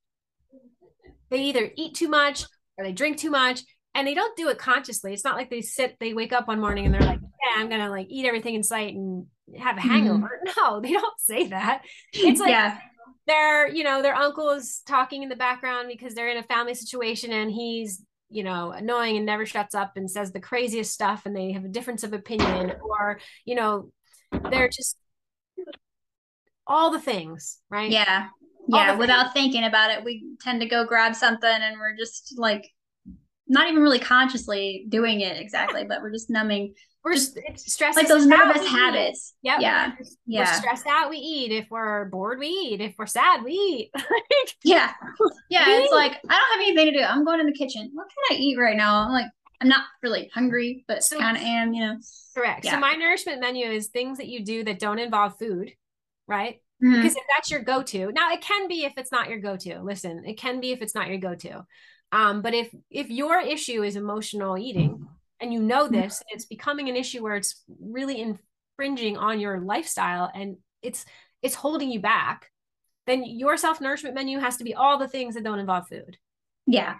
they 1.29 1.41
either 1.41 1.71
eat 1.75 1.93
too 1.93 2.07
much 2.07 2.43
or 2.77 2.85
they 2.85 2.93
drink 2.93 3.17
too 3.17 3.31
much 3.31 3.61
and 3.95 4.07
they 4.07 4.13
don't 4.13 4.37
do 4.37 4.49
it 4.49 4.57
consciously 4.57 5.13
it's 5.13 5.23
not 5.23 5.35
like 5.35 5.49
they 5.49 5.61
sit 5.61 5.95
they 5.99 6.13
wake 6.13 6.33
up 6.33 6.47
one 6.47 6.59
morning 6.59 6.85
and 6.85 6.93
they're 6.93 7.01
like 7.01 7.19
yeah, 7.47 7.61
I'm 7.61 7.69
gonna 7.69 7.89
like 7.89 8.07
eat 8.09 8.25
everything 8.25 8.55
in 8.55 8.63
sight 8.63 8.95
and 8.95 9.25
have 9.57 9.77
a 9.77 9.79
mm-hmm. 9.79 9.89
hangover. 9.89 10.41
Mm-hmm. 10.45 10.53
No, 10.57 10.81
they 10.81 10.91
don't 10.91 11.19
say 11.19 11.47
that. 11.47 11.83
It's 12.13 12.39
like 12.39 12.49
yeah. 12.49 12.79
their, 13.25 13.69
you 13.69 13.83
know, 13.83 14.01
their 14.01 14.15
uncle 14.15 14.49
is 14.51 14.81
talking 14.85 15.23
in 15.23 15.29
the 15.29 15.35
background 15.35 15.87
because 15.89 16.13
they're 16.13 16.29
in 16.29 16.37
a 16.37 16.43
family 16.43 16.73
situation 16.73 17.31
and 17.31 17.51
he's, 17.51 18.03
you 18.29 18.43
know, 18.43 18.71
annoying 18.71 19.17
and 19.17 19.25
never 19.25 19.45
shuts 19.45 19.73
up 19.73 19.93
and 19.95 20.09
says 20.09 20.31
the 20.31 20.39
craziest 20.39 20.93
stuff 20.93 21.25
and 21.25 21.35
they 21.35 21.51
have 21.53 21.65
a 21.65 21.69
difference 21.69 22.03
of 22.03 22.13
opinion, 22.13 22.73
or, 22.81 23.19
you 23.45 23.55
know, 23.55 23.91
they're 24.49 24.69
just 24.69 24.97
all 26.65 26.91
the 26.91 26.99
things, 26.99 27.59
right? 27.69 27.89
Yeah. 27.89 28.27
Yeah. 28.67 28.95
Without 28.95 29.33
thinking 29.33 29.63
about 29.63 29.91
it, 29.91 30.03
we 30.03 30.25
tend 30.41 30.59
to 30.59 30.67
go 30.67 30.85
grab 30.85 31.15
something 31.15 31.49
and 31.49 31.77
we're 31.79 31.95
just 31.95 32.33
like 32.37 32.69
not 33.47 33.69
even 33.69 33.81
really 33.81 33.99
consciously 33.99 34.85
doing 34.89 35.21
it 35.21 35.39
exactly, 35.39 35.85
but 35.85 36.01
we're 36.01 36.11
just 36.11 36.29
numbing 36.29 36.73
we're 37.07 37.15
stressed 37.17 37.81
out. 37.81 37.95
like 37.95 38.07
those 38.07 38.25
nervous 38.25 38.65
habits. 38.67 39.33
Yep. 39.41 39.61
Yeah. 39.61 39.93
Yeah. 40.25 40.51
We're 40.51 40.59
stressed 40.59 40.87
out, 40.87 41.09
we 41.09 41.17
eat. 41.17 41.51
If 41.51 41.67
we're 41.69 42.05
bored, 42.05 42.39
we 42.39 42.47
eat. 42.47 42.81
If 42.81 42.95
we're 42.97 43.05
sad, 43.05 43.43
we 43.43 43.51
eat. 43.51 43.91
yeah. 44.63 44.91
Yeah. 45.49 45.65
It's 45.67 45.93
like, 45.93 46.13
I 46.29 46.37
don't 46.37 46.59
have 46.59 46.61
anything 46.61 46.85
to 46.93 46.99
do. 46.99 47.03
I'm 47.03 47.23
going 47.23 47.39
in 47.39 47.45
the 47.45 47.53
kitchen. 47.53 47.91
What 47.93 48.07
can 48.09 48.37
I 48.37 48.39
eat 48.39 48.57
right 48.57 48.75
now? 48.75 49.05
I'm 49.05 49.11
like, 49.11 49.27
I'm 49.61 49.69
not 49.69 49.85
really 50.03 50.29
hungry, 50.33 50.83
but 50.87 51.03
so, 51.03 51.17
kind 51.17 51.37
of 51.37 51.43
am, 51.43 51.73
you 51.73 51.85
know. 51.85 51.97
Correct. 52.35 52.65
Yeah. 52.65 52.71
So 52.71 52.79
my 52.79 52.93
nourishment 52.93 53.39
menu 53.39 53.65
is 53.67 53.87
things 53.87 54.17
that 54.17 54.27
you 54.27 54.43
do 54.43 54.63
that 54.65 54.79
don't 54.79 54.99
involve 54.99 55.39
food, 55.39 55.71
right? 56.27 56.61
Mm-hmm. 56.83 56.95
Because 56.95 57.15
if 57.15 57.23
that's 57.35 57.49
your 57.49 57.61
go-to, 57.61 58.11
now 58.11 58.31
it 58.31 58.41
can 58.41 58.67
be 58.67 58.85
if 58.85 58.93
it's 58.97 59.11
not 59.11 59.29
your 59.29 59.39
go-to. 59.39 59.81
Listen, 59.81 60.23
it 60.25 60.37
can 60.37 60.59
be 60.59 60.71
if 60.71 60.81
it's 60.81 60.93
not 60.93 61.07
your 61.07 61.17
go-to. 61.17 61.65
Um, 62.11 62.41
but 62.41 62.53
if 62.53 62.73
if 62.89 63.09
your 63.09 63.39
issue 63.41 63.83
is 63.83 63.95
emotional 63.95 64.57
eating 64.57 65.07
and 65.39 65.53
you 65.53 65.61
know 65.61 65.85
mm-hmm. 65.85 65.95
this, 65.95 66.23
it's 66.29 66.45
becoming 66.45 66.89
an 66.89 66.95
issue 66.95 67.21
where 67.21 67.35
it's 67.35 67.63
really 67.81 68.21
infringing 68.21 69.17
on 69.17 69.39
your 69.39 69.59
lifestyle 69.59 70.31
and 70.33 70.57
it's 70.81 71.05
it's 71.41 71.55
holding 71.55 71.91
you 71.91 71.99
back, 71.99 72.49
then 73.05 73.23
your 73.25 73.57
self-nourishment 73.57 74.15
menu 74.15 74.39
has 74.39 74.57
to 74.57 74.63
be 74.63 74.73
all 74.73 74.97
the 74.97 75.07
things 75.07 75.35
that 75.35 75.43
don't 75.43 75.59
involve 75.59 75.87
food. 75.87 76.17
Yeah. 76.65 76.95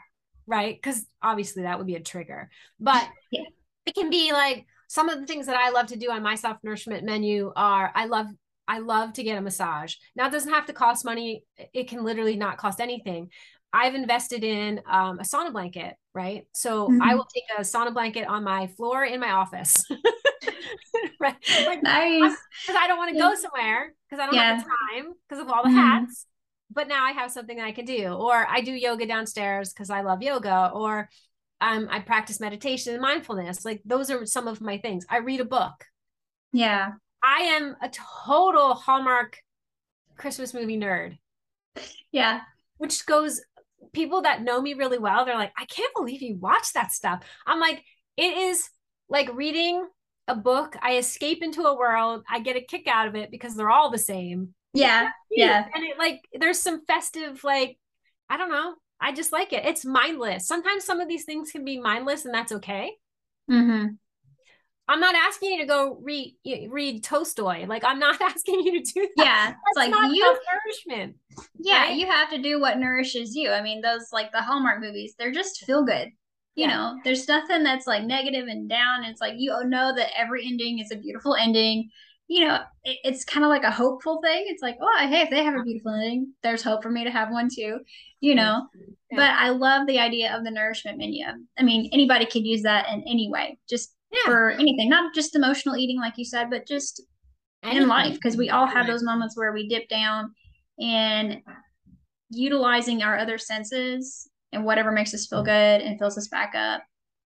Right? 0.45 0.75
Because 0.75 1.05
obviously 1.21 1.63
that 1.63 1.77
would 1.77 1.87
be 1.87 1.95
a 1.95 2.01
trigger. 2.03 2.49
But 2.79 3.07
yeah. 3.31 3.43
it 3.85 3.95
can 3.95 4.09
be 4.09 4.31
like 4.31 4.65
some 4.87 5.09
of 5.09 5.19
the 5.19 5.25
things 5.25 5.47
that 5.47 5.57
I 5.57 5.71
love 5.71 5.87
to 5.87 5.97
do 5.97 6.11
on 6.11 6.23
my 6.23 6.35
self-nourishment 6.35 7.03
menu 7.03 7.51
are 7.55 7.91
I 7.93 8.05
love 8.05 8.27
I 8.67 8.79
love 8.79 9.13
to 9.13 9.23
get 9.23 9.37
a 9.37 9.41
massage. 9.41 9.95
Now 10.15 10.27
it 10.27 10.31
doesn't 10.31 10.51
have 10.51 10.65
to 10.65 10.73
cost 10.73 11.05
money. 11.05 11.43
It 11.73 11.87
can 11.87 12.03
literally 12.03 12.35
not 12.35 12.57
cost 12.57 12.81
anything. 12.81 13.29
I've 13.73 13.95
invested 13.95 14.43
in 14.43 14.81
um, 14.89 15.19
a 15.19 15.23
sauna 15.23 15.51
blanket, 15.51 15.95
right? 16.13 16.47
So 16.53 16.87
mm-hmm. 16.87 17.01
I 17.01 17.15
will 17.15 17.27
take 17.33 17.43
a 17.57 17.61
sauna 17.61 17.93
blanket 17.93 18.27
on 18.27 18.43
my 18.43 18.67
floor 18.67 19.03
in 19.03 19.19
my 19.19 19.31
office. 19.31 19.83
right? 21.19 21.35
Like, 21.65 21.83
nice. 21.83 22.35
Because 22.65 22.79
I 22.79 22.87
don't 22.87 22.97
want 22.97 23.13
to 23.13 23.19
go 23.19 23.35
somewhere 23.35 23.93
because 24.09 24.21
I 24.21 24.25
don't 24.25 24.35
yeah. 24.35 24.55
have 24.55 24.63
the 24.63 24.69
time 24.69 25.13
because 25.27 25.43
of 25.43 25.49
all 25.49 25.63
the 25.63 25.69
mm-hmm. 25.69 25.77
hats. 25.77 26.25
But 26.71 26.87
now 26.87 27.03
I 27.03 27.11
have 27.11 27.31
something 27.31 27.59
I 27.59 27.71
can 27.71 27.85
do. 27.85 28.07
Or 28.07 28.47
I 28.47 28.61
do 28.61 28.71
yoga 28.71 29.05
downstairs 29.05 29.73
because 29.73 29.89
I 29.89 30.01
love 30.01 30.21
yoga. 30.21 30.71
Or 30.73 31.09
um, 31.61 31.87
I 31.89 31.99
practice 31.99 32.39
meditation 32.39 32.93
and 32.93 33.01
mindfulness. 33.01 33.65
Like 33.65 33.81
those 33.85 34.09
are 34.09 34.25
some 34.25 34.47
of 34.47 34.61
my 34.61 34.77
things. 34.77 35.05
I 35.09 35.17
read 35.17 35.39
a 35.39 35.45
book. 35.45 35.85
Yeah. 36.53 36.91
I 37.23 37.39
am 37.41 37.75
a 37.81 37.89
total 37.89 38.73
Hallmark 38.73 39.39
Christmas 40.17 40.53
movie 40.53 40.77
nerd. 40.77 41.17
Yeah. 42.11 42.41
Which 42.77 43.05
goes 43.05 43.41
people 43.93 44.23
that 44.23 44.43
know 44.43 44.61
me 44.61 44.73
really 44.73 44.97
well, 44.97 45.25
they're 45.25 45.35
like, 45.35 45.53
I 45.57 45.65
can't 45.65 45.93
believe 45.95 46.21
you 46.21 46.35
watch 46.37 46.73
that 46.73 46.91
stuff. 46.91 47.23
I'm 47.45 47.59
like, 47.59 47.83
it 48.15 48.37
is 48.37 48.69
like 49.09 49.33
reading 49.33 49.87
a 50.27 50.35
book. 50.35 50.75
I 50.81 50.97
escape 50.97 51.41
into 51.41 51.63
a 51.63 51.77
world. 51.77 52.23
I 52.29 52.39
get 52.39 52.57
a 52.57 52.61
kick 52.61 52.87
out 52.87 53.07
of 53.07 53.15
it 53.15 53.31
because 53.31 53.55
they're 53.55 53.69
all 53.69 53.91
the 53.91 53.97
same. 53.97 54.53
Yeah. 54.73 55.09
Yeah. 55.31 55.65
And 55.73 55.83
it 55.83 55.97
like 55.97 56.21
there's 56.33 56.59
some 56.59 56.85
festive, 56.85 57.43
like, 57.43 57.77
I 58.29 58.37
don't 58.37 58.51
know. 58.51 58.75
I 58.99 59.13
just 59.13 59.31
like 59.31 59.53
it. 59.53 59.65
It's 59.65 59.85
mindless. 59.85 60.47
Sometimes 60.47 60.83
some 60.83 60.99
of 60.99 61.07
these 61.07 61.23
things 61.23 61.51
can 61.51 61.63
be 61.63 61.79
mindless 61.79 62.25
and 62.25 62.33
that's 62.33 62.51
okay. 62.51 62.91
Mm-hmm. 63.49 63.93
I'm 64.89 65.01
not 65.01 65.15
asking 65.15 65.51
you 65.51 65.59
to 65.59 65.65
go 65.65 65.97
read 66.01 66.35
read 66.69 67.03
Tolstoy. 67.03 67.65
Like 67.67 67.83
I'm 67.83 67.99
not 67.99 68.21
asking 68.21 68.61
you 68.61 68.83
to 68.83 68.93
do 68.93 69.07
that. 69.17 69.25
Yeah, 69.25 69.53
it's 69.67 69.75
like 69.75 70.13
you 70.13 70.37
nourishment. 70.53 71.15
Yeah, 71.59 71.83
right? 71.83 71.95
you 71.95 72.07
have 72.07 72.29
to 72.29 72.41
do 72.41 72.59
what 72.59 72.79
nourishes 72.79 73.35
you. 73.35 73.51
I 73.51 73.61
mean, 73.61 73.81
those 73.81 74.07
like 74.11 74.31
the 74.31 74.41
Hallmark 74.41 74.79
movies, 74.79 75.15
they're 75.17 75.31
just 75.31 75.65
feel 75.65 75.83
good. 75.83 76.09
You 76.55 76.65
yeah. 76.65 76.67
know, 76.67 76.95
there's 77.03 77.27
nothing 77.27 77.63
that's 77.63 77.85
like 77.85 78.03
negative 78.03 78.47
and 78.47 78.67
down. 78.69 79.03
It's 79.03 79.21
like 79.21 79.35
you 79.37 79.53
know 79.65 79.93
that 79.95 80.17
every 80.17 80.47
ending 80.47 80.79
is 80.79 80.91
a 80.91 80.97
beautiful 80.97 81.35
ending. 81.35 81.89
You 82.29 82.45
know, 82.45 82.59
it, 82.83 82.97
it's 83.03 83.23
kind 83.23 83.45
of 83.45 83.49
like 83.49 83.63
a 83.63 83.71
hopeful 83.71 84.21
thing. 84.23 84.45
It's 84.47 84.61
like, 84.61 84.77
oh, 84.81 85.07
hey, 85.07 85.21
if 85.21 85.29
they 85.29 85.43
have 85.43 85.55
a 85.55 85.63
beautiful 85.63 85.93
ending, 85.93 86.33
there's 86.43 86.63
hope 86.63 86.81
for 86.81 86.89
me 86.89 87.03
to 87.03 87.11
have 87.11 87.29
one 87.29 87.49
too. 87.53 87.79
You 88.21 88.35
know, 88.35 88.67
yeah. 89.11 89.17
but 89.17 89.29
I 89.31 89.49
love 89.49 89.85
the 89.85 89.99
idea 89.99 90.35
of 90.35 90.43
the 90.43 90.51
nourishment 90.51 90.97
menu. 90.97 91.25
I 91.59 91.63
mean, 91.63 91.89
anybody 91.91 92.25
could 92.25 92.45
use 92.45 92.63
that 92.63 92.89
in 92.89 93.01
any 93.01 93.29
way. 93.29 93.59
Just 93.69 93.93
yeah. 94.11 94.25
for 94.25 94.51
anything, 94.51 94.89
not 94.89 95.13
just 95.13 95.35
emotional 95.35 95.75
eating, 95.75 95.99
like 95.99 96.17
you 96.17 96.25
said, 96.25 96.49
but 96.49 96.67
just 96.67 97.01
anything. 97.63 97.83
in 97.83 97.89
life, 97.89 98.13
because 98.15 98.37
we 98.37 98.49
all 98.49 98.67
have 98.67 98.87
those 98.87 99.03
moments 99.03 99.37
where 99.37 99.53
we 99.53 99.67
dip 99.67 99.87
down 99.89 100.33
and 100.79 101.41
utilizing 102.29 103.03
our 103.03 103.17
other 103.17 103.37
senses 103.37 104.29
and 104.51 104.63
whatever 104.63 104.91
makes 104.91 105.13
us 105.13 105.27
feel 105.27 105.43
good 105.43 105.81
and 105.81 105.99
fills 105.99 106.17
us 106.17 106.27
back 106.27 106.53
up. 106.55 106.83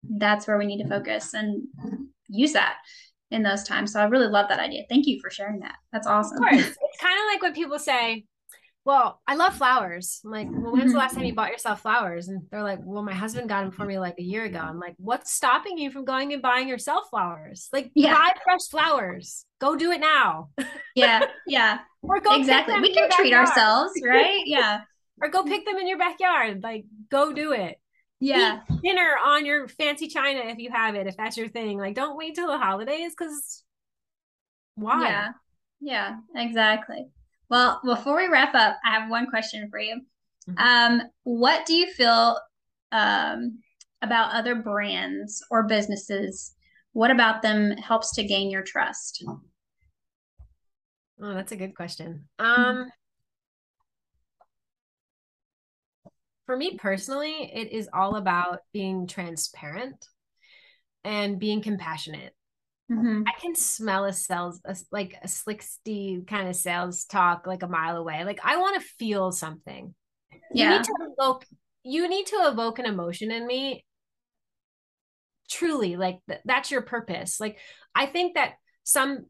That's 0.03 0.47
where 0.47 0.57
we 0.57 0.65
need 0.65 0.81
to 0.83 0.89
focus 0.89 1.33
and 1.33 1.63
use 2.27 2.53
that 2.53 2.77
in 3.31 3.43
those 3.43 3.63
times. 3.63 3.93
So 3.93 3.99
I 3.99 4.05
really 4.05 4.27
love 4.27 4.49
that 4.49 4.59
idea. 4.59 4.83
Thank 4.89 5.07
you 5.07 5.19
for 5.21 5.29
sharing 5.29 5.59
that. 5.59 5.75
That's 5.91 6.07
awesome. 6.07 6.37
Of 6.37 6.49
course. 6.49 6.77
It's 6.95 7.03
kind 7.03 7.19
of 7.19 7.25
like 7.33 7.41
when 7.41 7.53
people 7.53 7.77
say, 7.77 8.23
well, 8.85 9.19
I 9.27 9.33
love 9.33 9.55
flowers. 9.55 10.21
I'm 10.23 10.31
like, 10.31 10.47
well, 10.51 10.71
when's 10.71 10.91
the 10.91 10.97
last 10.99 11.15
time 11.15 11.25
you 11.25 11.33
bought 11.35 11.49
yourself 11.49 11.81
flowers? 11.81 12.27
And 12.27 12.43
they're 12.51 12.61
like, 12.61 12.79
well, 12.83 13.01
my 13.01 13.15
husband 13.15 13.49
got 13.49 13.63
them 13.63 13.71
for 13.71 13.83
me 13.83 13.97
like 13.97 14.15
a 14.19 14.23
year 14.23 14.45
ago. 14.45 14.59
I'm 14.59 14.79
like, 14.79 14.93
what's 14.97 15.33
stopping 15.33 15.79
you 15.79 15.89
from 15.89 16.05
going 16.05 16.33
and 16.33 16.41
buying 16.41 16.67
yourself 16.67 17.05
flowers? 17.09 17.67
Like, 17.73 17.91
yeah. 17.95 18.13
buy 18.13 18.33
fresh 18.43 18.61
flowers. 18.69 19.45
Go 19.59 19.75
do 19.75 19.91
it 19.91 19.99
now. 19.99 20.49
Yeah, 20.95 21.25
yeah. 21.47 21.79
or 22.03 22.19
go 22.19 22.35
exactly. 22.35 22.79
We 22.79 22.93
can 22.93 23.09
treat 23.09 23.33
ourselves, 23.33 23.93
right? 24.05 24.43
Yeah. 24.45 24.81
or 25.19 25.29
go 25.29 25.43
pick 25.43 25.65
them 25.65 25.77
in 25.77 25.87
your 25.87 25.97
backyard. 25.97 26.61
Like, 26.61 26.85
go 27.09 27.33
do 27.33 27.53
it. 27.53 27.77
Yeah. 28.19 28.59
Eat 28.71 28.81
dinner 28.83 29.15
on 29.25 29.47
your 29.47 29.67
fancy 29.67 30.07
china 30.07 30.41
if 30.45 30.59
you 30.59 30.69
have 30.71 30.93
it, 30.93 31.07
if 31.07 31.17
that's 31.17 31.37
your 31.37 31.47
thing. 31.47 31.79
Like, 31.79 31.95
don't 31.95 32.17
wait 32.17 32.35
till 32.35 32.47
the 32.47 32.59
holidays 32.59 33.13
because 33.17 33.63
why? 34.75 35.09
Yeah. 35.09 35.29
Yeah, 35.81 36.15
exactly. 36.35 37.07
Well, 37.49 37.79
before 37.83 38.17
we 38.17 38.27
wrap 38.27 38.55
up, 38.55 38.77
I 38.83 38.91
have 38.91 39.09
one 39.09 39.27
question 39.27 39.69
for 39.69 39.79
you. 39.79 40.01
Mm-hmm. 40.49 40.57
Um, 40.57 41.01
what 41.23 41.65
do 41.65 41.73
you 41.73 41.91
feel 41.91 42.39
um, 42.91 43.59
about 44.01 44.33
other 44.33 44.55
brands 44.55 45.43
or 45.51 45.63
businesses? 45.63 46.53
What 46.93 47.11
about 47.11 47.41
them 47.41 47.71
helps 47.71 48.13
to 48.15 48.23
gain 48.23 48.49
your 48.49 48.63
trust? 48.63 49.23
Oh, 51.21 51.33
that's 51.33 51.51
a 51.51 51.57
good 51.57 51.75
question. 51.75 52.27
Mm-hmm. 52.39 52.61
Um, 52.61 52.91
for 56.45 56.55
me 56.55 56.77
personally, 56.77 57.51
it 57.53 57.71
is 57.71 57.89
all 57.93 58.15
about 58.15 58.59
being 58.71 59.07
transparent 59.07 60.07
and 61.03 61.39
being 61.39 61.61
compassionate. 61.61 62.35
Mm-hmm. 62.91 63.23
I 63.25 63.39
can 63.39 63.55
smell 63.55 64.05
a 64.05 64.13
sales 64.13 64.61
a, 64.63 64.75
like 64.91 65.17
a 65.23 65.27
slicksty 65.27 66.25
kind 66.27 66.47
of 66.47 66.55
sales 66.55 67.05
talk 67.05 67.47
like 67.47 67.63
a 67.63 67.67
mile 67.67 67.97
away. 67.97 68.23
Like 68.23 68.39
I 68.43 68.57
want 68.57 68.79
to 68.79 68.87
feel 68.99 69.31
something. 69.31 69.95
Yeah. 70.53 70.71
You 70.71 70.77
need 70.77 70.83
to 70.83 70.95
evoke 71.17 71.45
you 71.83 72.07
need 72.07 72.27
to 72.27 72.47
evoke 72.47 72.79
an 72.79 72.85
emotion 72.85 73.31
in 73.31 73.47
me. 73.47 73.85
Truly, 75.49 75.95
like 75.95 76.19
th- 76.27 76.41
that's 76.45 76.69
your 76.69 76.81
purpose. 76.81 77.39
Like 77.39 77.57
I 77.95 78.05
think 78.05 78.35
that 78.35 78.53
some 78.83 79.25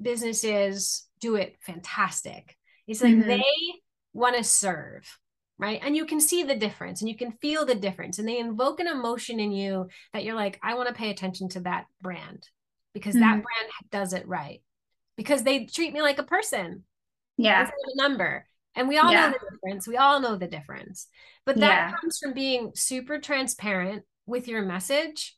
businesses 0.00 1.08
do 1.20 1.36
it 1.36 1.56
fantastic. 1.60 2.56
It's 2.88 3.02
like 3.02 3.14
mm-hmm. 3.14 3.28
they 3.28 3.44
want 4.12 4.36
to 4.36 4.42
serve, 4.42 5.04
right? 5.56 5.80
And 5.82 5.94
you 5.94 6.04
can 6.04 6.20
see 6.20 6.42
the 6.42 6.56
difference 6.56 7.00
and 7.00 7.08
you 7.08 7.16
can 7.16 7.32
feel 7.32 7.64
the 7.64 7.74
difference 7.76 8.18
and 8.18 8.26
they 8.26 8.38
invoke 8.38 8.80
an 8.80 8.88
emotion 8.88 9.38
in 9.38 9.52
you 9.52 9.88
that 10.12 10.24
you're 10.24 10.34
like 10.34 10.58
I 10.64 10.74
want 10.74 10.88
to 10.88 10.94
pay 10.94 11.10
attention 11.10 11.48
to 11.50 11.60
that 11.60 11.86
brand 12.00 12.48
because 12.98 13.14
mm-hmm. 13.14 13.22
that 13.22 13.44
brand 13.44 13.72
does 13.90 14.12
it 14.12 14.26
right. 14.26 14.60
Because 15.16 15.42
they 15.42 15.66
treat 15.66 15.92
me 15.92 16.02
like 16.02 16.18
a 16.18 16.24
person. 16.24 16.84
Yeah. 17.36 17.68
A 17.68 17.96
number. 17.96 18.46
And 18.74 18.88
we 18.88 18.98
all 18.98 19.10
yeah. 19.10 19.28
know 19.28 19.32
the 19.32 19.56
difference. 19.56 19.88
We 19.88 19.96
all 19.96 20.20
know 20.20 20.36
the 20.36 20.46
difference. 20.46 21.08
But 21.46 21.56
that 21.56 21.90
yeah. 21.90 21.92
comes 22.00 22.18
from 22.18 22.32
being 22.32 22.72
super 22.74 23.18
transparent 23.18 24.04
with 24.26 24.48
your 24.48 24.62
message 24.62 25.36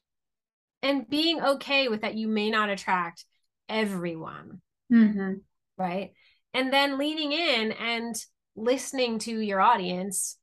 and 0.83 1.09
being 1.09 1.41
okay 1.41 1.89
with 1.89 2.03
that 2.03 2.17
you 2.17 2.29
may 2.29 2.51
not 2.51 2.71
attract 2.71 3.25
everyone. 3.69 4.61
Mm-hmm. 4.93 5.35
right? 5.79 6.13
And 6.53 6.73
then 6.73 6.99
leaning 6.99 7.33
in 7.33 7.73
and 7.73 8.17
listening 8.57 9.21
to 9.21 9.39
your 9.39 9.61
audience 9.61 10.37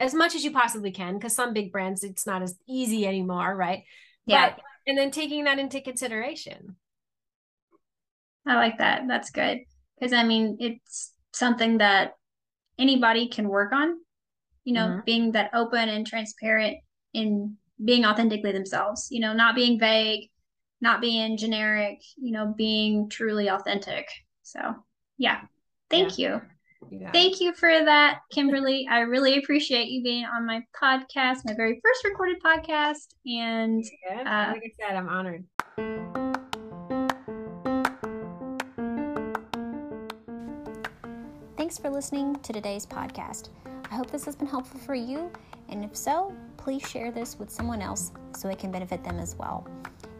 as 0.00 0.14
much 0.14 0.34
as 0.34 0.44
you 0.44 0.50
possibly 0.50 0.90
can 0.90 1.14
because 1.14 1.34
some 1.34 1.52
big 1.52 1.72
brands 1.72 2.02
it's 2.02 2.26
not 2.26 2.42
as 2.42 2.56
easy 2.68 3.06
anymore 3.06 3.54
right? 3.54 3.84
Yeah. 4.26 4.50
But 4.50 4.60
and 4.88 4.98
then 4.98 5.12
taking 5.12 5.44
that 5.44 5.58
into 5.58 5.80
consideration. 5.80 6.74
I 8.46 8.56
like 8.56 8.78
that. 8.78 9.02
That's 9.06 9.30
good. 9.30 9.58
Because 9.98 10.12
i 10.12 10.22
mean 10.22 10.56
it's 10.60 11.12
something 11.32 11.78
that 11.78 12.12
anybody 12.78 13.28
can 13.28 13.48
work 13.48 13.72
on 13.72 13.98
you 14.64 14.72
know 14.72 14.86
mm-hmm. 14.86 15.00
being 15.04 15.32
that 15.32 15.50
open 15.54 15.88
and 15.88 16.06
transparent 16.06 16.78
in 17.14 17.56
being 17.84 18.04
authentically 18.04 18.52
themselves 18.52 19.08
you 19.10 19.20
know 19.20 19.32
not 19.32 19.54
being 19.56 19.78
vague 19.78 20.30
not 20.80 21.00
being 21.00 21.36
generic 21.36 21.98
you 22.16 22.32
know 22.32 22.54
being 22.56 23.08
truly 23.08 23.48
authentic. 23.48 24.08
So 24.42 24.60
yeah. 25.16 25.40
Thank 25.90 26.18
yeah. 26.18 26.34
you 26.34 26.42
Thank 27.12 27.40
you 27.40 27.52
for 27.54 27.68
that, 27.68 28.20
Kimberly. 28.30 28.86
I 28.90 29.00
really 29.00 29.38
appreciate 29.38 29.88
you 29.88 30.02
being 30.02 30.24
on 30.24 30.46
my 30.46 30.62
podcast, 30.80 31.38
my 31.44 31.54
very 31.54 31.80
first 31.84 32.04
recorded 32.04 32.36
podcast. 32.42 33.08
And 33.26 33.84
uh, 34.10 34.52
like 34.52 34.62
I 34.64 34.72
said, 34.78 34.96
I'm 34.96 35.08
honored. 35.08 35.44
Thanks 41.56 41.76
for 41.76 41.90
listening 41.90 42.36
to 42.36 42.52
today's 42.52 42.86
podcast. 42.86 43.50
I 43.90 43.94
hope 43.94 44.10
this 44.10 44.24
has 44.24 44.36
been 44.36 44.46
helpful 44.46 44.80
for 44.80 44.94
you. 44.94 45.30
And 45.68 45.84
if 45.84 45.96
so, 45.96 46.34
please 46.56 46.88
share 46.88 47.10
this 47.10 47.38
with 47.38 47.50
someone 47.50 47.82
else 47.82 48.12
so 48.36 48.48
it 48.48 48.58
can 48.58 48.70
benefit 48.70 49.04
them 49.04 49.18
as 49.18 49.36
well. 49.36 49.66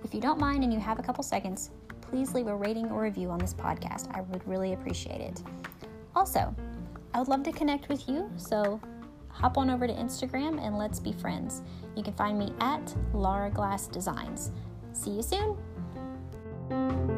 If 0.04 0.14
you 0.14 0.20
don't 0.20 0.38
mind 0.38 0.64
and 0.64 0.72
you 0.72 0.80
have 0.80 0.98
a 0.98 1.02
couple 1.02 1.22
seconds, 1.22 1.70
please 2.00 2.34
leave 2.34 2.46
a 2.48 2.54
rating 2.54 2.90
or 2.90 3.02
review 3.02 3.30
on 3.30 3.38
this 3.38 3.54
podcast. 3.54 4.14
I 4.14 4.22
would 4.22 4.46
really 4.46 4.72
appreciate 4.72 5.20
it. 5.20 5.42
Also, 6.18 6.52
I 7.14 7.20
would 7.20 7.28
love 7.28 7.44
to 7.44 7.52
connect 7.52 7.88
with 7.88 8.08
you, 8.08 8.28
so 8.36 8.80
hop 9.28 9.56
on 9.56 9.70
over 9.70 9.86
to 9.86 9.92
Instagram 9.94 10.60
and 10.60 10.76
let's 10.76 10.98
be 10.98 11.12
friends. 11.12 11.62
You 11.94 12.02
can 12.02 12.12
find 12.14 12.36
me 12.36 12.52
at 12.58 12.92
Laura 13.14 13.50
Glass 13.50 13.86
Designs. 13.86 14.50
See 14.92 15.12
you 15.12 15.22
soon! 15.22 17.17